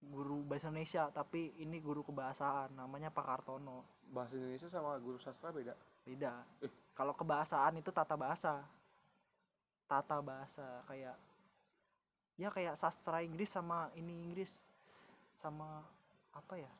guru 0.00 0.44
bahasa 0.44 0.68
Indonesia 0.68 1.08
tapi 1.08 1.56
ini 1.56 1.80
guru 1.80 2.04
kebahasaan 2.04 2.76
namanya 2.76 3.08
Pak 3.08 3.24
Kartono. 3.24 3.84
Bahasa 4.12 4.36
Indonesia 4.36 4.68
sama 4.68 4.98
guru 5.00 5.16
sastra 5.16 5.48
beda? 5.48 5.72
Beda. 6.04 6.44
Eh. 6.60 6.68
kalau 6.92 7.16
kebahasaan 7.16 7.80
itu 7.80 7.88
tata 7.88 8.12
bahasa. 8.18 8.60
Tata 9.88 10.20
bahasa 10.20 10.84
kayak 10.84 11.16
ya 12.40 12.48
kayak 12.48 12.72
sastra 12.72 13.20
Inggris 13.20 13.52
sama 13.52 13.92
ini 13.92 14.24
Inggris 14.24 14.64
sama 15.36 15.84
apa 16.32 16.56
ya? 16.56 16.72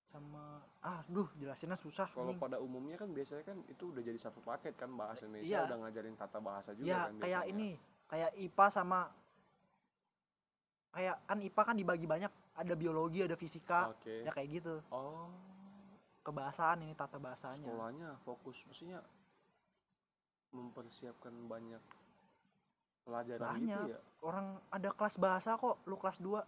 Sama 0.00 0.64
ah 0.80 1.04
duh 1.04 1.28
jelasinnya 1.36 1.76
susah 1.76 2.08
kalau 2.10 2.32
pada 2.40 2.56
umumnya 2.56 2.96
kan 2.96 3.12
biasanya 3.12 3.44
kan 3.44 3.60
itu 3.68 3.92
udah 3.92 4.00
jadi 4.00 4.16
satu 4.16 4.40
paket 4.40 4.72
kan 4.74 4.88
bahasa 4.96 5.28
Indonesia 5.28 5.62
iya. 5.62 5.68
udah 5.68 5.78
ngajarin 5.84 6.16
tata 6.16 6.40
bahasa 6.40 6.72
juga 6.72 6.88
ya 6.90 7.00
kan 7.06 7.20
kayak 7.20 7.44
biasanya. 7.44 7.52
ini 7.52 7.68
kayak 8.10 8.30
IPA 8.34 8.66
sama 8.72 9.00
kayak 10.92 11.16
kan 11.24 11.38
IPA 11.40 11.62
kan 11.64 11.76
dibagi 11.76 12.06
banyak 12.08 12.32
ada 12.52 12.74
biologi 12.76 13.20
ada 13.24 13.36
fisika 13.36 13.92
oke. 13.92 14.14
ya 14.24 14.32
kayak 14.32 14.48
gitu. 14.60 14.74
Oh. 14.92 15.28
Kebahasaan 16.22 16.86
ini 16.86 16.94
tata 16.94 17.18
bahasanya. 17.18 17.66
Sekolahnya 17.66 18.10
fokus 18.22 18.62
maksudnya 18.68 19.02
mempersiapkan 20.52 21.32
banyak 21.48 21.80
pelajaran 23.02 23.48
banyak. 23.50 23.66
gitu 23.68 23.80
ya? 23.88 23.98
Orang 24.20 24.46
ada 24.68 24.90
kelas 24.90 25.16
bahasa 25.16 25.54
kok 25.54 25.82
lu 25.84 25.96
kelas 25.96 26.18
2 26.18 26.38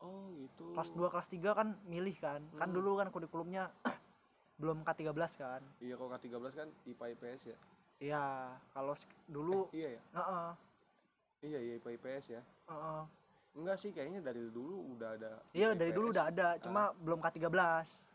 oh 0.00 0.24
gitu. 0.34 0.64
Kelas 0.72 0.90
2 0.90 1.08
kelas 1.08 1.28
3 1.28 1.40
kan 1.54 1.68
milih 1.84 2.16
kan. 2.18 2.40
Kan 2.52 2.68
Hmm. 2.68 2.76
dulu 2.76 2.96
kan 2.96 3.08
kurikulumnya 3.08 3.72
belum 4.60 4.82
K13 4.82 5.16
kan. 5.34 5.62
Iya 5.78 5.94
kalau 5.94 6.10
K13 6.10 6.44
kan 6.54 6.68
IPA 6.84 7.04
IPS 7.10 7.42
ya? 7.46 7.58
Iya 7.96 8.24
kalau 8.70 8.92
dulu 9.26 9.70
Eh, 9.70 9.80
iya 9.80 9.88
ya? 9.90 10.02
Heeh, 10.12 10.48
iya 11.42 11.58
iya 11.60 11.72
IPA 11.76 11.90
IPS 11.94 12.24
ya? 12.30 12.42
Heeh. 12.66 13.02
enggak 13.54 13.78
sih 13.78 13.94
kayaknya 13.94 14.18
dari 14.20 14.50
dulu 14.50 14.98
udah 14.98 15.14
ada 15.14 15.38
iya 15.52 15.70
IPA, 15.70 15.78
dari 15.78 15.92
dulu 15.92 16.06
IPS. 16.06 16.12
udah 16.12 16.24
ada 16.26 16.48
cuma 16.58 16.82
belum 16.96 17.18
K13 17.18 17.54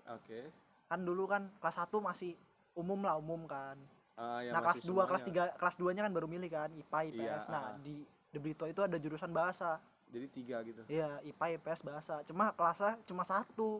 oke. 0.09 0.39
Kan 0.85 0.99
dulu 1.01 1.23
kan 1.25 1.47
kelas 1.55 1.77
1 1.79 1.95
masih 1.97 2.35
umum 2.73 2.99
lah 2.99 3.15
umum 3.15 3.43
kan 3.45 3.79
Ah, 4.19 4.43
yang 4.43 4.51
nah 4.51 4.59
kelas 4.59 4.83
masih 4.83 4.91
2 4.91 5.07
kelas 5.07 5.23
semuanya. 5.23 5.47
3 5.55 5.59
kelas 5.63 5.75
2 5.79 5.95
nya 5.95 6.01
kan 6.03 6.11
baru 6.11 6.27
milih 6.27 6.49
kan 6.51 6.69
IPA 6.75 6.99
IPS 7.07 7.15
Iya, 7.47 7.53
nah 7.55 7.63
ah. 7.71 7.79
di 7.79 8.03
Brito 8.35 8.67
itu 8.67 8.81
ada 8.83 8.99
jurusan 8.99 9.31
bahasa. 9.31 9.79
Jadi 10.11 10.25
tiga 10.27 10.59
gitu. 10.67 10.83
Iya 10.91 11.23
IPA 11.23 11.45
IPS 11.55 11.81
bahasa. 11.87 12.13
Cuma 12.27 12.51
kelasnya 12.51 12.99
cuma 13.07 13.23
satu. 13.23 13.79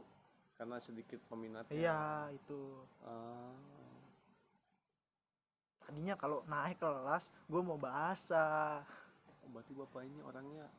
Karena 0.56 0.80
sedikit 0.80 1.20
peminatnya 1.28 1.76
iya 1.76 2.00
itu. 2.32 2.62
Ah, 3.04 3.52
tadinya 5.84 6.16
kalau 6.16 6.40
naik 6.48 6.80
kelas 6.80 7.36
gue 7.52 7.62
mau 7.62 7.76
bahasa. 7.76 8.80
Oh, 9.44 9.50
berarti 9.52 9.76
bapak 9.76 10.08
ini 10.08 10.24
orangnya 10.24 10.72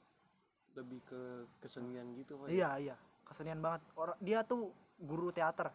lebih 0.78 1.04
ke 1.04 1.22
kesenian 1.60 2.16
gitu 2.16 2.40
pak? 2.40 2.48
Iya 2.48 2.70
iya. 2.80 2.96
Kesenian 3.28 3.60
banget. 3.60 3.84
Orang 3.92 4.16
dia 4.24 4.40
tuh 4.40 4.72
guru 4.96 5.28
teater. 5.34 5.68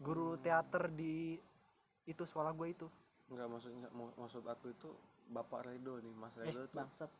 Guru 0.00 0.36
Hmm. 0.36 0.42
teater 0.42 0.90
di 0.92 1.38
itu 2.10 2.22
sekolah 2.26 2.50
gue 2.52 2.68
itu. 2.74 2.86
Enggak 3.30 3.46
maksudnya 3.46 3.88
maksud 3.94 4.42
aku 4.42 4.74
itu 4.74 4.90
Bapak 5.30 5.70
Redo 5.70 6.02
nih 6.02 6.14
Mas 6.18 6.34
eh 6.42 6.50
Redo 6.50 6.66
tuh. 6.66 6.76
bangsat. 6.76 7.10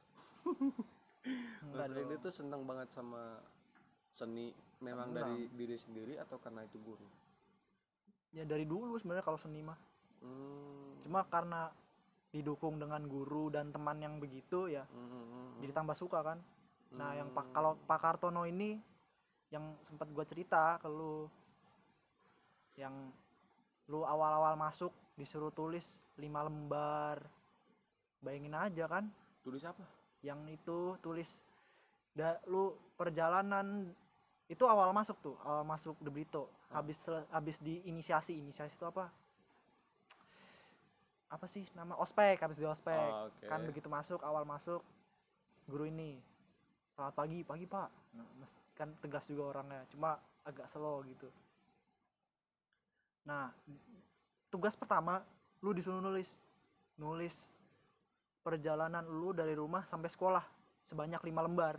Mas 1.74 1.90
Redo 1.94 2.14
tuh 2.18 2.32
seneng 2.34 2.66
banget 2.66 2.90
sama 2.90 3.38
seni 4.10 4.50
memang 4.82 5.14
Seneng. 5.14 5.22
dari 5.22 5.40
diri 5.54 5.76
sendiri 5.78 6.14
atau 6.18 6.42
karena 6.42 6.66
itu 6.66 6.82
guru? 6.82 7.06
Ya 8.34 8.42
dari 8.42 8.66
dulu 8.66 8.98
sebenarnya 8.98 9.24
kalau 9.24 9.38
seni 9.38 9.62
mah. 9.62 9.78
Hmm. 10.20 11.00
cuma 11.00 11.24
karena 11.24 11.72
didukung 12.28 12.76
dengan 12.76 13.00
guru 13.08 13.48
dan 13.48 13.72
teman 13.72 14.04
yang 14.04 14.20
begitu 14.20 14.68
ya 14.68 14.84
hmm, 14.84 15.08
hmm, 15.08 15.24
hmm. 15.32 15.48
jadi 15.64 15.72
tambah 15.72 15.96
suka 15.96 16.20
kan. 16.20 16.38
Nah 16.92 17.16
yang 17.16 17.32
pak 17.32 17.56
kalau 17.56 17.80
Pak 17.88 17.98
Kartono 18.04 18.44
ini 18.44 18.76
yang 19.48 19.80
sempat 19.80 20.12
gue 20.12 20.24
cerita 20.28 20.76
ke 20.76 20.92
lu 20.92 21.24
yang 22.78 22.92
lu 23.90 24.06
awal-awal 24.06 24.54
masuk 24.54 24.94
disuruh 25.18 25.50
tulis 25.50 25.98
lima 26.16 26.46
lembar. 26.46 27.18
Bayangin 28.22 28.54
aja 28.54 28.84
kan? 28.86 29.04
Tulis 29.42 29.66
apa? 29.66 29.82
Yang 30.22 30.40
itu 30.54 30.78
tulis 31.00 31.42
da, 32.14 32.38
lu 32.46 32.70
perjalanan 32.94 33.90
itu 34.46 34.62
awal 34.64 34.92
masuk 34.92 35.16
tuh 35.20 35.36
awal 35.42 35.66
masuk 35.66 35.98
De 35.98 36.08
Brito. 36.08 36.46
Habis 36.70 37.02
sele- 37.02 37.26
habis 37.28 37.58
di 37.58 37.82
inisiasi 37.84 38.38
inisiasi 38.38 38.78
itu 38.78 38.86
apa? 38.86 39.10
Apa 41.30 41.46
sih 41.46 41.66
nama? 41.74 41.94
Ospek 41.98 42.38
habis 42.38 42.58
di 42.58 42.66
ospek. 42.66 42.94
Oh, 42.94 43.26
oke. 43.26 43.46
kan 43.46 43.62
begitu 43.62 43.86
masuk 43.86 44.22
awal 44.22 44.42
masuk 44.42 44.82
guru 45.66 45.86
ini 45.86 46.18
selamat 46.94 47.14
pagi. 47.14 47.38
Pagi 47.42 47.66
pak. 47.66 47.88
Kan 48.74 48.94
tegas 48.98 49.26
juga 49.26 49.58
orangnya 49.58 49.82
cuma 49.90 50.14
agak 50.42 50.66
slow 50.66 51.02
gitu 51.04 51.26
nah 53.30 53.54
tugas 54.50 54.74
pertama 54.74 55.22
lu 55.62 55.70
disuruh 55.70 56.02
nulis. 56.02 56.42
Nulis 56.98 57.46
perjalanan 58.42 59.06
lu 59.06 59.30
dari 59.30 59.54
rumah 59.54 59.86
sampai 59.86 60.10
sekolah 60.10 60.42
sebanyak 60.82 61.22
lima 61.22 61.46
lembar. 61.46 61.78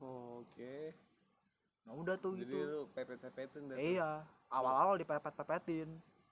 Oh, 0.00 0.42
oke. 0.42 0.74
Nah 1.86 1.92
udah 1.94 2.16
tuh 2.18 2.34
jadi 2.34 2.48
gitu. 2.48 2.58
lu 2.58 2.80
pepet-pepetin 2.90 3.62
dah 3.70 3.76
tuh. 3.76 3.84
iya 3.84 4.10
awal-awal 4.50 4.98
dipepet-pepetin. 4.98 5.88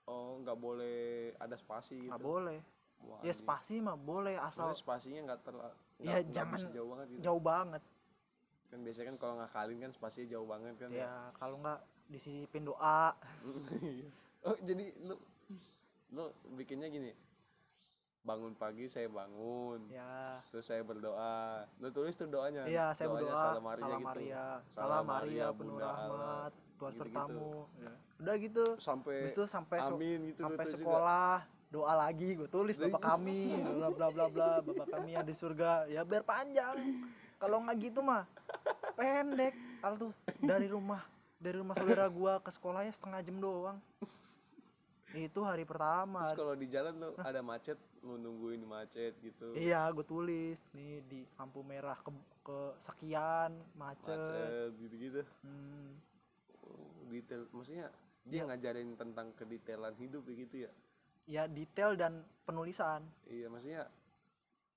Oh 0.09 0.41
nggak 0.41 0.59
boleh 0.59 1.33
ada 1.37 1.55
spasi 1.55 2.01
gitu? 2.01 2.11
Nggak 2.11 2.25
boleh. 2.25 2.59
Wah, 2.99 3.23
ya 3.23 3.31
anjing. 3.31 3.39
spasi 3.47 3.75
mah 3.79 3.95
boleh 3.95 4.35
asal 4.43 4.67
Maksudnya 4.67 4.83
spasinya 4.83 5.21
nggak 5.31 5.41
terlalu 5.47 5.77
Ya, 5.99 6.19
jangan 6.27 6.59
jauh 6.71 6.91
banget 6.95 7.07
gitu? 7.15 7.23
jauh 7.27 7.43
banget. 7.43 7.83
Kan 8.71 8.79
biasanya 8.83 9.07
kan 9.15 9.17
kalau 9.19 9.35
ngakalin 9.39 9.79
kan 9.83 9.91
spasinya 9.95 10.29
jauh 10.35 10.47
banget 10.47 10.75
kan 10.79 10.89
ya? 10.91 11.31
kalau 11.39 11.57
nggak 11.63 11.81
disisipin 12.11 12.67
doa. 12.67 13.15
Iya. 13.79 14.11
oh 14.47 14.57
jadi 14.63 14.85
lu 15.03 15.17
lu 16.13 16.25
bikinnya 16.55 16.89
gini. 16.89 17.13
Bangun 18.27 18.53
pagi 18.53 18.85
saya 18.93 19.09
bangun. 19.09 19.89
Ya. 19.89 20.45
Terus 20.53 20.69
saya 20.69 20.85
berdoa. 20.85 21.65
Lu 21.81 21.89
tulis 21.89 22.13
tuh 22.13 22.29
doanya. 22.29 22.69
Iya 22.69 22.93
saya 22.93 23.09
Doanya 23.09 23.25
berdoa 23.25 23.41
salam 23.41 23.65
Maria 23.65 23.81
salam 23.81 24.01
gitu. 24.01 24.09
Maria. 24.09 24.45
Salam 24.45 24.65
salam 24.75 25.05
Maria 25.07 25.47
penuh 25.55 25.77
rahmat 25.81 26.53
Tuhan 26.53 26.93
Gitu-gitu. 26.93 26.99
sertamu. 27.01 27.53
Ya. 27.81 27.95
udah 28.19 28.35
gitu. 28.43 28.65
Sampai 28.83 29.17
itu 29.31 29.43
sampai 29.47 29.79
amin 29.79 30.19
gitu 30.35 30.41
sampai 30.45 30.65
tulis 30.67 30.75
juga. 30.75 30.83
sekolah 30.83 31.37
doa 31.69 31.93
lagi 32.01 32.33
gue 32.33 32.49
tulis 32.49 32.81
bapak 32.81 33.03
kami 33.05 33.61
bla 33.61 33.89
bla 33.93 34.09
bla 34.09 34.27
bla 34.33 34.51
bapak 34.65 34.87
kami 34.93 35.15
yang 35.17 35.25
di 35.25 35.35
surga. 35.35 35.87
Ya 35.89 36.03
biar 36.05 36.27
panjang. 36.27 36.77
Kalau 37.39 37.63
nggak 37.63 37.77
gitu 37.81 38.03
mah 38.03 38.27
pendek. 38.99 39.55
Kalau 39.81 39.97
tuh 39.97 40.13
dari 40.43 40.67
rumah 40.67 41.01
dari 41.39 41.55
rumah 41.55 41.79
saudara 41.79 42.11
gua 42.11 42.43
ke 42.43 42.51
sekolahnya 42.51 42.91
setengah 42.91 43.23
jam 43.23 43.39
doang 43.39 43.79
itu 45.15 45.41
hari 45.41 45.65
pertama. 45.65 46.21
Terus 46.21 46.37
kalau 46.37 46.53
di 46.53 46.67
jalan 46.69 46.95
lu 46.97 47.11
ada 47.17 47.41
macet 47.41 47.79
lu 48.05 48.15
nungguin 48.15 48.61
macet 48.63 49.17
gitu. 49.19 49.57
Iya 49.57 49.89
gue 49.89 50.05
tulis 50.05 50.61
nih 50.71 51.01
di 51.03 51.21
lampu 51.35 51.65
merah 51.65 51.97
ke, 51.97 52.11
ke 52.43 52.59
sekian 52.77 53.57
macet, 53.75 54.17
macet 54.17 54.71
gitu-gitu. 54.77 55.23
Hmm, 55.43 55.97
Oh, 56.69 56.93
detail. 57.09 57.49
Maksudnya 57.51 57.89
dia 58.23 58.45
Iya. 58.45 58.53
ngajarin 58.53 58.93
tentang 58.95 59.33
kedetailan 59.33 59.97
hidup 59.97 60.29
gitu 60.29 60.69
ya? 60.69 60.73
Ya 61.25 61.43
detail 61.45 61.97
dan 61.97 62.21
penulisan. 62.45 63.09
Iya 63.25 63.49
maksudnya 63.49 63.89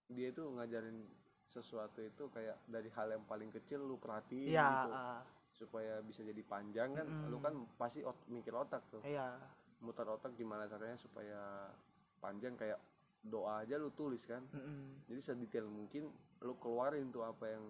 dia 0.07 0.27
itu 0.27 0.43
ngajarin 0.43 1.03
sesuatu 1.43 1.99
itu 1.99 2.31
kayak 2.31 2.55
dari 2.63 2.87
hal 2.91 3.11
yang 3.11 3.23
paling 3.25 3.51
kecil 3.51 3.83
lu 3.83 3.99
perhatiin 3.99 4.47
iya 4.49 4.87
gitu. 4.87 4.91
ah, 4.93 5.19
supaya 5.51 5.99
bisa 5.99 6.23
jadi 6.23 6.39
panjang 6.41 6.95
kan? 6.95 7.03
Mm-mm. 7.03 7.27
lu 7.27 7.37
kan 7.37 7.53
pasti 7.75 7.99
ot- 8.01 8.23
mikir 8.27 8.55
otak 8.55 8.87
tuh. 8.87 9.03
Iya 9.03 9.35
muter 9.81 10.05
otak 10.05 10.33
gimana 10.33 10.65
caranya 10.65 10.95
supaya 10.95 11.69
panjang 12.17 12.53
kayak 12.53 12.77
doa 13.19 13.61
aja 13.61 13.75
lu 13.75 13.89
tulis 13.89 14.23
kan 14.23 14.41
mm-mm. 14.47 15.05
jadi 15.05 15.21
sedetail 15.23 15.65
mungkin 15.65 16.09
lu 16.39 16.53
keluarin 16.55 17.09
tuh 17.09 17.21
apa 17.21 17.49
yang 17.49 17.65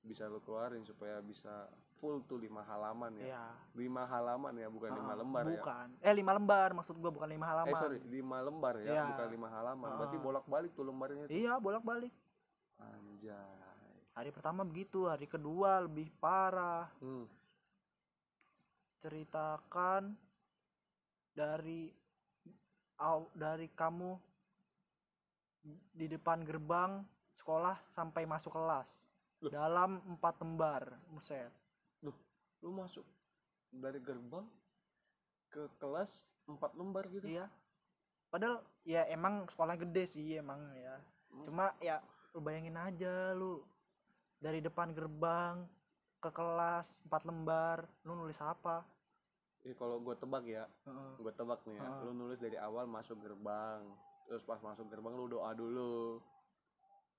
bisa 0.00 0.26
lu 0.26 0.38
keluarin 0.38 0.82
supaya 0.82 1.18
bisa 1.18 1.66
full 1.94 2.20
tuh 2.22 2.36
lima 2.36 2.60
halaman 2.60 3.14
ya 3.16 3.24
iya 3.24 3.44
lima 3.72 4.04
halaman 4.04 4.52
ya 4.52 4.68
bukan 4.68 4.90
lima 4.92 5.10
Ah, 5.10 5.16
lembar 5.16 5.42
ya 5.44 5.50
bukan 5.56 5.88
eh 5.98 6.12
lima 6.12 6.32
lembar 6.32 6.68
maksud 6.74 6.94
gua 6.96 7.08
bukan 7.08 7.26
lima 7.26 7.46
halaman 7.48 7.70
eh 7.70 7.78
sorry 7.78 7.98
lima 8.04 8.38
lembar 8.40 8.74
ya 8.78 8.90
Iya. 8.92 9.02
bukan 9.10 9.26
lima 9.30 9.48
halaman 9.48 9.88
berarti 9.96 10.18
Ah. 10.18 10.22
bolak 10.22 10.46
balik 10.46 10.70
tuh 10.74 10.84
lembarnya 10.84 11.24
tuh. 11.26 11.32
iya 11.32 11.54
bolak 11.56 11.82
balik 11.82 12.12
anjay 12.76 13.56
hari 14.12 14.30
pertama 14.30 14.62
begitu 14.62 15.06
hari 15.06 15.24
kedua 15.24 15.82
lebih 15.82 16.10
parah 16.18 16.86
hmm. 16.98 17.26
ceritakan 19.00 20.14
dari 21.34 21.90
dari 23.34 23.66
kamu 23.74 24.10
di 25.90 26.06
depan 26.06 26.46
gerbang 26.46 27.02
sekolah 27.34 27.82
sampai 27.90 28.22
masuk 28.24 28.54
kelas 28.54 29.02
Loh. 29.42 29.50
dalam 29.50 29.98
empat 30.14 30.38
lembar 30.40 30.94
muset 31.10 31.50
Loh, 32.06 32.14
lu 32.62 32.70
masuk 32.70 33.02
dari 33.74 33.98
gerbang 33.98 34.46
ke 35.50 35.66
kelas 35.82 36.22
empat 36.46 36.76
lembar 36.78 37.10
gitu? 37.10 37.26
Iya. 37.26 37.50
Padahal 38.30 38.62
ya 38.86 39.06
emang 39.10 39.46
sekolah 39.50 39.74
gede 39.78 40.04
sih 40.06 40.38
emang 40.38 40.60
ya. 40.74 40.98
Hmm. 41.34 41.42
cuma 41.42 41.74
ya 41.82 41.98
lu 42.30 42.38
bayangin 42.38 42.78
aja 42.78 43.34
lu 43.34 43.58
dari 44.38 44.62
depan 44.62 44.94
gerbang 44.94 45.66
ke 46.22 46.30
kelas 46.30 47.02
empat 47.10 47.22
lembar 47.26 47.78
lu 48.06 48.14
nulis 48.14 48.38
apa 48.38 48.86
Ini 49.64 49.72
kalau 49.80 49.96
gue 50.04 50.12
tebak 50.12 50.44
ya, 50.44 50.68
Heeh. 50.84 51.12
gue 51.24 51.32
tebak 51.32 51.64
nih 51.64 51.80
ya. 51.80 51.88
Lu 52.04 52.12
nulis 52.12 52.36
dari 52.36 52.60
awal 52.60 52.84
masuk 52.84 53.16
gerbang, 53.24 53.80
terus 54.28 54.44
pas 54.44 54.60
masuk 54.60 54.84
gerbang 54.92 55.16
lu 55.16 55.26
doa 55.28 55.50
dulu. 55.56 56.20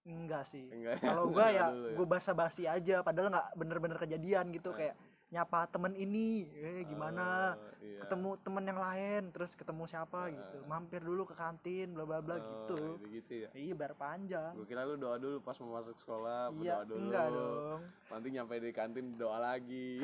enggak 0.05 0.45
sih 0.45 0.69
ya? 0.69 0.93
kalau 1.01 1.25
Doa 1.33 1.49
ya 1.49 1.73
dulu 1.73 1.97
gue 1.97 2.05
basa-basi 2.05 2.69
aja 2.69 3.01
padahal 3.01 3.33
nggak 3.33 3.57
bener-bener 3.57 3.97
kejadian 3.97 4.53
gitu 4.53 4.69
kayak 4.69 4.93
nyapa 5.27 5.65
temen 5.67 5.93
ini 5.93 6.45
eh 6.53 6.85
gimana 6.85 7.53
Oh, 7.55 7.81
iya. 7.81 7.97
ketemu 7.99 8.29
temen 8.39 8.63
yang 8.63 8.77
lain 8.77 9.21
terus 9.29 9.53
ketemu 9.53 9.83
siapa 9.83 10.29
gitu 10.29 10.57
mampir 10.63 10.99
dulu 10.99 11.25
ke 11.25 11.33
kantin 11.33 11.91
bla 11.91 12.03
bla 12.03 12.19
bla 12.19 12.37
gitu 12.37 12.77
Oh, 12.95 13.09
gitu 13.09 13.33
ya. 13.41 13.49
iya 13.51 13.73
biar 13.73 13.93
panjang 13.93 14.53
Gue 14.53 14.65
kira 14.65 14.83
lu 14.83 14.95
doa 14.95 15.17
dulu 15.17 15.37
pas 15.39 15.57
mau 15.59 15.75
masuk 15.75 15.97
sekolah, 15.97 16.53
iya 16.55 16.77
berdoa 16.77 16.85
dulu. 16.87 17.01
enggak 17.01 17.25
dong 17.27 17.81
Nanti 18.05 18.27
nyampe 18.29 18.53
di 18.57 18.71
kantin 18.71 19.07
doa 19.15 19.37
lagi. 19.39 19.97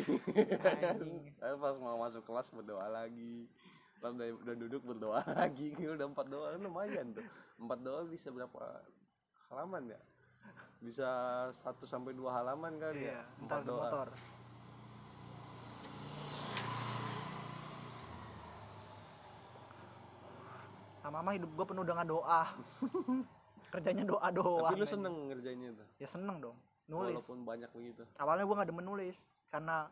Pas 1.61 1.75
mau 1.77 1.95
masuk 1.97 2.23
kelas 2.23 2.49
berdoa 2.51 2.87
lagi. 2.87 3.45
Lalu 3.99 4.11
udah, 4.11 4.27
udah 4.41 4.55
duduk 4.57 4.81
berdoa 4.83 5.21
lagi. 5.37 5.77
Udah 5.77 6.05
empat 6.05 6.27
doa 6.27 6.57
lumayan 6.57 7.13
tuh. 7.13 7.23
Empat 7.55 7.79
doa 7.79 8.01
bisa 8.03 8.27
berapa 8.29 8.81
halaman 9.47 9.93
ya? 9.93 9.99
Bisa 10.81 11.07
satu 11.51 11.85
sampai 11.85 12.11
dua 12.11 12.35
halaman 12.35 12.75
kali 12.75 13.05
iya 13.05 13.15
ya. 13.15 13.23
Empat 13.39 13.61
doa. 13.63 13.79
motor 13.79 14.07
lama-lama 21.01 21.31
hidup 21.33 21.49
gue 21.49 21.65
penuh 21.65 21.81
dengan 21.81 22.05
doa 22.05 22.41
kerjanya 23.73 24.03
doa 24.03 24.27
doang 24.29 24.67
Tapi 24.67 24.77
lu 24.77 24.87
seneng 24.87 25.15
ngerjainnya 25.27 25.69
tuh. 25.73 25.87
ya 25.97 26.05
seneng 26.05 26.37
dong 26.39 26.57
nulis 26.85 27.17
Walaupun 27.17 27.39
banyak 27.43 27.69
begitu. 27.71 28.03
awalnya 28.17 28.43
gue 28.43 28.55
gak 28.55 28.69
demen 28.69 28.83
nulis 28.83 29.17
karena 29.47 29.87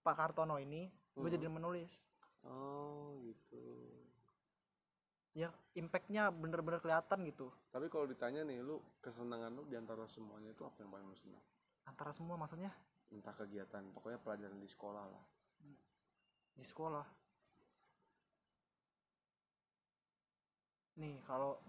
Pak 0.00 0.14
Kartono 0.14 0.56
ini 0.56 0.86
gue 1.12 1.28
jadi 1.28 1.46
demen 1.46 1.60
nulis 1.60 2.02
Oh 2.42 3.18
gitu. 3.20 3.58
ya 5.32 5.50
impactnya 5.74 6.30
bener-bener 6.30 6.78
kelihatan 6.78 7.24
gitu 7.24 7.50
Tapi 7.68 7.86
kalau 7.86 8.06
ditanya 8.06 8.40
nih, 8.40 8.60
lu 8.60 8.78
kesenangan 9.00 9.50
lu 9.50 9.62
di 9.64 9.74
antara 9.74 10.06
semuanya 10.06 10.50
itu 10.50 10.62
apa 10.62 10.78
yang 10.78 10.88
paling 10.88 11.04
lu 11.04 11.16
senang? 11.16 11.42
antara 11.84 12.10
semua 12.10 12.34
maksudnya 12.34 12.70
Entah 13.06 13.30
kegiatan, 13.32 13.86
pokoknya 13.92 14.18
pelajaran 14.18 14.56
di 14.56 14.66
sekolah 14.66 15.04
lah. 15.04 15.24
di 16.52 16.62
sekolah 16.62 17.06
nih 20.96 21.20
kalau 21.24 21.60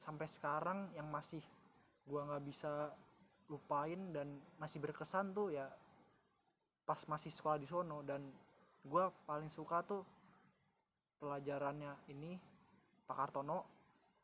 sampai 0.00 0.24
sekarang 0.24 0.92
yang 0.96 1.08
masih 1.12 1.44
gua 2.08 2.24
nggak 2.24 2.44
bisa 2.44 2.92
lupain 3.52 4.14
dan 4.14 4.40
masih 4.56 4.80
berkesan 4.80 5.36
tuh 5.36 5.52
ya 5.52 5.68
pas 6.88 7.00
masih 7.06 7.30
sekolah 7.30 7.60
di 7.60 7.68
sono 7.68 8.00
dan 8.02 8.24
gua 8.86 9.12
paling 9.28 9.50
suka 9.52 9.84
tuh 9.84 10.02
pelajarannya 11.20 11.92
ini 12.08 12.40
Pak 13.04 13.16
Kartono 13.16 13.58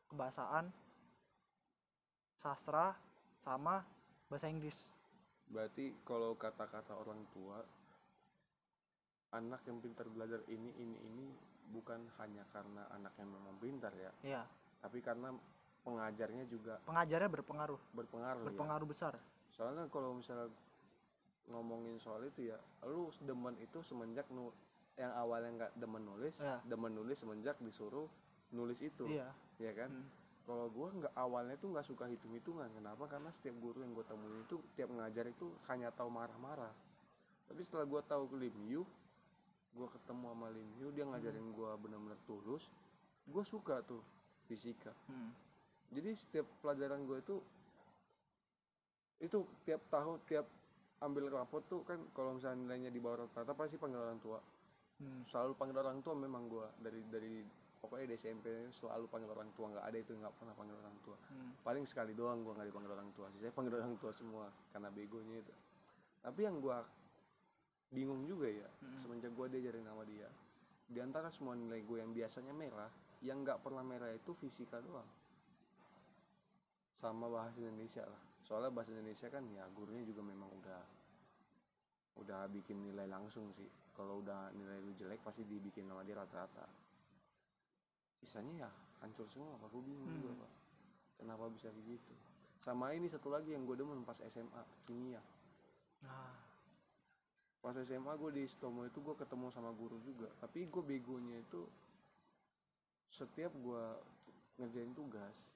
kebahasaan 0.09 0.65
sastra 2.37 2.95
sama 3.37 3.85
bahasa 4.29 4.49
Inggris. 4.49 4.91
Berarti 5.47 5.95
kalau 6.03 6.35
kata-kata 6.35 6.97
orang 6.97 7.23
tua, 7.31 7.63
anak 9.31 9.63
yang 9.67 9.79
pintar 9.79 10.07
belajar 10.11 10.43
ini, 10.51 10.71
ini, 10.75 10.97
ini 11.07 11.27
bukan 11.71 11.99
hanya 12.23 12.43
karena 12.51 12.87
anaknya 12.95 13.25
memang 13.27 13.55
pintar 13.59 13.93
ya, 13.95 14.11
ya 14.23 14.41
tapi 14.79 15.03
karena 15.03 15.33
pengajarnya 15.83 16.43
juga 16.47 16.79
pengajarnya 16.87 17.29
berpengaruh 17.31 17.79
berpengaruh 17.95 18.41
ya. 18.43 18.47
berpengaruh 18.51 18.87
besar 18.87 19.15
Soalnya 19.57 19.89
kalau 19.89 20.13
misalnya 20.13 20.53
ngomongin 21.49 21.97
soal 21.97 22.21
itu 22.29 22.53
ya, 22.53 22.57
lu 22.85 23.09
demen 23.25 23.57
itu 23.57 23.81
semenjak 23.81 24.29
nu 24.29 24.53
yang 24.93 25.09
awalnya 25.17 25.49
nggak 25.65 25.71
demen 25.81 26.05
nulis, 26.05 26.45
Ya. 26.45 26.61
demen 26.69 26.93
nulis 26.93 27.17
semenjak 27.17 27.57
disuruh 27.57 28.05
nulis 28.53 28.85
itu, 28.85 29.09
iya 29.09 29.33
ya 29.57 29.73
kan? 29.73 29.89
Kalau 30.45 30.69
gua 30.69 30.93
nggak 30.93 31.13
awalnya 31.17 31.57
tuh 31.57 31.73
nggak 31.73 31.87
suka 31.89 32.05
hitung-hitungan, 32.05 32.69
kenapa? 32.71 33.03
Karena 33.09 33.33
setiap 33.33 33.57
guru 33.59 33.83
yang 33.83 33.91
gue 33.97 34.05
temuin 34.07 34.45
itu 34.47 34.61
tiap 34.79 34.93
ngajar 34.93 35.25
itu 35.27 35.51
hanya 35.67 35.91
tahu 35.91 36.07
marah-marah. 36.07 36.71
Tapi 37.49 37.61
setelah 37.65 37.83
gua 37.89 38.01
tahu 38.05 38.31
Lim 38.37 38.55
Gua 39.77 39.87
ketemu 39.87 40.25
sama 40.27 40.47
Lim 40.49 40.67
dia 40.91 41.05
ngajarin 41.05 41.47
gua 41.53 41.77
benar-benar 41.77 42.17
tulus, 42.25 42.65
gue 43.23 43.43
suka 43.45 43.85
tuh 43.85 44.01
fisika. 44.43 44.89
Hmm. 45.05 45.29
Jadi 45.87 46.09
setiap 46.11 46.49
pelajaran 46.59 47.05
gue 47.05 47.17
itu 47.17 47.35
itu 49.17 49.37
tiap 49.63 49.81
tahun 49.87 50.21
tiap 50.25 50.45
ambil 50.99 51.29
rapot 51.31 51.61
tuh 51.65 51.81
kan 51.81 51.97
kalau 52.11 52.37
misalnya 52.37 52.57
nilainya 52.65 52.89
di 52.89 52.97
bawah 52.97 53.25
rata-rata 53.25 53.53
pasti 53.53 53.77
panggil 53.77 54.01
orang 54.01 54.17
tua 54.17 54.39
Hmm. 54.97 55.21
selalu 55.29 55.53
panggil 55.53 55.77
orang 55.77 56.01
tua 56.01 56.17
memang 56.17 56.49
gue 56.49 56.65
dari 56.81 57.01
dari 57.05 57.33
pokoknya 57.77 58.09
di 58.09 58.15
SMP 58.17 58.49
selalu 58.73 59.05
panggil 59.05 59.29
orang 59.29 59.53
tua 59.53 59.69
nggak 59.69 59.85
ada 59.85 59.93
itu 59.93 60.09
nggak 60.09 60.33
pernah 60.33 60.57
panggil 60.57 60.73
orang 60.73 60.97
tua 61.05 61.13
Hmm. 61.29 61.53
paling 61.61 61.85
sekali 61.85 62.17
doang 62.17 62.41
gue 62.41 62.49
nggak 62.49 62.65
dipanggil 62.65 62.91
orang 62.97 63.09
tua 63.13 63.29
sih 63.29 63.45
saya 63.45 63.53
panggil 63.53 63.77
orang 63.77 63.93
tua 64.01 64.09
semua 64.09 64.49
karena 64.73 64.89
begonya 64.89 65.37
itu 65.37 65.53
tapi 66.17 66.49
yang 66.49 66.57
gue 66.57 66.77
bingung 67.87 68.27
juga 68.27 68.51
ya 68.51 68.67
semenjak 68.99 69.31
gue 69.33 69.47
diajarin 69.57 69.85
sama 69.87 70.03
dia. 70.03 70.27
Di 70.87 70.99
antara 71.03 71.27
semua 71.31 71.55
nilai 71.55 71.83
gue 71.83 71.97
yang 71.99 72.11
biasanya 72.15 72.53
merah 72.55 72.91
yang 73.23 73.41
nggak 73.41 73.59
pernah 73.63 73.83
merah 73.83 74.11
itu 74.13 74.31
fisika 74.35 74.79
doang. 74.79 75.07
Sama 76.97 77.29
bahasa 77.29 77.61
Indonesia 77.61 78.05
lah. 78.05 78.21
Soalnya 78.45 78.71
bahasa 78.71 78.95
Indonesia 78.95 79.27
kan 79.27 79.43
ya 79.51 79.63
gurunya 79.75 80.03
juga 80.07 80.21
memang 80.23 80.47
udah 80.47 80.81
udah 82.17 82.41
bikin 82.49 82.81
nilai 82.81 83.05
langsung 83.05 83.51
sih. 83.51 83.67
Kalau 83.93 84.21
udah 84.21 84.53
nilai 84.53 84.77
lu 84.81 84.93
jelek 84.93 85.21
pasti 85.25 85.45
dibikin 85.45 85.89
sama 85.89 86.05
dia 86.07 86.17
rata-rata. 86.17 86.65
Sisanya 88.21 88.67
ya 88.67 88.69
hancur 89.03 89.29
semua 89.29 89.59
pak. 89.61 89.69
Gue 89.69 89.83
bingung 89.85 90.09
juga 90.21 90.45
pak. 90.45 90.51
Kenapa 91.17 91.49
bisa 91.49 91.73
begitu 91.73 92.13
sama 92.61 92.93
ini 92.93 93.05
satu 93.05 93.29
lagi 93.29 93.53
yang 93.53 93.63
gue 93.63 93.77
demen 93.77 94.01
pas 94.01 94.17
SMA 94.17 94.63
kimia 94.85 95.21
pas 97.67 97.75
SMA 97.83 98.15
gue 98.15 98.31
di 98.31 98.43
Stomo 98.47 98.87
itu 98.87 99.03
gue 99.03 99.11
ketemu 99.19 99.51
sama 99.51 99.75
guru 99.75 99.99
juga. 99.99 100.31
Tapi 100.39 100.71
gue 100.71 100.79
begonya 100.79 101.35
itu 101.43 101.67
setiap 103.11 103.51
gue 103.59 103.83
ngerjain 104.55 104.95
tugas 104.95 105.51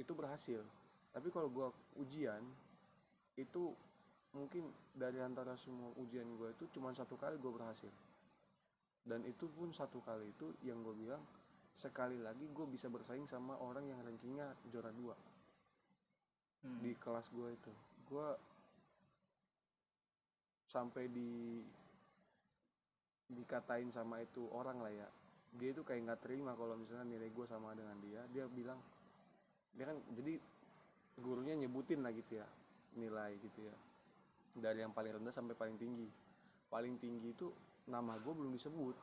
itu 0.00 0.08
berhasil. 0.16 0.64
Tapi 1.12 1.28
kalau 1.28 1.52
gue 1.52 1.68
ujian 2.00 2.40
itu 3.36 3.76
mungkin 4.32 4.72
dari 4.96 5.20
antara 5.20 5.60
semua 5.60 5.92
ujian 6.00 6.24
gue 6.40 6.56
itu 6.56 6.64
cuma 6.72 6.88
satu 6.96 7.20
kali 7.20 7.36
gue 7.36 7.52
berhasil. 7.52 7.92
Dan 9.04 9.28
itu 9.28 9.44
pun 9.52 9.76
satu 9.76 10.00
kali 10.00 10.32
itu 10.32 10.56
yang 10.64 10.80
gue 10.80 10.96
bilang 10.96 11.20
sekali 11.68 12.16
lagi 12.16 12.48
gue 12.48 12.64
bisa 12.64 12.88
bersaing 12.88 13.28
sama 13.28 13.60
orang 13.60 13.92
yang 13.92 14.00
rankingnya 14.00 14.56
juara 14.72 14.88
dua 14.88 15.12
Hmm. 16.62 16.78
di 16.78 16.94
kelas 16.94 17.26
gue 17.34 17.48
itu. 17.58 17.72
Gue 18.06 18.28
sampai 20.72 21.12
di 21.12 21.60
dikatain 23.28 23.92
sama 23.92 24.24
itu 24.24 24.48
orang 24.56 24.80
lah 24.80 24.92
ya. 24.92 25.08
Dia 25.52 25.76
itu 25.76 25.84
kayak 25.84 26.00
nggak 26.08 26.20
terima 26.24 26.56
kalau 26.56 26.80
misalnya 26.80 27.12
nilai 27.12 27.28
gue 27.28 27.44
sama 27.44 27.76
dengan 27.76 28.00
dia. 28.00 28.24
Dia 28.32 28.48
bilang 28.48 28.80
dia 29.76 29.88
kan 29.88 30.00
jadi 30.16 30.40
gurunya 31.20 31.56
nyebutin 31.60 32.00
lah 32.00 32.12
gitu 32.16 32.40
ya 32.40 32.48
nilai 32.96 33.36
gitu 33.40 33.60
ya. 33.68 33.76
Dari 34.52 34.84
yang 34.84 34.96
paling 34.96 35.20
rendah 35.20 35.32
sampai 35.32 35.52
paling 35.52 35.76
tinggi. 35.76 36.08
Paling 36.72 36.96
tinggi 36.96 37.36
itu 37.36 37.52
nama 37.88 38.16
gue 38.16 38.32
belum 38.32 38.52
disebut. 38.56 38.96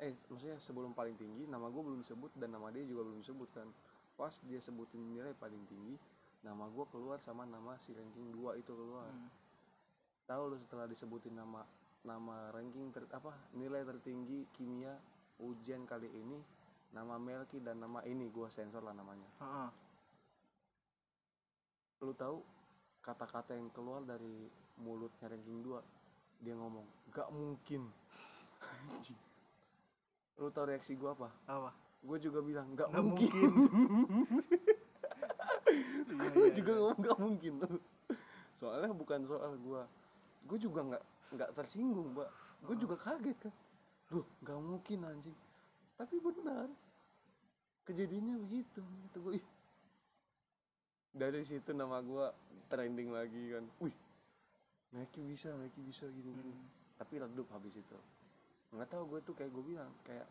Eh 0.00 0.12
maksudnya 0.28 0.60
sebelum 0.60 0.92
paling 0.92 1.16
tinggi 1.16 1.48
nama 1.48 1.72
gue 1.72 1.80
belum 1.80 2.04
disebut 2.04 2.36
dan 2.36 2.52
nama 2.52 2.68
dia 2.68 2.84
juga 2.84 3.08
belum 3.08 3.24
disebut 3.24 3.48
kan. 3.52 3.68
Pas 4.16 4.32
dia 4.44 4.60
sebutin 4.60 5.00
nilai 5.00 5.32
paling 5.36 5.64
tinggi 5.68 5.96
nama 6.44 6.68
gue 6.68 6.84
keluar 6.92 7.16
sama 7.24 7.48
nama 7.48 7.80
si 7.80 7.96
ranking 7.96 8.28
2 8.32 8.60
itu 8.60 8.72
keluar. 8.76 9.08
Hmm. 9.08 9.43
Tahu 10.24 10.52
lu 10.52 10.56
setelah 10.56 10.88
disebutin 10.88 11.36
nama 11.36 11.64
nama 12.04 12.52
ranking 12.52 12.92
ter, 12.92 13.04
apa 13.12 13.32
nilai 13.56 13.84
tertinggi 13.84 14.44
kimia 14.52 14.92
ujian 15.40 15.88
kali 15.88 16.08
ini 16.08 16.38
nama 16.94 17.18
Melki 17.18 17.58
dan 17.58 17.82
nama 17.82 18.00
ini 18.06 18.30
gue 18.30 18.48
sensor 18.48 18.82
lah 18.84 18.94
namanya. 18.94 19.26
Heeh. 19.42 19.70
lu 22.04 22.12
tahu 22.12 22.44
kata-kata 23.00 23.56
yang 23.56 23.72
keluar 23.72 24.04
dari 24.04 24.44
mulutnya 24.76 25.32
ranking 25.32 25.64
2 25.64 26.44
dia 26.44 26.52
ngomong 26.52 26.84
gak 27.08 27.32
mungkin. 27.32 27.88
Lu 30.40 30.52
tahu 30.52 30.68
reaksi 30.68 30.92
gue 30.98 31.08
apa? 31.08 31.32
Apa? 31.48 31.72
Gue 32.04 32.20
juga 32.20 32.44
bilang 32.44 32.76
gak, 32.76 32.92
Nggak 32.92 33.04
mungkin, 33.06 33.32
Iya, 36.14 36.30
gue 36.30 36.46
iya, 36.46 36.52
juga 36.52 36.72
iya. 36.74 36.80
ngomong 36.84 37.00
gak 37.00 37.18
mungkin. 37.22 37.52
Tuh 37.64 37.80
soalnya 38.60 38.92
bukan 38.92 39.24
soal 39.24 39.56
gue 39.56 39.82
gue 40.44 40.58
juga 40.60 40.80
nggak 40.84 41.04
nggak 41.36 41.50
tersinggung 41.56 42.12
mbak. 42.12 42.28
Gue 42.64 42.76
juga 42.80 42.96
kaget 42.96 43.38
kan. 43.48 43.54
Loh 44.12 44.26
gak 44.44 44.60
mungkin 44.60 44.98
anjing. 45.04 45.36
Tapi 45.96 46.14
benar. 46.20 46.68
Kejadiannya 47.84 48.36
begitu 48.40 48.80
kata 48.80 49.18
gue 49.20 49.34
ih 49.40 49.46
dari 51.14 51.46
situ 51.46 51.70
nama 51.70 52.02
gua 52.02 52.34
trending 52.66 53.14
lagi 53.14 53.54
kan. 53.54 53.64
Wih. 53.78 53.94
Nike 54.98 55.22
bisa 55.22 55.54
Nike 55.54 55.78
bisa 55.80 56.10
gitu 56.10 56.28
gitu. 56.34 56.50
Tapi 56.98 57.14
redup 57.22 57.46
habis 57.54 57.78
itu. 57.78 57.98
Nggak 58.74 58.90
tahu 58.90 59.02
gue 59.14 59.20
tuh 59.22 59.34
kayak 59.38 59.54
gue 59.54 59.64
bilang 59.64 59.90
kayak 60.02 60.26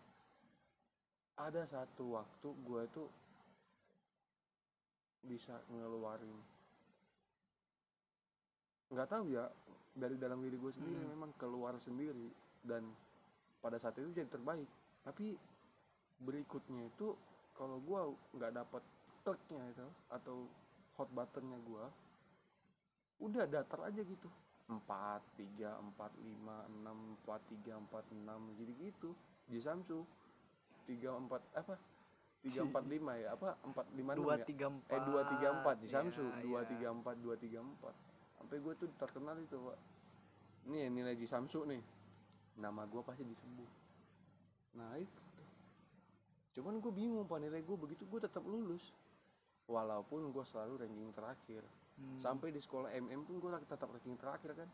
ada 1.39 1.63
satu 1.63 2.19
waktu 2.19 2.49
gue 2.51 2.83
tuh 2.91 3.07
bisa 5.23 5.55
ngeluarin. 5.71 6.35
Nggak 8.91 9.07
tahu 9.07 9.31
ya 9.31 9.47
dari 9.93 10.17
dalam 10.17 10.41
diri 10.41 10.57
gue 10.57 10.73
sendiri 10.73 11.05
memang 11.05 11.37
keluar 11.37 11.77
sendiri 11.77 12.33
dan 12.65 12.81
pada 13.61 13.77
saat 13.77 13.95
itu 14.01 14.09
jadi 14.09 14.27
terbaik. 14.27 14.67
Tapi 15.05 15.37
berikutnya 16.17 16.89
itu 16.89 17.13
kalau 17.53 17.77
gue 17.79 18.01
nggak 18.37 18.51
dapat 18.57 18.83
kliknya 19.23 19.63
itu 19.69 19.87
atau 20.09 20.49
hot 20.97 21.09
buttonnya 21.13 21.57
gue 21.61 21.85
udah 23.21 23.45
datar 23.45 23.87
aja 23.87 24.01
gitu. 24.01 24.27
Empat 24.67 25.21
tiga 25.37 25.77
empat 25.77 26.11
lima 26.23 26.65
enam 26.67 27.15
empat 27.15 27.39
tiga 27.51 27.77
empat 27.77 28.03
enam 28.15 28.51
jadi 28.57 28.73
gitu 28.89 29.13
di 29.45 29.59
Samsu 29.61 30.01
tiga 30.87 31.13
empat 31.13 31.41
apa? 31.53 31.77
Tiga 32.43 32.67
empat 32.67 32.83
lima 32.89 33.15
ya? 33.15 33.37
Apa? 33.37 33.55
Empat 33.63 33.85
lima 33.95 34.17
dua 34.17 34.35
tiga 34.41 34.67
empat 34.67 34.91
eh 34.91 35.01
dua 35.05 35.21
tiga 35.29 35.47
empat. 35.61 35.75
di 35.77 35.87
Samsu 35.87 36.25
dua 36.41 36.65
tiga 36.65 36.89
empat 36.89 37.15
dua 37.21 37.35
tiga 37.37 37.61
empat 37.61 37.95
sampai 38.43 38.59
gue 38.59 38.73
tuh 38.75 38.91
terkenal 38.99 39.39
itu 39.39 39.55
pak. 39.55 39.79
Ini 40.67 40.77
ya 40.83 40.87
nilai 40.91 41.15
di 41.15 41.23
Samsu 41.23 41.63
nih. 41.63 41.79
Nama 42.59 42.83
gue 42.83 43.01
pasti 43.07 43.23
disebut 43.23 43.83
nah 44.73 44.97
itu 44.97 45.23
tuh. 45.37 45.49
cuman 46.53 46.81
gue 46.81 46.93
bingung 46.93 47.25
pak 47.29 47.41
nilai 47.41 47.61
gue 47.61 47.77
begitu 47.77 48.03
gue 48.09 48.19
tetap 48.21 48.43
lulus. 48.45 48.91
Walaupun 49.69 50.27
gue 50.29 50.43
selalu 50.43 50.85
ranking 50.85 51.13
terakhir. 51.15 51.63
Hmm. 51.93 52.17
sampai 52.17 52.49
di 52.49 52.57
sekolah 52.57 52.89
MM 53.05 53.21
pun 53.21 53.37
gue 53.37 53.49
tetap 53.69 53.85
ranking 53.85 54.17
terakhir 54.17 54.57
kan? 54.57 54.69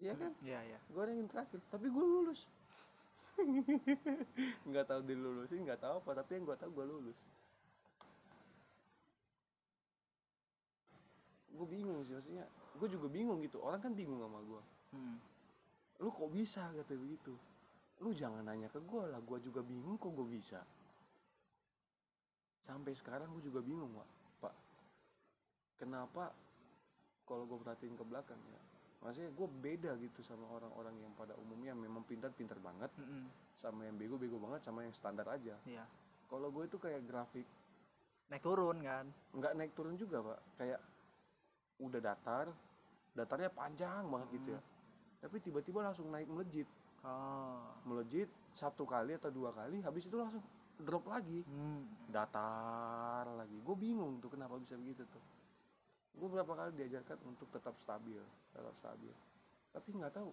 Iya 0.00 0.16
kan? 0.16 0.32
Iya 0.40 0.60
iya. 0.64 0.78
gue 0.80 1.02
ranking 1.04 1.28
terakhir 1.28 1.60
tapi 1.68 1.92
gue 1.92 2.04
lulus. 2.04 2.48
Nggak 4.68 4.84
tahu 4.88 5.00
dilulusin 5.04 5.64
nggak 5.64 5.80
tahu 5.80 6.00
apa 6.00 6.24
tapi 6.24 6.40
yang 6.40 6.44
gue 6.48 6.56
tahu 6.56 6.72
gue 6.72 6.86
lulus. 6.88 7.18
Gue 11.52 11.66
bingung 11.68 12.00
sih 12.00 12.16
maksudnya 12.16 12.48
gue 12.82 12.88
juga 12.90 13.06
bingung 13.06 13.38
gitu. 13.38 13.62
Orang 13.62 13.78
kan 13.78 13.94
bingung 13.94 14.18
sama 14.18 14.42
gue 14.42 14.62
Hmm. 14.92 15.16
lu 16.02 16.10
kok 16.10 16.28
bisa? 16.28 16.66
Kata 16.68 16.92
begitu. 16.98 17.32
Lu 18.02 18.10
jangan 18.10 18.42
nanya 18.42 18.66
ke 18.66 18.82
gue 18.82 19.04
lah. 19.06 19.22
Gue 19.22 19.38
juga 19.38 19.62
bingung 19.62 19.94
kok 19.96 20.10
gue 20.10 20.26
bisa. 20.26 20.58
Sampai 22.58 22.92
sekarang 22.92 23.30
gue 23.32 23.42
juga 23.42 23.58
bingung 23.58 23.90
pak 23.90 24.08
pak 24.40 24.54
kenapa 25.78 26.30
kalau 27.22 27.46
gue 27.46 27.58
perhatiin 27.58 27.94
ke 27.94 28.02
belakang 28.02 28.38
ya? 28.50 28.60
Maksudnya 29.02 29.30
gue 29.30 29.48
beda 29.48 29.90
gitu 29.98 30.22
sama 30.22 30.46
orang-orang 30.46 30.94
yang 30.98 31.10
pada 31.14 31.34
umumnya. 31.34 31.74
Memang 31.74 32.02
pintar-pintar 32.02 32.58
banget. 32.58 32.90
Mm-mm. 32.98 33.30
sama 33.52 33.84
yang 33.84 33.94
bego-bego 33.94 34.40
banget 34.40 34.64
sama 34.64 34.80
yang 34.82 34.90
standar 34.92 35.28
aja. 35.28 35.54
Iya. 35.62 35.84
kalau 36.26 36.48
gue 36.48 36.64
itu 36.64 36.80
kayak 36.80 37.04
grafik 37.04 37.44
Naik 38.32 38.40
turun 38.40 38.80
kan. 38.80 39.04
nggak 39.36 39.52
naik 39.54 39.72
turun 39.76 39.92
juga 39.94 40.24
pak. 40.24 40.40
Kayak 40.56 40.80
udah 41.78 42.00
datar 42.00 42.46
datarnya 43.12 43.52
panjang 43.52 44.08
banget 44.08 44.28
gitu 44.40 44.48
ya. 44.56 44.60
Tapi 45.22 45.36
tiba-tiba 45.38 45.84
langsung 45.84 46.08
naik 46.10 46.28
melejit. 46.28 46.68
Oh. 47.02 47.58
melejit 47.82 48.30
satu 48.54 48.86
kali 48.86 49.18
atau 49.18 49.26
dua 49.26 49.50
kali 49.50 49.82
habis 49.82 50.06
itu 50.06 50.14
langsung 50.14 50.38
drop 50.78 51.10
lagi. 51.10 51.42
Hmm. 51.42 51.82
datar 52.06 53.26
lagi. 53.34 53.58
Gue 53.58 53.74
bingung 53.74 54.22
tuh 54.22 54.30
kenapa 54.30 54.54
bisa 54.62 54.78
begitu 54.78 55.02
tuh. 55.10 55.22
Gue 56.14 56.28
berapa 56.30 56.46
kali 56.46 56.70
diajarkan 56.78 57.18
untuk 57.26 57.50
tetap 57.50 57.74
stabil 57.82 58.22
tetap 58.54 58.74
stabil. 58.78 59.10
Tapi 59.74 59.88
nggak 59.98 60.14
tahu. 60.14 60.30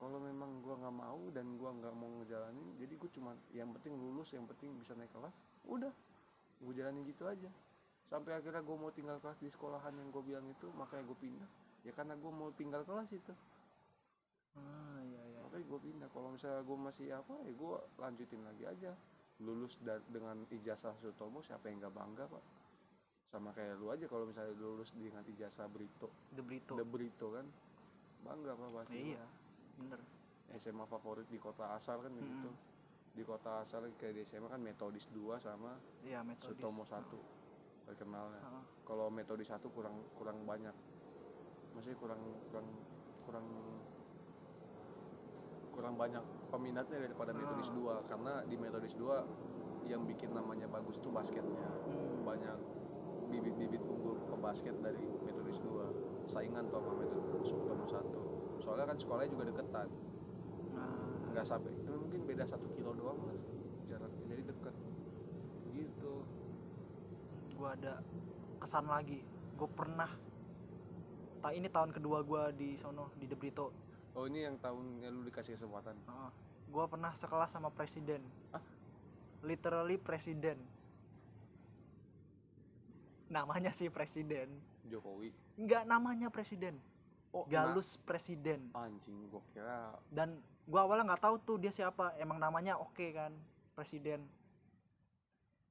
Kalau 0.00 0.18
memang 0.18 0.64
gue 0.64 0.74
nggak 0.74 0.96
mau 0.96 1.22
dan 1.30 1.46
gue 1.54 1.70
nggak 1.78 1.94
mau 1.94 2.10
ngejalanin 2.24 2.68
jadi 2.80 2.94
gue 2.96 3.10
cuman 3.20 3.36
yang 3.52 3.68
penting 3.76 4.00
lulus 4.00 4.32
yang 4.32 4.48
penting 4.48 4.74
bisa 4.82 4.98
naik 4.98 5.12
kelas 5.14 5.36
udah. 5.68 5.92
Gue 6.58 6.72
jalanin 6.74 7.06
gitu 7.06 7.24
aja 7.30 7.48
sampai 8.10 8.34
akhirnya 8.34 8.58
gue 8.58 8.76
mau 8.76 8.90
tinggal 8.90 9.16
kelas 9.16 9.38
di 9.38 9.46
sekolahan 9.46 9.94
yang 9.94 10.10
gue 10.10 10.22
bilang 10.26 10.44
itu 10.44 10.66
makanya 10.74 11.06
gue 11.06 11.16
pindah 11.16 11.50
ya 11.80 11.92
karena 11.94 12.14
gue 12.14 12.28
mau 12.28 12.50
tinggal 12.52 12.82
kelas 12.82 13.10
itu 13.10 13.32
Ah, 14.50 14.98
iya 15.00 15.22
iya. 15.24 15.38
makanya 15.40 15.62
gue 15.64 15.80
pindah 15.80 16.08
kalau 16.10 16.34
misalnya 16.34 16.66
gue 16.66 16.74
masih 16.76 17.06
apa 17.14 17.34
ya 17.46 17.52
gue 17.54 17.74
lanjutin 17.96 18.42
lagi 18.42 18.64
aja 18.66 18.92
lulus 19.40 19.78
dengan 20.10 20.42
ijazah 20.50 20.92
Sutomo 20.98 21.38
siapa 21.40 21.70
yang 21.70 21.78
nggak 21.78 21.94
bangga 21.94 22.24
pak 22.26 22.44
sama 23.30 23.54
kayak 23.54 23.78
lu 23.78 23.88
aja 23.88 24.04
kalau 24.04 24.26
misalnya 24.26 24.58
lulus 24.58 24.90
dengan 24.90 25.22
ijazah 25.22 25.70
Brito 25.70 26.10
The 26.34 26.42
Brito. 26.42 26.74
The 26.74 26.82
Brito 26.84 27.30
kan 27.30 27.46
bangga 28.20 28.52
pak 28.52 28.70
pasti 28.74 29.14
Iya. 29.14 29.24
Bener. 29.78 30.00
SMA 30.58 30.82
favorit 30.84 31.30
di 31.30 31.38
kota 31.38 31.70
asal 31.72 32.02
kan 32.02 32.10
gitu 32.10 32.50
di 33.10 33.22
kota 33.22 33.62
asal 33.62 33.86
kayak 33.94 34.18
di 34.18 34.22
SMA 34.24 34.50
kan 34.50 34.58
metodis 34.58 35.06
2 35.08 35.38
sama 35.38 35.78
Iya 36.02 36.26
metodis. 36.26 36.58
Sutomo 36.58 36.82
1 36.82 37.39
terkenalnya. 37.90 38.38
Ah. 38.46 38.62
kalau 38.86 39.10
metodis 39.10 39.50
1 39.50 39.58
kurang 39.74 40.06
kurang 40.14 40.46
banyak. 40.46 40.74
Maksudnya 41.74 41.98
kurang 41.98 42.22
kurang 42.50 42.68
kurang 43.26 43.46
kurang 45.70 45.94
banyak 45.98 46.24
peminatnya 46.50 46.98
daripada 47.10 47.34
metodis 47.34 47.70
2 47.74 48.06
karena 48.06 48.42
di 48.46 48.56
metodis 48.58 48.94
2 48.94 49.90
yang 49.90 50.06
bikin 50.06 50.30
namanya 50.30 50.70
bagus 50.70 51.02
tuh 51.02 51.10
basketnya. 51.10 51.66
Hmm. 51.66 52.22
banyak 52.22 52.58
bibit-bibit 53.30 53.82
unggul 53.82 54.18
pebasket 54.28 54.76
dari 54.82 55.02
metodis 55.24 55.58
2 55.62 56.26
saingan 56.30 56.68
tuh 56.70 56.78
sama 56.78 56.94
metodis 57.00 57.48
Sutomo 57.50 57.86
1 57.86 58.30
soalnya 58.60 58.92
kan 58.92 58.96
sekolahnya 59.00 59.32
juga 59.32 59.44
deketan. 59.48 59.88
Nah, 60.76 61.32
nggak 61.32 61.46
sampai 61.48 61.72
mungkin 61.88 62.20
beda 62.28 62.44
satu 62.44 62.68
kilo 62.76 62.92
doang 62.92 63.18
lah 63.24 63.38
jaraknya 63.88 64.24
jadi 64.30 64.42
deket 64.50 64.74
gitu 65.74 66.14
gua 67.60 67.76
ada 67.76 68.00
kesan 68.56 68.88
lagi. 68.88 69.20
Gue 69.52 69.68
pernah 69.68 70.08
tak 71.44 71.52
ini 71.52 71.68
tahun 71.68 71.92
kedua 71.92 72.24
gua 72.24 72.48
di 72.48 72.72
sono 72.80 73.12
di 73.20 73.28
The 73.28 73.36
Brito. 73.36 73.68
oh 74.16 74.24
ini 74.24 74.42
yang 74.42 74.56
tahunnya 74.56 75.06
lu 75.12 75.22
dikasih 75.22 75.54
kesempatan 75.54 75.94
Ah, 76.08 76.32
gua 76.72 76.88
pernah 76.88 77.12
sekelas 77.12 77.52
sama 77.52 77.68
presiden. 77.68 78.24
Ah? 78.50 78.64
Literally 79.44 80.00
presiden. 80.00 80.56
Namanya 83.30 83.70
sih 83.70 83.92
presiden. 83.92 84.50
Jokowi 84.88 85.30
Enggak 85.54 85.84
namanya 85.84 86.32
presiden. 86.32 86.80
oh 87.30 87.44
Galus 87.46 88.00
presiden. 88.02 88.72
nah, 88.72 88.88
anjing 88.88 89.28
gua 89.28 89.44
kira 89.52 89.94
Dan 90.08 90.40
gua 90.64 90.88
awalnya 90.88 91.12
nggak 91.14 91.22
tahu 91.28 91.36
tuh 91.44 91.56
dia 91.60 91.70
siapa. 91.70 92.16
Emang 92.16 92.40
namanya 92.40 92.80
oke 92.80 93.06
kan, 93.12 93.30
presiden. 93.76 94.24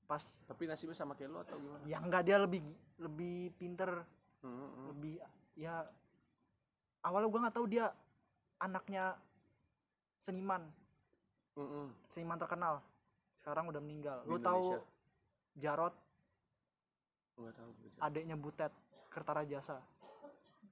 Pas 0.10 0.42
tapi 0.50 0.66
nasibnya 0.66 0.98
sama 0.98 1.14
kayak 1.14 1.30
lu 1.30 1.38
atau 1.38 1.54
gimana 1.62 1.86
ya 1.86 2.02
enggak 2.02 2.26
dia 2.26 2.42
lebih 2.42 2.66
lebih 2.98 3.54
pinter, 3.62 4.02
Hmm, 4.42 4.50
hmm. 4.50 4.86
lebih 4.96 5.14
ya 5.54 5.86
awalnya 7.06 7.30
gua 7.30 7.40
nggak 7.46 7.56
tahu 7.56 7.68
dia 7.70 7.94
anaknya 8.58 9.14
seniman, 10.18 10.66
Hmm, 11.54 11.70
hmm. 11.70 11.88
seniman 12.10 12.40
terkenal. 12.42 12.82
Sekarang 13.38 13.70
udah 13.70 13.78
meninggal. 13.80 14.26
Di 14.26 14.32
Lu 14.32 14.42
tahu? 14.42 14.82
Jarot, 15.56 15.92
nggak 17.36 17.54
tahu 17.54 17.70
adiknya 18.00 18.36
Butet, 18.36 18.72
Kertara 19.12 19.44
Jasa. 19.44 19.78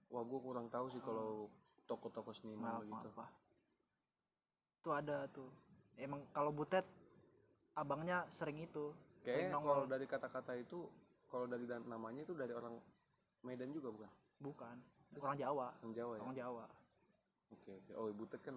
wah 0.08 0.24
gua 0.24 0.40
kurang 0.40 0.68
tahu 0.72 0.88
sih 0.88 1.04
kalau 1.04 1.52
toko-toko 1.86 2.32
seniman 2.32 2.72
Maaf, 2.72 2.82
begitu 2.88 3.08
apa. 3.14 3.26
Tuh 4.82 4.94
ada 4.96 5.28
tuh. 5.28 5.52
Emang 6.00 6.24
kalau 6.32 6.50
Butet 6.50 6.88
abangnya 7.76 8.24
sering 8.32 8.64
itu, 8.64 8.96
kayaknya 9.28 9.60
kalau 9.60 9.84
dari 9.86 10.06
kata-kata 10.06 10.54
itu 10.56 10.80
kalau 11.28 11.46
dari 11.46 11.66
namanya 11.84 12.24
itu 12.24 12.32
dari 12.32 12.52
orang 12.52 12.76
Medan 13.44 13.70
juga 13.70 13.92
bukan 13.92 14.10
Bukan, 14.38 14.76
orang 15.24 15.40
Jawa. 15.40 15.68
orang 15.78 15.94
Jawa 15.94 16.14
ya 16.16 16.22
Orang 16.22 16.36
Jawa. 16.36 16.66
oke 17.50 17.72
oke 17.74 17.92
oh 17.96 18.08
ibu 18.08 18.24
Ted 18.26 18.42
kan 18.42 18.56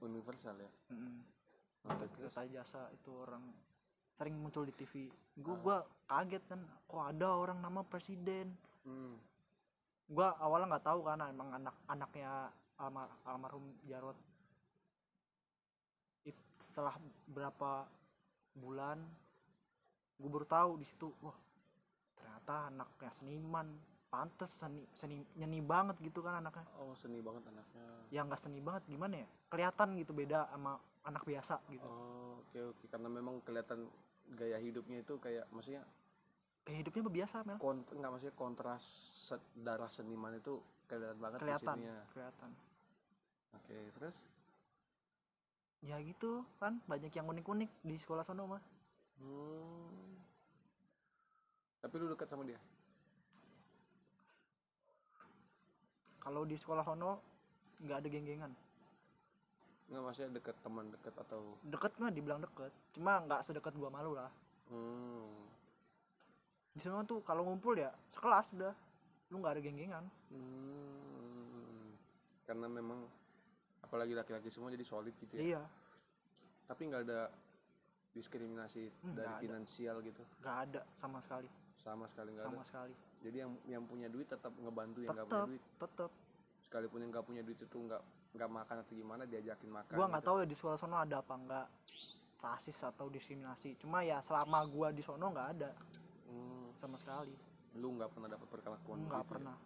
universal 0.00 0.56
ya 0.56 0.70
Mm-mm. 0.90 1.22
Nah, 1.78 1.94
terus 1.94 2.10
Kereta 2.12 2.42
jasa 2.44 2.90
itu 2.90 3.10
orang 3.14 3.40
sering 4.12 4.34
muncul 4.34 4.66
di 4.66 4.74
TV. 4.74 5.06
Gua 5.38 5.56
gua 5.56 5.78
kaget 6.04 6.42
kan, 6.44 6.58
kok 6.84 7.00
ada 7.06 7.32
orang 7.32 7.62
nama 7.62 7.86
presiden. 7.86 8.50
hmm. 8.82 9.14
Gua 10.10 10.34
awalnya 10.36 10.74
nggak 10.74 10.84
tahu 10.84 11.00
kan 11.06 11.22
emang 11.22 11.54
anak 11.54 11.72
anaknya 11.86 12.50
almar, 12.76 13.06
almarhum 13.22 13.62
Jarot. 13.86 14.18
It- 16.26 16.58
setelah 16.58 16.98
berapa 17.30 17.86
bulan 18.52 18.98
gue 20.18 20.30
baru 20.30 20.46
tahu 20.46 20.82
di 20.82 20.86
situ 20.86 21.14
wah 21.22 21.36
ternyata 22.18 22.74
anaknya 22.74 23.10
seniman 23.14 23.78
pantes 24.08 24.50
seni, 24.64 24.82
seni 24.96 25.20
nyeni 25.36 25.60
banget 25.60 26.00
gitu 26.00 26.24
kan 26.24 26.40
anaknya. 26.40 26.64
Oh 26.80 26.96
seni 26.96 27.20
banget 27.20 27.44
anaknya. 27.52 27.84
Yang 28.08 28.24
nggak 28.32 28.42
seni 28.42 28.60
banget 28.64 28.82
gimana 28.88 29.14
ya? 29.20 29.28
Kelihatan 29.52 29.88
gitu 30.00 30.12
beda 30.16 30.48
sama 30.48 30.80
anak 31.04 31.22
biasa 31.28 31.60
gitu. 31.68 31.84
Oh 31.84 32.40
oke 32.40 32.58
oke. 32.72 32.84
Karena 32.88 33.08
memang 33.12 33.44
kelihatan 33.44 33.84
gaya 34.32 34.56
hidupnya 34.60 35.04
itu 35.04 35.20
kayak 35.20 35.44
maksudnya 35.52 35.84
kayak 36.64 36.84
hidupnya 36.84 37.24
biasa 37.24 37.36
Mel. 37.48 37.56
kont 37.56 37.88
nggak 37.88 38.10
maksudnya 38.12 38.36
kontras 38.36 38.84
darah 39.56 39.88
seniman 39.88 40.36
itu 40.36 40.60
kelihatan 40.88 41.16
banget 41.20 41.38
kelihatan 41.40 41.76
kelihatan. 42.12 42.50
Oke, 43.56 43.76
terus? 43.96 44.28
Ya 45.80 45.96
gitu 46.04 46.44
kan 46.60 46.80
banyak 46.84 47.12
yang 47.12 47.28
unik-unik 47.28 47.70
di 47.84 47.96
sekolah 47.96 48.24
sono 48.24 48.44
mah. 48.44 48.62
Hmm. 49.20 49.87
Tapi 51.78 51.94
lu 51.96 52.06
dekat 52.08 52.26
sama 52.26 52.42
dia? 52.42 52.58
kalau 56.18 56.44
di 56.44 56.54
sekolah 56.54 56.84
sono 56.84 57.12
nggak 57.80 57.98
ada 57.98 58.08
geng-gengan 58.10 58.52
Nggak 59.88 60.02
maksudnya 60.02 60.30
dekat 60.36 60.56
teman 60.60 60.92
dekat 60.92 61.14
atau 61.16 61.56
deket 61.64 61.92
mah 61.96 62.12
dibilang 62.12 62.36
deket 62.36 62.68
cuma 62.92 63.16
nggak 63.24 63.40
sedekat 63.40 63.72
gua 63.72 63.88
malu 63.88 64.12
lah 64.12 64.28
hmm. 64.68 65.32
di 66.68 66.80
sana 66.82 67.00
tuh 67.02 67.24
kalau 67.24 67.48
ngumpul 67.48 67.72
ya 67.72 67.88
sekelas 68.04 68.52
udah 68.52 68.74
lu 69.30 69.40
nggak 69.40 69.54
ada 69.56 69.62
geng-gengan 69.62 70.04
Hmm. 70.28 71.96
Karena 72.44 72.68
memang 72.68 73.08
apalagi 73.80 74.12
laki-laki 74.12 74.48
semua 74.48 74.68
jadi 74.68 74.84
solid 74.84 75.16
gitu 75.16 75.32
ya. 75.32 75.40
iya 75.40 75.62
Tapi 76.64 76.82
nggak 76.84 77.02
ada 77.04 77.32
diskriminasi 78.12 78.84
Hmm, 79.00 79.16
dari 79.16 79.24
nggak 79.24 79.32
ada. 79.32 79.40
finansial 79.40 79.96
gitu. 80.02 80.20
nggak 80.42 80.56
ada 80.66 80.80
sama 80.92 81.24
sekali 81.24 81.48
Sama 81.88 82.04
sekali 82.06 82.28
nggak 82.30 82.44
sama 82.44 82.56
ada. 82.56 82.66
sekali 82.66 82.94
Jadi 83.18 83.36
yang 83.38 83.52
yang 83.66 83.82
punya 83.82 84.06
duit 84.06 84.26
tetap 84.26 84.52
ngebantu 84.52 84.98
yang 85.00 85.10
nggak 85.10 85.26
punya 85.26 85.48
duit. 85.48 85.62
tetep 85.76 86.10
Sekalipun 86.60 86.98
yang 87.00 87.10
nggak 87.10 87.24
punya 87.24 87.42
duit 87.42 87.58
itu 87.58 87.76
nggak 87.78 88.02
nggak 88.28 88.50
makan 88.52 88.76
atau 88.78 88.92
gimana 88.92 89.22
diajakin 89.24 89.70
makan. 89.70 89.94
gua 89.94 90.06
nggak 90.06 90.20
gitu. 90.20 90.28
tahu 90.28 90.36
ya 90.38 90.46
di 90.46 90.54
sekolah 90.54 90.76
sono 90.76 90.96
ada 90.96 91.16
apa 91.18 91.34
nggak 91.34 91.66
rasis 92.38 92.78
atau 92.84 93.08
diskriminasi 93.08 93.74
cuma 93.76 94.00
ya 94.00 94.20
selama 94.20 94.62
gua 94.64 94.88
di 94.88 95.00
sono 95.00 95.26
nggak 95.26 95.48
ada 95.50 95.70
Hmm. 96.24 96.70
sama 96.74 96.94
sekali 96.94 97.32
Lu 97.74 97.88
nggak 97.90 98.10
pernah 98.10 98.28
dapat 98.28 98.46
perlakuan 98.46 99.00
nggak 99.00 99.08
begitu 99.08 99.16
ya? 99.18 99.24
pernah 99.26 99.56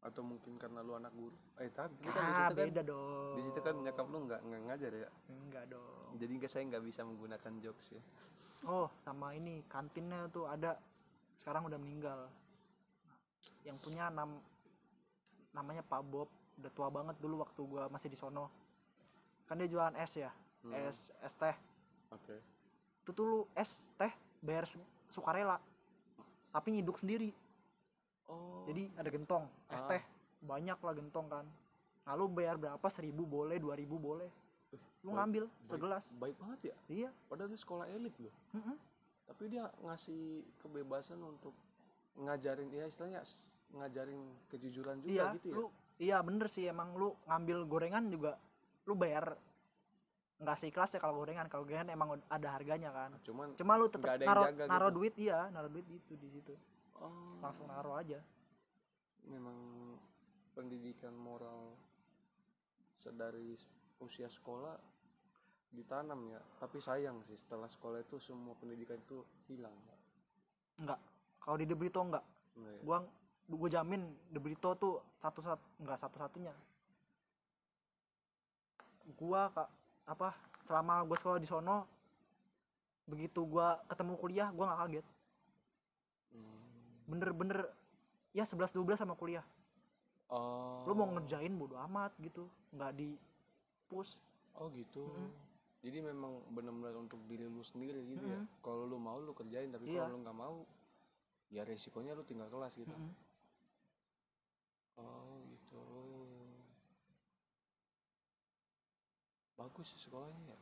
Atau 0.00 0.22
mungkin 0.22 0.56
karena 0.56 0.80
lu 0.80 0.94
anak 0.94 1.12
guru. 1.12 1.36
Eh 1.56 1.68
tapi 1.68 1.92
kita 1.98 2.16
di 2.16 2.24
ah 2.24 2.32
situ 2.40 2.54
kan 2.54 2.64
beda 2.64 2.82
dong 2.82 3.34
di 3.36 3.42
situ 3.42 3.58
kan 3.60 3.74
nyokap 3.76 4.06
lu 4.06 4.18
nggak 4.24 4.40
nggak 4.40 4.60
ngajar 4.64 4.92
ya. 4.96 5.08
enggak 5.28 5.64
dong 5.68 6.08
Jadi 6.16 6.32
nggak 6.34 6.48
saya 6.48 6.62
nggak 6.66 6.82
bisa 6.82 7.00
menggunakan 7.02 7.52
jokes 7.60 7.86
ya. 7.92 8.02
oh 8.64 8.88
sama 8.96 9.34
ini 9.34 9.60
kantinnya 9.66 10.28
tuh 10.28 10.46
ada 10.46 10.78
sekarang 11.40 11.64
udah 11.64 11.78
meninggal 11.78 12.28
yang 13.62 13.76
punya 13.78 14.08
nam 14.08 14.36
namanya 15.50 15.80
Pak 15.82 16.02
Bob 16.02 16.28
udah 16.54 16.70
tua 16.70 16.88
banget 16.88 17.16
dulu 17.16 17.40
waktu 17.40 17.60
gua 17.62 17.88
masih 17.88 18.06
di 18.06 18.14
sono 18.14 18.52
kan 19.46 19.56
dia 19.56 19.64
jualan 19.66 19.96
es 19.96 20.14
ya 20.18 20.28
Hmm. 20.60 20.76
es 20.76 21.08
es 21.18 21.34
teh 21.34 21.56
Oke. 22.10 22.36
itu 23.00 23.10
tuh 23.10 23.24
lu 23.24 23.38
es 23.54 23.88
teh 23.94 24.12
bayar 24.38 24.68
su- 24.68 24.76
sukarela 25.08 25.56
tapi 26.50 26.68
nyiduk 26.70 26.94
sendiri 26.94 27.32
Oh. 28.26 28.62
jadi 28.62 28.92
ada 28.94 29.08
gentong 29.08 29.48
es 29.66 29.80
Ah. 29.80 29.88
teh 29.88 30.02
banyak 30.38 30.76
lah 30.76 30.92
gentong 30.92 31.26
kan 31.26 31.46
lalu 32.04 32.28
bayar 32.36 32.54
berapa 32.54 32.86
seribu 32.86 33.24
boleh 33.24 33.56
dua 33.56 33.72
ribu 33.72 33.96
boleh 33.96 34.28
lu 35.00 35.08
baik- 35.08 35.16
ngambil 35.16 35.44
baik- 35.46 35.64
segelas 35.64 36.04
baik 36.14 36.36
banget 36.36 36.60
ya. 36.62 36.76
iya 36.90 37.10
Padahal 37.24 37.48
dia 37.48 37.56
sekolah 37.58 37.86
elit 37.88 38.12
loh. 38.14 38.34
Mm-mm. 38.52 38.76
Tapi 39.30 39.44
dia 39.46 39.70
ngasih 39.86 40.42
kebebasan 40.58 41.22
untuk 41.22 41.54
ngajarin 42.18 42.68
ya 42.74 42.84
istilahnya 42.90 43.22
ngajarin 43.78 44.18
kejujuran 44.50 44.98
juga 45.00 45.14
iya 45.14 45.26
gitu 45.38 45.46
ya. 45.46 45.54
lu 45.54 45.64
iya 46.02 46.18
bener 46.26 46.46
sih 46.50 46.66
emang 46.66 46.98
lu 46.98 47.14
ngambil 47.30 47.58
gorengan 47.70 48.10
juga 48.10 48.34
lu 48.90 48.98
bayar 48.98 49.38
nggak 50.40 50.56
seikhlas 50.58 50.96
ya 50.96 51.00
kalau 51.00 51.20
gorengan 51.22 51.46
kalau 51.46 51.62
gorengan 51.62 51.92
emang 51.92 52.18
ada 52.26 52.48
harganya 52.50 52.90
kan 52.90 53.12
Cuman 53.22 53.54
cuma 53.54 53.76
lu 53.78 53.86
tetap 53.86 54.16
naro 54.18 54.48
naro 54.66 54.88
gitu. 54.90 54.96
duit 54.96 55.14
iya 55.20 55.46
naro 55.54 55.68
duit 55.70 55.86
itu 55.86 56.16
di 56.18 56.28
situ 56.32 56.56
oh, 56.98 57.38
langsung 57.38 57.68
naro 57.70 57.94
aja 57.94 58.18
memang 59.28 59.56
pendidikan 60.56 61.14
moral 61.14 61.76
sedari 62.96 63.54
usia 64.00 64.26
sekolah 64.26 64.76
ditanam 65.70 66.18
ya. 66.28 66.40
Tapi 66.58 66.78
sayang 66.78 67.22
sih 67.24 67.38
setelah 67.38 67.66
sekolah 67.66 68.02
itu 68.02 68.18
semua 68.18 68.54
pendidikan 68.54 68.98
itu 68.98 69.22
hilang. 69.46 69.74
enggak 70.80 70.96
kalau 71.36 71.56
di 71.56 71.68
De 71.68 71.76
Brito 71.76 72.00
enggak 72.00 72.24
Enggak 72.56 72.72
ya? 72.72 72.82
gua 72.82 72.96
gua 73.46 73.68
jamin 73.68 74.00
De 74.32 74.40
Brito 74.40 74.72
tuh 74.74 74.96
satu 75.12 75.44
satu 75.44 75.60
enggak 75.76 75.98
satu 76.00 76.16
satunya 76.16 76.54
gua 79.18 79.50
kak 79.50 79.68
apa 80.06 80.32
selama 80.62 81.04
gua 81.04 81.16
sekolah 81.18 81.36
di 81.36 81.44
sono 81.44 81.84
begitu 83.04 83.44
gua 83.44 83.76
ketemu 83.90 84.14
kuliah 84.16 84.48
gua 84.52 84.72
nggak 84.72 84.80
kaget 84.86 85.06
Hmm. 86.30 86.62
bener-bener 87.10 87.66
ya 88.30 88.46
11 88.46 88.70
12 88.70 88.94
sama 88.96 89.18
kuliah 89.18 89.42
Oh. 90.30 90.86
lu 90.86 90.94
mau 90.94 91.10
ngerjain 91.10 91.50
bodo 91.52 91.74
amat 91.90 92.14
gitu 92.22 92.46
nggak 92.70 92.94
di 92.94 93.18
push 93.84 94.16
Oh 94.54 94.70
gitu. 94.70 95.06
Jadi 95.80 95.98
memang 96.04 96.44
benar-benar 96.52 96.92
untuk 97.00 97.24
diri 97.24 97.48
lu 97.48 97.64
sendiri 97.64 98.04
gitu 98.04 98.24
ya. 98.28 98.40
Kalau 98.60 98.84
lu 98.84 99.00
mau 99.00 99.16
lu 99.16 99.32
kerjain 99.32 99.72
tapi 99.72 99.88
Iya. 99.88 100.04
kalau 100.04 100.12
lu 100.12 100.18
nggak 100.20 100.36
mau 100.36 100.56
ya 101.48 101.64
resikonya 101.64 102.12
lu 102.12 102.20
tinggal 102.22 102.52
kelas 102.52 102.76
gitu. 102.76 102.92
Mm-mm. 102.92 103.12
Oh 105.00 105.40
gitu. 105.48 105.80
Bagus 109.56 109.86
sih 109.88 110.00
sekolahnya 110.04 110.52
ya. 110.52 110.58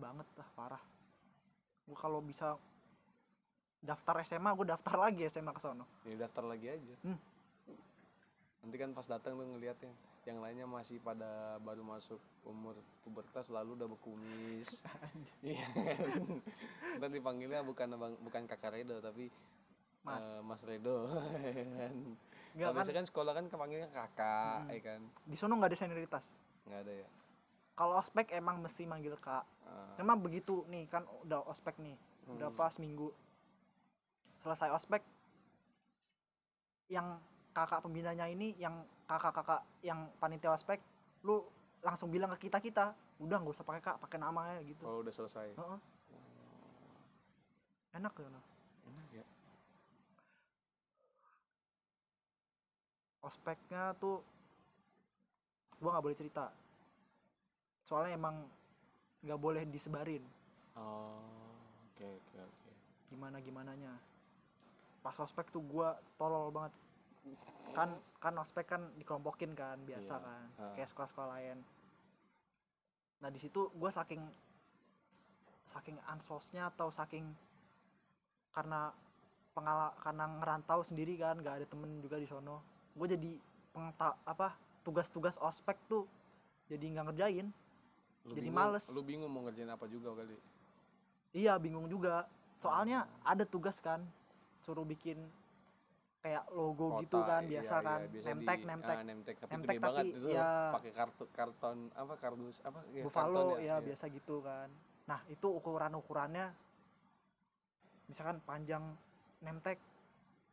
banget 0.00 0.24
lah 0.32 0.48
parah 0.56 0.80
gua 1.84 1.92
kalau 1.92 2.24
bisa 2.24 2.56
daftar 3.84 4.24
SMA 4.24 4.48
gua 4.56 4.72
daftar 4.72 4.96
lagi 4.96 5.28
SMA 5.28 5.52
ke 5.52 5.60
sono 5.60 5.84
Ya 6.08 6.16
daftar 6.16 6.48
lagi 6.48 6.72
aja. 6.72 6.94
Hmm. 7.04 7.20
Nanti 8.64 8.76
kan 8.80 8.96
pas 8.96 9.04
datang 9.04 9.36
lu 9.36 9.44
ngeliatnya 9.44 9.92
yang 10.22 10.38
lainnya 10.38 10.68
masih 10.68 11.00
pada 11.00 11.56
baru 11.58 11.80
masuk 11.80 12.20
umur 12.44 12.76
pubertas 13.00 13.48
lalu 13.48 13.72
udah 13.74 13.88
berkumis. 13.88 14.84
Iya. 15.40 15.64
Nanti 17.00 17.16
dipanggilnya 17.16 17.64
bukan 17.64 17.96
abang, 17.96 18.12
bukan 18.20 18.44
kakak 18.44 18.76
Redo 18.76 19.00
tapi 19.00 19.32
Mas. 20.04 20.36
eh, 20.36 20.44
Mas 20.44 20.60
Redo. 20.62 21.08
kan. 21.80 21.94
Nggak 22.50 22.66
Kalau 22.66 22.76
biasa 22.76 22.92
kan 22.92 23.06
sekolah 23.06 23.32
kan 23.32 23.44
kepanggilnya 23.46 23.88
kakak, 23.88 24.68
ya 24.68 24.80
kan. 24.82 25.00
di 25.22 25.36
sono 25.38 25.54
nggak 25.54 25.70
ada 25.70 25.78
senioritas 25.78 26.34
Nggak 26.66 26.80
ada 26.82 26.92
ya. 26.98 27.08
kalau 27.72 27.94
ospek 27.96 28.34
emang 28.34 28.60
mesti 28.60 28.84
manggil 28.84 29.16
kak 29.16 29.46
cuma 29.96 30.12
begitu 30.12 30.66
nih 30.66 30.84
kan 30.84 31.06
udah 31.22 31.46
ospek 31.46 31.78
nih 31.78 31.94
udah 32.26 32.50
pas 32.50 32.74
minggu 32.76 33.08
selesai 34.36 34.68
ospek 34.68 35.00
yang 36.90 37.16
kakak 37.50 37.80
pembinanya 37.80 38.26
ini 38.26 38.52
yang 38.58 38.82
kakak-kakak 39.10 39.66
yang 39.82 40.06
panitia 40.22 40.54
ospek 40.54 40.78
lu 41.26 41.42
langsung 41.82 42.14
bilang 42.14 42.30
ke 42.38 42.46
kita 42.46 42.62
kita 42.62 42.94
udah 43.18 43.36
nggak 43.42 43.54
usah 43.58 43.66
pakai 43.66 43.82
kak 43.82 43.96
pakai 43.98 44.18
namanya 44.22 44.62
gitu 44.62 44.86
kalau 44.86 45.02
udah 45.02 45.10
selesai. 45.10 45.50
Heeh. 45.58 45.78
enak 47.98 48.14
ya 48.14 48.28
nah. 48.30 48.44
Enak 48.86 49.08
ya. 49.10 49.24
ospeknya 53.20 53.92
tuh 53.98 54.22
gua 55.82 55.98
nggak 55.98 56.04
boleh 56.06 56.16
cerita 56.16 56.46
soalnya 57.84 58.14
emang 58.14 58.46
nggak 59.26 59.40
boleh 59.40 59.62
disebarin 59.66 60.22
Oh, 60.78 61.20
oke 61.92 62.06
oke 62.06 62.38
oke. 62.40 62.70
gimana 63.12 63.42
gimananya 63.42 63.92
pas 65.04 65.16
ospek 65.18 65.50
tuh 65.50 65.60
gua 65.60 65.98
tolol 66.16 66.48
banget 66.54 66.72
kan 67.70 67.90
kan 68.16 68.34
ospek 68.36 68.66
kan 68.66 68.82
dikelompokin 68.94 69.52
kan 69.52 69.78
biasa 69.80 70.14
Iya. 70.14 70.24
kan 70.24 70.44
Ah. 70.58 70.72
kayak 70.72 70.88
sekolah-sekolah 70.88 71.28
lain 71.32 71.58
nah 73.18 73.28
di 73.28 73.36
situ 73.36 73.68
gua 73.72 73.88
saking 73.88 74.20
saking 75.62 76.00
ansosnya 76.04 76.66
atau 76.66 76.88
saking 76.88 77.30
karena 78.50 78.90
pengala 79.50 79.94
karena 79.96 80.26
ngerantau 80.32 80.80
sendiri 80.80 81.14
kan 81.14 81.38
gak 81.38 81.60
ada 81.60 81.66
temen 81.66 82.00
juga 82.00 82.16
di 82.16 82.24
sono 82.24 82.58
gue 82.90 83.06
jadi 83.08 83.32
pengeta 83.70 84.18
apa 84.24 84.50
tugas-tugas 84.80 85.38
ospek 85.38 85.78
tuh 85.86 86.08
jadi 86.66 86.82
nggak 86.90 87.06
ngerjain 87.06 87.48
Lu 88.20 88.36
Jadi 88.36 88.46
bingung- 88.46 88.60
males. 88.68 88.84
Lu 88.90 89.00
bingung 89.00 89.32
mau 89.32 89.40
ngerjain 89.40 89.64
apa 89.66 89.88
juga 89.88 90.12
kali. 90.12 90.36
Iya 91.32 91.56
bingung 91.56 91.88
juga. 91.88 92.28
Soalnya 92.54 93.08
ada 93.24 93.48
tugas 93.48 93.80
kan 93.80 94.04
suruh 94.60 94.84
bikin 94.84 95.16
kayak 96.20 96.44
logo 96.52 97.00
gitu 97.00 97.16
Kota, 97.16 97.28
kan 97.30 97.42
iya, 97.42 97.50
biasa 97.58 97.74
iya, 97.74 97.80
kan. 97.82 98.00
biasa 98.06 98.26
nemtek 98.28 98.58
di- 98.58 98.66
nemtek. 98.68 98.92
ah, 98.92 99.02
nemtek 99.02 99.36
tapi 99.36 99.50
Nemtek 99.50 99.68
gede 99.70 99.80
banget 99.80 100.04
tapi 100.04 100.10
itu 100.12 100.28
ya- 100.28 100.70
pakai 100.70 100.92
kartu 100.92 101.24
karton 101.30 101.78
apa 101.96 102.14
kardus 102.14 102.56
apa 102.60 102.80
ya, 102.90 103.02
buffalo 103.02 103.44
karton 103.56 103.64
ya, 103.64 103.76
biasa 103.80 104.04
gitu 104.10 104.36
kan. 104.40 104.68
Nah 105.06 105.20
itu 105.26 105.46
ukuran 105.48 105.92
ukurannya 105.94 106.46
misalkan 108.04 108.36
panjang 108.42 108.84
nemtek 109.40 109.80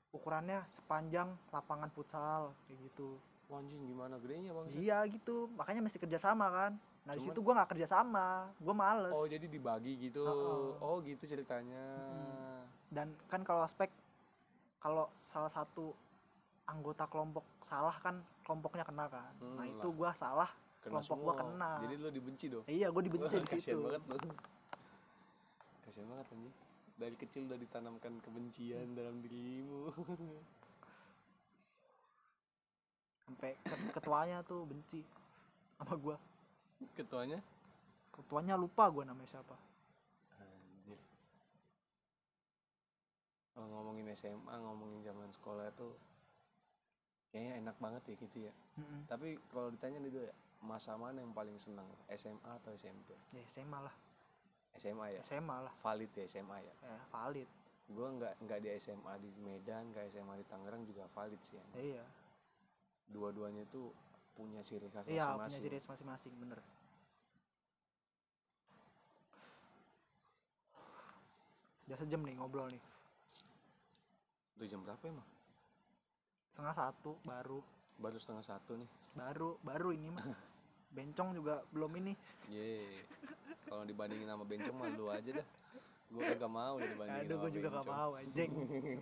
ukurannya 0.10 0.64
sepanjang 0.66 1.36
lapangan 1.52 1.92
futsal 1.92 2.56
kayak 2.66 2.80
gitu. 2.86 3.20
Anjing 3.48 3.80
gimana 3.82 4.20
gedenya 4.20 4.52
bang? 4.52 4.66
Iya 4.74 4.98
gitu. 5.08 5.48
Makanya 5.54 5.80
mesti 5.80 5.98
kerjasama 5.98 6.48
kan. 6.48 6.72
Nah 7.04 7.16
di 7.16 7.24
situ 7.24 7.40
gue 7.40 7.54
nggak 7.54 7.72
kerja 7.72 7.88
sama 7.90 8.52
gue 8.56 8.76
males. 8.76 9.12
Oh 9.12 9.24
jadi 9.24 9.48
dibagi 9.48 9.96
gitu. 10.02 10.24
Heeh. 10.24 10.68
oh 10.80 11.00
gitu 11.00 11.24
ceritanya. 11.24 11.86
Dan 12.88 13.16
kan 13.28 13.44
kalau 13.44 13.64
aspek 13.64 13.88
kalau 14.88 15.12
salah 15.20 15.52
satu 15.52 15.92
anggota 16.64 17.12
kelompok 17.12 17.44
salah 17.60 17.92
kan 18.00 18.24
kelompoknya 18.48 18.88
kena 18.88 19.12
kan. 19.12 19.36
Nah 19.44 19.68
Hmm, 19.68 19.76
itu 19.76 19.92
gue 19.92 20.10
salah 20.16 20.48
kena 20.80 21.04
kelompok 21.04 21.18
gue 21.20 21.34
kena 21.44 21.72
jadi 21.84 21.96
lo 22.00 22.08
dibenci 22.08 22.46
dong. 22.48 22.64
Iya 22.72 22.88
gue 22.96 23.04
dibenci 23.04 23.36
di 23.44 23.60
situ. 23.60 23.84
banget 23.84 24.08
lo 24.08 24.16
kasihan 25.84 26.08
banget 26.08 26.28
anjing. 26.32 26.56
Dari 26.96 27.16
kecil 27.20 27.52
udah 27.52 27.60
ditanamkan 27.60 28.14
kebencian 28.24 28.96
dalam 28.96 29.20
dirimu. 29.20 29.92
Sampai 33.28 33.60
ke- 33.60 33.92
ketuanya 33.92 34.40
tuh 34.48 34.64
benci 34.64 35.04
sama 35.76 36.00
gue 36.00 36.16
ketuanya? 36.96 37.44
Ketuanya 38.16 38.56
lupa 38.56 38.88
gue 38.88 39.04
namanya 39.04 39.28
siapa 39.28 39.56
anjir 40.40 40.96
kalau 40.96 41.12
ngomongin 43.66 44.06
SMA 44.14 44.54
ngomongin 44.62 45.02
zaman 45.02 45.30
sekolah 45.34 45.74
tuh 45.74 45.98
kayaknya 47.34 47.66
enak 47.66 47.76
banget 47.82 48.04
ya 48.08 48.16
gitu 48.22 48.38
ya. 48.48 48.54
Mm-mm. 48.78 49.02
tapi 49.10 49.42
kalau 49.50 49.74
ditanya 49.74 49.98
nih 50.06 50.30
ya 50.30 50.34
masa 50.62 50.98
mana 50.98 51.22
yang 51.22 51.34
paling 51.34 51.58
senang? 51.58 51.86
SMA 52.14 52.52
atau 52.62 52.74
SMP 52.74 53.14
ya 53.34 53.44
SMA 53.46 53.78
lah. 53.82 53.96
SMA 54.78 55.06
ya? 55.18 55.22
SMA 55.26 55.58
lah. 55.66 55.74
Valid 55.82 56.12
ya 56.14 56.26
SMA 56.30 56.58
ya? 56.62 56.74
Ya 56.86 56.98
valid. 57.10 57.50
Gue 57.90 58.08
nggak 58.20 58.34
nggak 58.46 58.60
di 58.62 58.70
SMA 58.78 59.14
di 59.22 59.30
Medan 59.42 59.90
nggak 59.90 60.14
SMA 60.14 60.34
di 60.38 60.46
Tangerang 60.46 60.86
juga 60.86 61.10
valid 61.14 61.42
sih. 61.42 61.58
Ya, 61.58 61.66
iya. 61.82 62.06
Dua-duanya 63.10 63.66
tuh 63.70 63.90
punya 64.38 64.62
ciri 64.62 64.86
khas 64.94 65.10
iya 65.10 65.34
punya 65.34 65.50
masing-masing 65.50 65.62
ciri 65.66 65.78
khas 65.82 65.90
masing-masing 65.90 66.34
bener. 66.38 66.60
Udah 71.90 71.98
sejam 71.98 72.22
nih 72.22 72.38
ngobrol 72.38 72.70
nih 72.70 72.84
udah 74.58 74.68
jam 74.68 74.82
berapa 74.82 75.04
emang? 75.06 75.28
Setengah 76.50 76.76
satu 76.76 77.12
baru. 77.22 77.60
Baru 77.98 78.18
setengah 78.18 78.42
satu 78.42 78.74
nih. 78.74 78.90
Baru 79.14 79.62
baru 79.62 79.94
ini 79.94 80.10
mah 80.10 80.26
bencong 80.98 81.38
juga 81.38 81.62
belum 81.70 81.92
ini. 82.02 82.14
Ye 82.50 82.90
kalau 83.70 83.86
dibandingin 83.86 84.26
sama 84.26 84.44
bencong 84.44 84.74
mah 84.74 84.90
lu 84.90 85.08
aja 85.08 85.30
dah. 85.38 85.48
Gue 86.08 86.24
kagak 86.24 86.48
mau 86.48 86.80
dibandingin 86.80 87.28
aduh 87.28 87.36
sama 87.36 87.44
gue 87.44 87.52
juga 87.54 87.68
gak 87.68 87.84
bencong. 87.84 87.98
mau 87.98 88.12
anjing. 88.16 88.52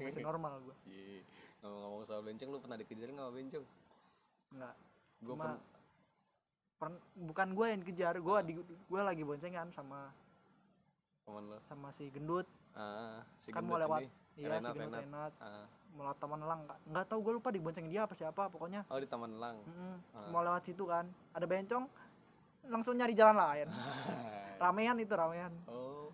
Masih 0.01 0.24
normal 0.30 0.53
gue 0.60 0.76
Ye, 0.89 1.22
ngomong-ngomong 1.62 2.01
soal 2.03 2.22
bencong 2.26 2.49
lu 2.49 2.60
pernah 2.60 2.76
dikejar 2.76 3.08
nggak 3.08 3.24
sama 3.24 3.34
bencong? 3.34 3.66
Nggak. 4.51 4.76
Gue 5.16 5.32
cuma 5.32 5.47
pern- 6.76 7.03
bukan 7.16 7.47
gue 7.53 7.66
yang 7.72 7.80
dikejar 7.80 8.16
gue 8.20 8.38
di 8.43 8.53
gue 8.60 9.01
lagi 9.01 9.24
boncengan 9.24 9.72
sama 9.72 10.12
teman 11.24 11.47
lo 11.47 11.58
sama 11.64 11.89
si 11.89 12.12
gendut. 12.12 12.45
Ah 12.76 13.24
si 13.39 13.49
kan 13.49 13.64
gendut 13.64 13.72
mau 13.72 13.80
lewat 13.80 14.01
ini. 14.03 14.10
Iya 14.36 14.60
si 14.60 14.68
Renat, 14.68 14.74
gendut 14.76 15.00
Renat. 15.00 15.04
Renat 15.08 15.34
Ah. 15.40 15.66
mau 15.96 16.04
lewat 16.12 16.20
taman 16.20 16.40
elang 16.44 16.62
nggak 16.92 17.06
tahu 17.08 17.20
gue 17.24 17.34
lupa 17.40 17.50
diboncengin 17.56 17.88
dia 17.88 18.04
apa 18.04 18.12
siapa 18.12 18.52
pokoknya. 18.52 18.84
Oh 18.92 19.00
di 19.00 19.08
taman 19.08 19.32
elang? 19.32 19.58
Mm-mm. 19.64 19.96
Ah. 20.12 20.28
mau 20.28 20.44
lewat 20.44 20.68
situ 20.68 20.84
kan. 20.84 21.08
Ada 21.32 21.48
bencong 21.48 21.88
langsung 22.68 23.00
nyari 23.00 23.16
jalan 23.16 23.36
lain. 23.40 23.68
Ramean 24.64 24.98
itu 25.00 25.14
ramean. 25.16 25.52
Oh. 25.72 26.12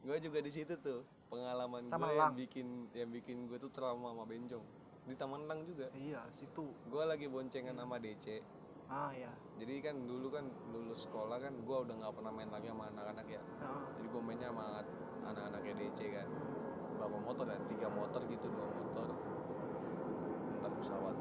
Gue 0.00 0.16
juga 0.24 0.40
di 0.40 0.48
situ 0.48 0.76
tuh 0.80 1.04
pengalaman 1.28 1.92
gue 1.92 2.12
yang 2.16 2.32
bikin 2.36 2.68
yang 2.96 3.10
bikin 3.12 3.36
gue 3.44 3.60
tuh 3.60 3.68
trauma 3.68 4.16
sama 4.16 4.24
bencong. 4.24 4.64
Di 5.04 5.14
taman 5.16 5.44
elang 5.44 5.68
juga. 5.68 5.92
Iya 5.92 6.24
situ. 6.32 6.72
Gue 6.88 7.04
lagi 7.04 7.28
boncengan 7.28 7.76
sama 7.76 8.00
DC 8.00 8.40
ah 8.88 9.12
ya 9.12 9.28
jadi 9.60 9.84
kan 9.84 10.00
dulu 10.08 10.32
kan 10.32 10.48
lulus 10.72 11.04
sekolah 11.04 11.36
kan 11.36 11.52
gue 11.52 11.76
udah 11.76 11.92
nggak 11.92 12.08
pernah 12.08 12.32
main 12.32 12.48
lagi 12.48 12.72
sama 12.72 12.88
anak-anak 12.88 13.26
ya. 13.28 13.42
Nah, 13.60 13.84
jadi 14.00 14.06
gue 14.08 14.22
mainnya 14.24 14.48
sama 14.48 14.66
anak-anaknya 15.28 15.74
DC 15.76 16.00
kan 16.08 16.28
berapa 16.98 17.18
motor 17.22 17.46
ya? 17.46 17.58
Tiga 17.70 17.88
motor 17.94 18.20
gitu 18.26 18.46
dua 18.50 18.66
motor. 18.66 19.08
Ntar 20.58 20.72
pesawat. 20.82 21.14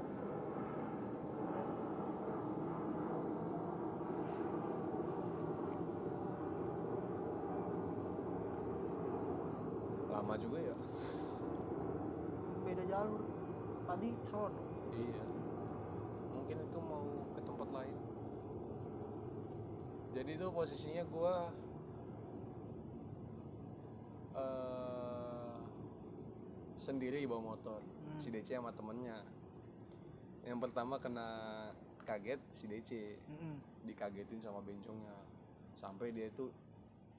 Lama 10.10 10.34
juga 10.42 10.58
ya? 10.60 10.76
Beda 12.66 12.84
jalur. 12.90 13.22
Tadi 13.86 14.10
sono. 14.26 14.62
Iya. 14.98 15.24
Mungkin 16.34 16.58
itu 16.66 16.80
mau 16.82 17.06
ke 17.38 17.42
tempat 17.46 17.70
lain. 17.70 17.98
Jadi 20.18 20.32
itu 20.34 20.48
posisinya 20.50 21.06
gua 21.14 21.54
eh 24.38 24.87
sendiri 26.78 27.26
bawa 27.26 27.54
motor 27.54 27.82
Hmm. 27.82 28.16
si 28.18 28.32
DC 28.32 28.56
sama 28.56 28.72
temennya. 28.72 29.20
Yang 30.48 30.60
pertama 30.64 30.96
kena 30.98 31.28
kaget 32.08 32.40
si 32.50 32.66
DC 32.66 32.92
Mm-mm. 33.28 33.56
dikagetin 33.84 34.40
sama 34.40 34.64
bencongnya. 34.64 35.12
Sampai 35.76 36.16
dia 36.16 36.32
tuh 36.32 36.50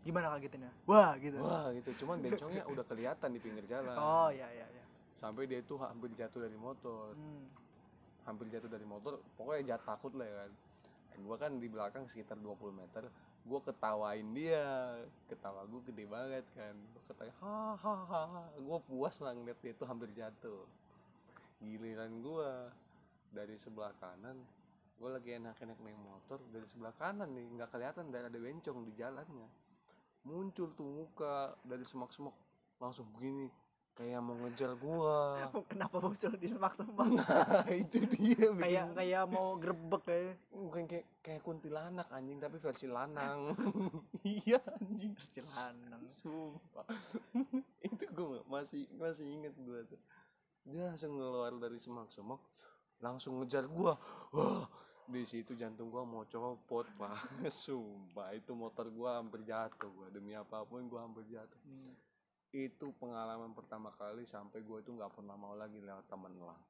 gimana 0.02 0.32
kagetinnya? 0.32 0.72
Wah 0.88 1.12
gitu. 1.20 1.36
Wah 1.38 1.68
gitu. 1.76 1.90
Cuman 2.02 2.24
bencongnya 2.24 2.64
udah 2.72 2.84
kelihatan 2.88 3.28
di 3.36 3.40
pinggir 3.42 3.68
jalan. 3.68 3.94
Oh 3.94 4.30
ya 4.32 4.48
ya 4.48 4.66
ya 4.66 4.84
sampai 5.18 5.50
dia 5.50 5.58
tuh 5.60 5.82
hampir 5.82 6.08
jatuh 6.14 6.40
dari 6.40 6.56
motor. 6.56 7.12
Hmm. 7.14 7.46
hampir 8.24 8.44
jatuh 8.52 8.68
dari 8.68 8.84
motor. 8.84 9.20
Pokoknya 9.40 9.74
jatuh 9.76 9.86
takut 9.88 10.12
lah 10.16 10.24
ya 10.28 10.36
kan. 10.44 10.50
Gue 11.18 11.36
kan 11.40 11.52
di 11.58 11.68
belakang 11.68 12.04
sekitar 12.06 12.36
20 12.38 12.70
meter 12.76 13.04
gue 13.48 13.60
ketawain 13.64 14.28
dia. 14.36 15.00
Ketawa 15.26 15.64
gue 15.64 15.80
gede 15.88 16.04
banget 16.04 16.44
kan. 16.52 16.76
Gue 16.76 17.02
ketawa 17.08 17.32
hahaha 17.40 18.44
gue 18.60 18.78
puas 18.84 19.16
lah 19.24 19.32
ngeliat 19.32 19.58
dia 19.64 19.72
tuh 19.72 19.88
hampir 19.88 20.12
jatuh. 20.12 20.68
Giliran 21.64 22.20
gue 22.20 22.50
dari 23.32 23.56
sebelah 23.56 23.92
kanan 23.96 24.36
gue 24.98 25.10
lagi 25.14 25.30
enak-enak 25.38 25.78
naik 25.78 25.98
motor 26.02 26.42
dari 26.50 26.66
sebelah 26.66 26.90
kanan 26.98 27.30
nih 27.30 27.46
nggak 27.54 27.70
kelihatan 27.70 28.10
dari 28.10 28.26
ada 28.26 28.38
bencong 28.38 28.82
di 28.82 28.92
jalannya. 28.98 29.48
Muncul 30.26 30.74
tuh 30.74 30.84
muka 30.84 31.54
dari 31.62 31.86
semak-semak 31.86 32.34
langsung 32.82 33.06
begini 33.14 33.46
kayak 33.98 34.22
mau 34.22 34.38
ngejar 34.38 34.78
gua. 34.78 35.42
Kenapa 35.70 35.98
muncul 35.98 36.30
di 36.38 36.46
semak-semak 36.46 37.08
nah 37.18 37.66
itu 37.82 38.06
dia 38.06 38.46
bikin 38.46 38.54
kayak 38.62 38.86
kayak 38.94 39.24
mau 39.26 39.58
grebek 39.58 40.02
kayak. 40.06 40.38
Bukan 40.54 40.86
kayak 40.86 41.06
kayak 41.18 41.42
kuntilanak 41.42 42.06
anjing 42.14 42.38
tapi 42.38 42.62
versi 42.62 42.86
lanang. 42.86 43.58
Iya 44.22 44.62
anjing. 44.78 45.18
Cilanang 45.18 46.04
sumpah. 46.06 46.86
Itu 47.82 48.04
gue 48.14 48.42
masih 48.46 48.86
masih 48.94 49.26
inget 49.26 49.54
gue 49.58 49.80
tuh. 49.90 50.00
Dia 50.68 50.94
langsung 50.94 51.18
ngeluar 51.18 51.50
dari 51.58 51.82
semak-semak 51.82 52.38
langsung 53.02 53.42
ngejar 53.42 53.66
gua. 53.66 53.98
Wah 54.34 54.66
di 55.08 55.24
situ 55.24 55.56
jantung 55.56 55.88
gua 55.88 56.04
mau 56.04 56.28
copot 56.28 56.84
pak. 57.00 57.16
Sumpah 57.48 58.36
itu 58.36 58.52
motor 58.52 58.92
gua 58.92 59.18
hampir 59.18 59.40
jatuh 59.42 59.88
gua 59.88 60.12
demi 60.12 60.36
apa 60.36 60.60
pun 60.68 60.84
gua 60.86 61.08
hampir 61.08 61.24
jatuh. 61.32 61.60
Hmm. 61.64 62.07
Itu 62.52 62.96
pengalaman 62.96 63.52
pertama 63.52 63.92
kali 63.92 64.24
sampai 64.24 64.64
gua 64.64 64.80
itu 64.80 64.88
nggak 64.96 65.12
pernah 65.12 65.36
mau 65.36 65.52
lagi 65.52 65.84
lewat 65.84 66.08
taman 66.08 66.32
elang 66.32 66.60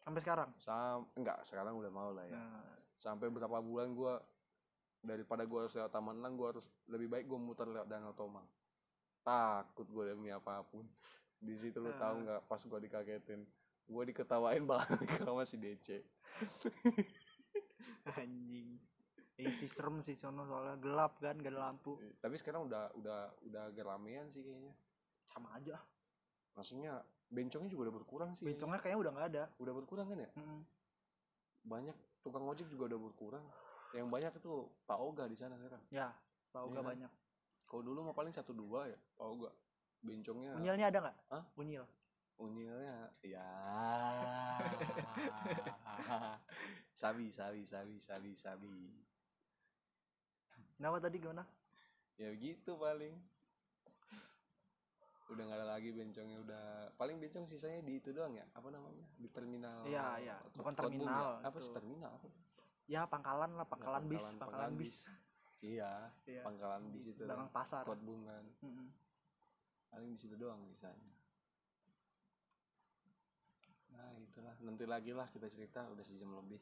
sampai 0.00 0.20
sekarang? 0.22 0.50
Sam 0.56 1.04
enggak 1.18 1.42
sekarang 1.44 1.76
udah 1.76 1.92
mau 1.92 2.14
lah 2.14 2.24
ya. 2.24 2.38
Nah, 2.38 2.78
sampai 2.96 3.28
berapa 3.28 3.58
bulan 3.60 3.92
gua 3.92 4.22
daripada 5.04 5.44
gua 5.44 5.66
harus 5.66 5.74
lewat 5.76 5.92
taman 5.92 6.16
elang 6.22 6.38
gua 6.38 6.56
harus 6.56 6.70
lebih 6.88 7.10
baik 7.12 7.26
gua 7.28 7.38
muter 7.42 7.68
lewat 7.68 7.90
danau 7.90 8.16
tomang. 8.16 8.46
Takut 9.26 9.84
gua 9.92 10.08
demi 10.08 10.32
apa 10.32 10.64
pun. 10.64 10.88
Di 11.36 11.52
situ 11.58 11.82
lu 11.82 11.92
tahu 12.00 12.24
nggak 12.24 12.48
pas 12.48 12.62
gua 12.64 12.80
dikagetin 12.80 13.44
gua 13.86 14.02
diketawain 14.08 14.64
banget 14.70 14.98
sama 15.20 15.44
si 15.44 15.60
DC 15.60 16.00
anjing. 18.18 18.78
Eh 19.36 19.52
sih 19.52 19.68
serem 19.68 20.00
sih 20.00 20.16
sono 20.16 20.48
soalnya 20.48 20.80
gelap 20.80 21.20
kan 21.20 21.36
gak 21.36 21.52
ada 21.52 21.60
lampu. 21.68 22.00
Tapi 22.24 22.40
sekarang 22.40 22.72
udah 22.72 22.88
udah 22.96 23.20
udah 23.44 23.62
agak 23.68 23.84
ramean 23.84 24.32
sih 24.32 24.40
kayaknya 24.40 24.72
sama 25.36 25.52
aja. 25.52 25.76
Maksudnya 26.56 26.96
bencongnya 27.28 27.68
juga 27.68 27.92
udah 27.92 27.94
berkurang 28.00 28.30
sih. 28.32 28.48
Bencongnya 28.48 28.80
kayaknya 28.80 29.00
udah 29.04 29.12
nggak 29.12 29.28
ada. 29.36 29.44
Udah 29.60 29.72
berkurang 29.76 30.08
kan 30.08 30.18
ya? 30.24 30.30
Mm-mm. 30.40 30.64
banyak 31.66 31.98
tukang 32.22 32.46
ojek 32.46 32.70
juga 32.70 32.88
udah 32.94 33.00
berkurang. 33.10 33.44
Yang 33.90 34.06
banyak 34.06 34.32
itu 34.38 34.52
Pak 34.86 34.98
Oga 35.02 35.26
di 35.28 35.34
sana 35.36 35.58
sekarang. 35.58 35.82
Ya 35.90 36.14
tahu 36.54 36.70
Iya 36.70 36.74
gak 36.78 36.84
kan? 36.86 36.90
banyak. 36.94 37.12
Kalau 37.66 37.82
dulu 37.82 37.98
mah 38.06 38.14
paling 38.14 38.30
satu 38.30 38.54
dua 38.54 38.86
ya 38.88 38.98
Pak 39.18 39.26
Oga. 39.26 39.50
Bencongnya 40.00 40.54
unyilnya 40.54 40.86
ada 40.88 40.98
nggak? 41.04 41.16
Hah? 41.34 41.44
unyil. 41.58 41.84
Unyilnya 42.38 43.10
ya. 43.26 43.48
Sabi 46.96 47.28
sabi 47.28 47.66
sabi 47.66 47.98
sabi 48.00 48.30
sabi. 48.38 48.72
Nama 50.80 50.96
tadi 51.02 51.18
gimana? 51.20 51.44
Ya 52.16 52.32
gitu 52.38 52.78
paling 52.80 53.12
udah 55.26 55.42
nggak 55.42 55.58
ada 55.58 55.68
lagi 55.68 55.90
bencongnya 55.90 56.38
udah 56.38 56.64
paling 56.94 57.18
bencong 57.18 57.44
sisanya 57.44 57.82
di 57.82 57.98
itu 57.98 58.14
doang 58.14 58.32
ya? 58.32 58.46
Apa 58.54 58.70
namanya? 58.70 59.02
Di 59.16 59.26
terminal 59.26 59.82
Iya, 59.82 60.06
iya. 60.22 60.36
Bukan 60.54 60.72
Kotbung 60.72 61.02
terminal, 61.02 61.42
ya? 61.42 61.48
apa 61.50 61.58
sih 61.58 61.72
terminal 61.72 62.12
apa? 62.14 62.28
Ya 62.86 63.02
pangkalan 63.04 63.50
lah 63.52 63.66
pangkalan, 63.66 64.06
bis 64.06 64.22
pangkalan- 64.22 64.38
pangkalan, 64.38 64.70
pangkalan 64.70 64.72
bis, 64.78 64.94
iya 65.58 65.92
Iya. 66.22 66.42
pangkalan 66.42 66.82
bis 66.88 67.04
itu. 67.10 67.22
Belakang 67.26 67.50
pasar. 67.50 67.82
Kot 67.82 67.98
bungan 67.98 68.44
Mm-mm. 68.62 68.86
paling 69.90 70.10
di 70.10 70.18
situ 70.18 70.38
doang 70.38 70.62
sisanya. 70.64 71.10
Nah 73.90 74.12
itulah. 74.20 74.54
Nanti 74.62 74.84
lagi 74.84 75.10
lah 75.10 75.26
kita 75.26 75.48
cerita 75.48 75.88
udah 75.88 76.04
sejam 76.04 76.30
lebih. 76.36 76.60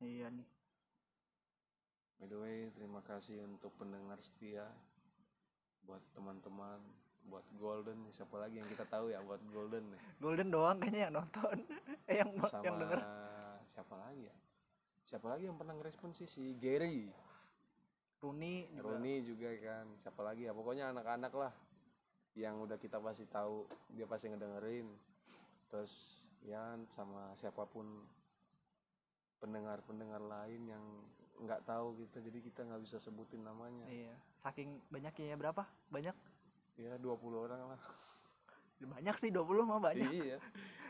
Iya 0.00 0.32
nih. 0.32 0.48
By 2.16 2.26
the 2.26 2.38
way 2.40 2.56
terima 2.72 3.04
kasih 3.04 3.44
untuk 3.44 3.76
pendengar 3.76 4.16
setia. 4.20 4.64
Buat 5.84 6.00
teman-teman 6.12 6.80
buat 7.26 7.46
golden 7.58 8.06
siapa 8.14 8.38
lagi 8.38 8.62
yang 8.62 8.68
kita 8.70 8.86
tahu 8.86 9.10
ya 9.10 9.18
buat 9.22 9.42
golden 9.50 9.90
nih? 9.90 10.00
Golden 10.22 10.48
doang 10.48 10.78
kayaknya 10.78 11.10
yang 11.10 11.14
nonton. 11.14 11.56
Eh 12.10 12.22
yang 12.22 12.30
sama 12.46 12.62
yang 12.62 12.76
denger. 12.78 13.00
siapa 13.66 13.94
lagi 13.98 14.22
ya? 14.30 14.36
Siapa 15.02 15.26
lagi 15.26 15.44
yang 15.50 15.58
pernah 15.58 15.74
ngerespon 15.74 16.14
sih? 16.14 16.26
Si 16.30 16.54
Gary. 16.54 17.10
Runi 18.22 18.70
juga. 18.70 18.94
Roni 18.94 19.14
juga 19.26 19.50
kan. 19.58 19.86
Siapa 19.98 20.20
lagi 20.22 20.46
ya? 20.46 20.52
Pokoknya 20.54 20.94
anak-anak 20.94 21.32
lah 21.34 21.52
yang 22.36 22.60
udah 22.62 22.76
kita 22.78 23.00
pasti 23.02 23.26
tahu 23.26 23.66
dia 23.90 24.06
pasti 24.06 24.30
ngedengerin. 24.30 24.86
Terus 25.70 26.22
ya 26.46 26.78
sama 26.86 27.34
siapa 27.34 27.66
pun 27.66 27.86
pendengar-pendengar 29.42 30.22
lain 30.22 30.62
yang 30.70 30.84
nggak 31.36 31.68
tahu 31.68 32.00
kita 32.00 32.24
jadi 32.24 32.38
kita 32.40 32.60
nggak 32.64 32.82
bisa 32.86 32.96
sebutin 33.02 33.44
namanya. 33.44 33.86
Iya. 33.90 34.14
Saking 34.40 34.80
banyaknya 34.88 35.34
ya 35.34 35.36
berapa? 35.36 35.62
Banyak 35.92 36.16
ya 36.76 36.96
20 36.96 37.16
orang 37.40 37.60
lah. 37.66 37.80
Banyak 38.92 39.16
sih 39.16 39.32
20 39.32 39.64
mah 39.64 39.80
banyak. 39.80 40.04
Iya. 40.06 40.36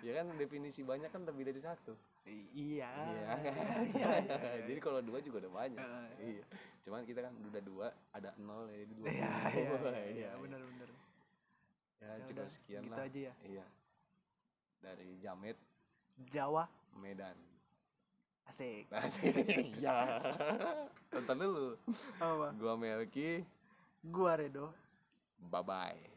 Ya 0.02 0.12
kan 0.12 0.34
definisi 0.34 0.82
banyak 0.82 1.06
kan 1.06 1.22
lebih 1.22 1.46
dari 1.46 1.58
satu. 1.58 1.94
I- 2.26 2.50
iya. 2.52 2.90
Iya 2.90 3.30
iya, 3.94 4.10
jadi 4.68 4.78
kalau 4.78 4.98
dua 5.00 5.22
juga 5.22 5.46
udah 5.46 5.52
banyak. 5.56 5.78
Heeh. 5.78 6.08
iya. 6.36 6.44
Cuman 6.82 7.02
kita 7.02 7.22
kan 7.22 7.32
udah 7.32 7.62
dua 7.62 7.86
ada 8.10 8.34
nol 8.36 8.66
ya 8.66 8.82
jadi 8.82 8.92
dua 8.92 9.06
iya 9.06 9.30
iya 9.48 9.70
Wah, 9.72 9.98
iya 10.04 10.30
benar 10.36 10.60
benar. 10.60 10.88
Ya 11.96 12.06
Ya 12.12 12.24
cukup 12.26 12.46
sekian 12.46 12.82
gitu 12.82 12.92
lah. 12.92 13.06
aja 13.06 13.20
ya. 13.22 13.34
Iya. 13.46 13.66
Dari 14.82 15.08
Jamet 15.16 15.56
Jawa. 16.26 16.66
Medan. 16.92 17.38
Asik. 18.44 18.90
Asik. 18.90 19.34
ya 19.78 20.18
nonton 21.08 21.36
dulu. 21.36 21.66
Apa? 22.18 22.50
Gua 22.52 22.74
Melki. 22.74 23.46
Gua 24.02 24.34
Redo 24.34 24.70
bye 25.40 25.62
bye 25.62 26.15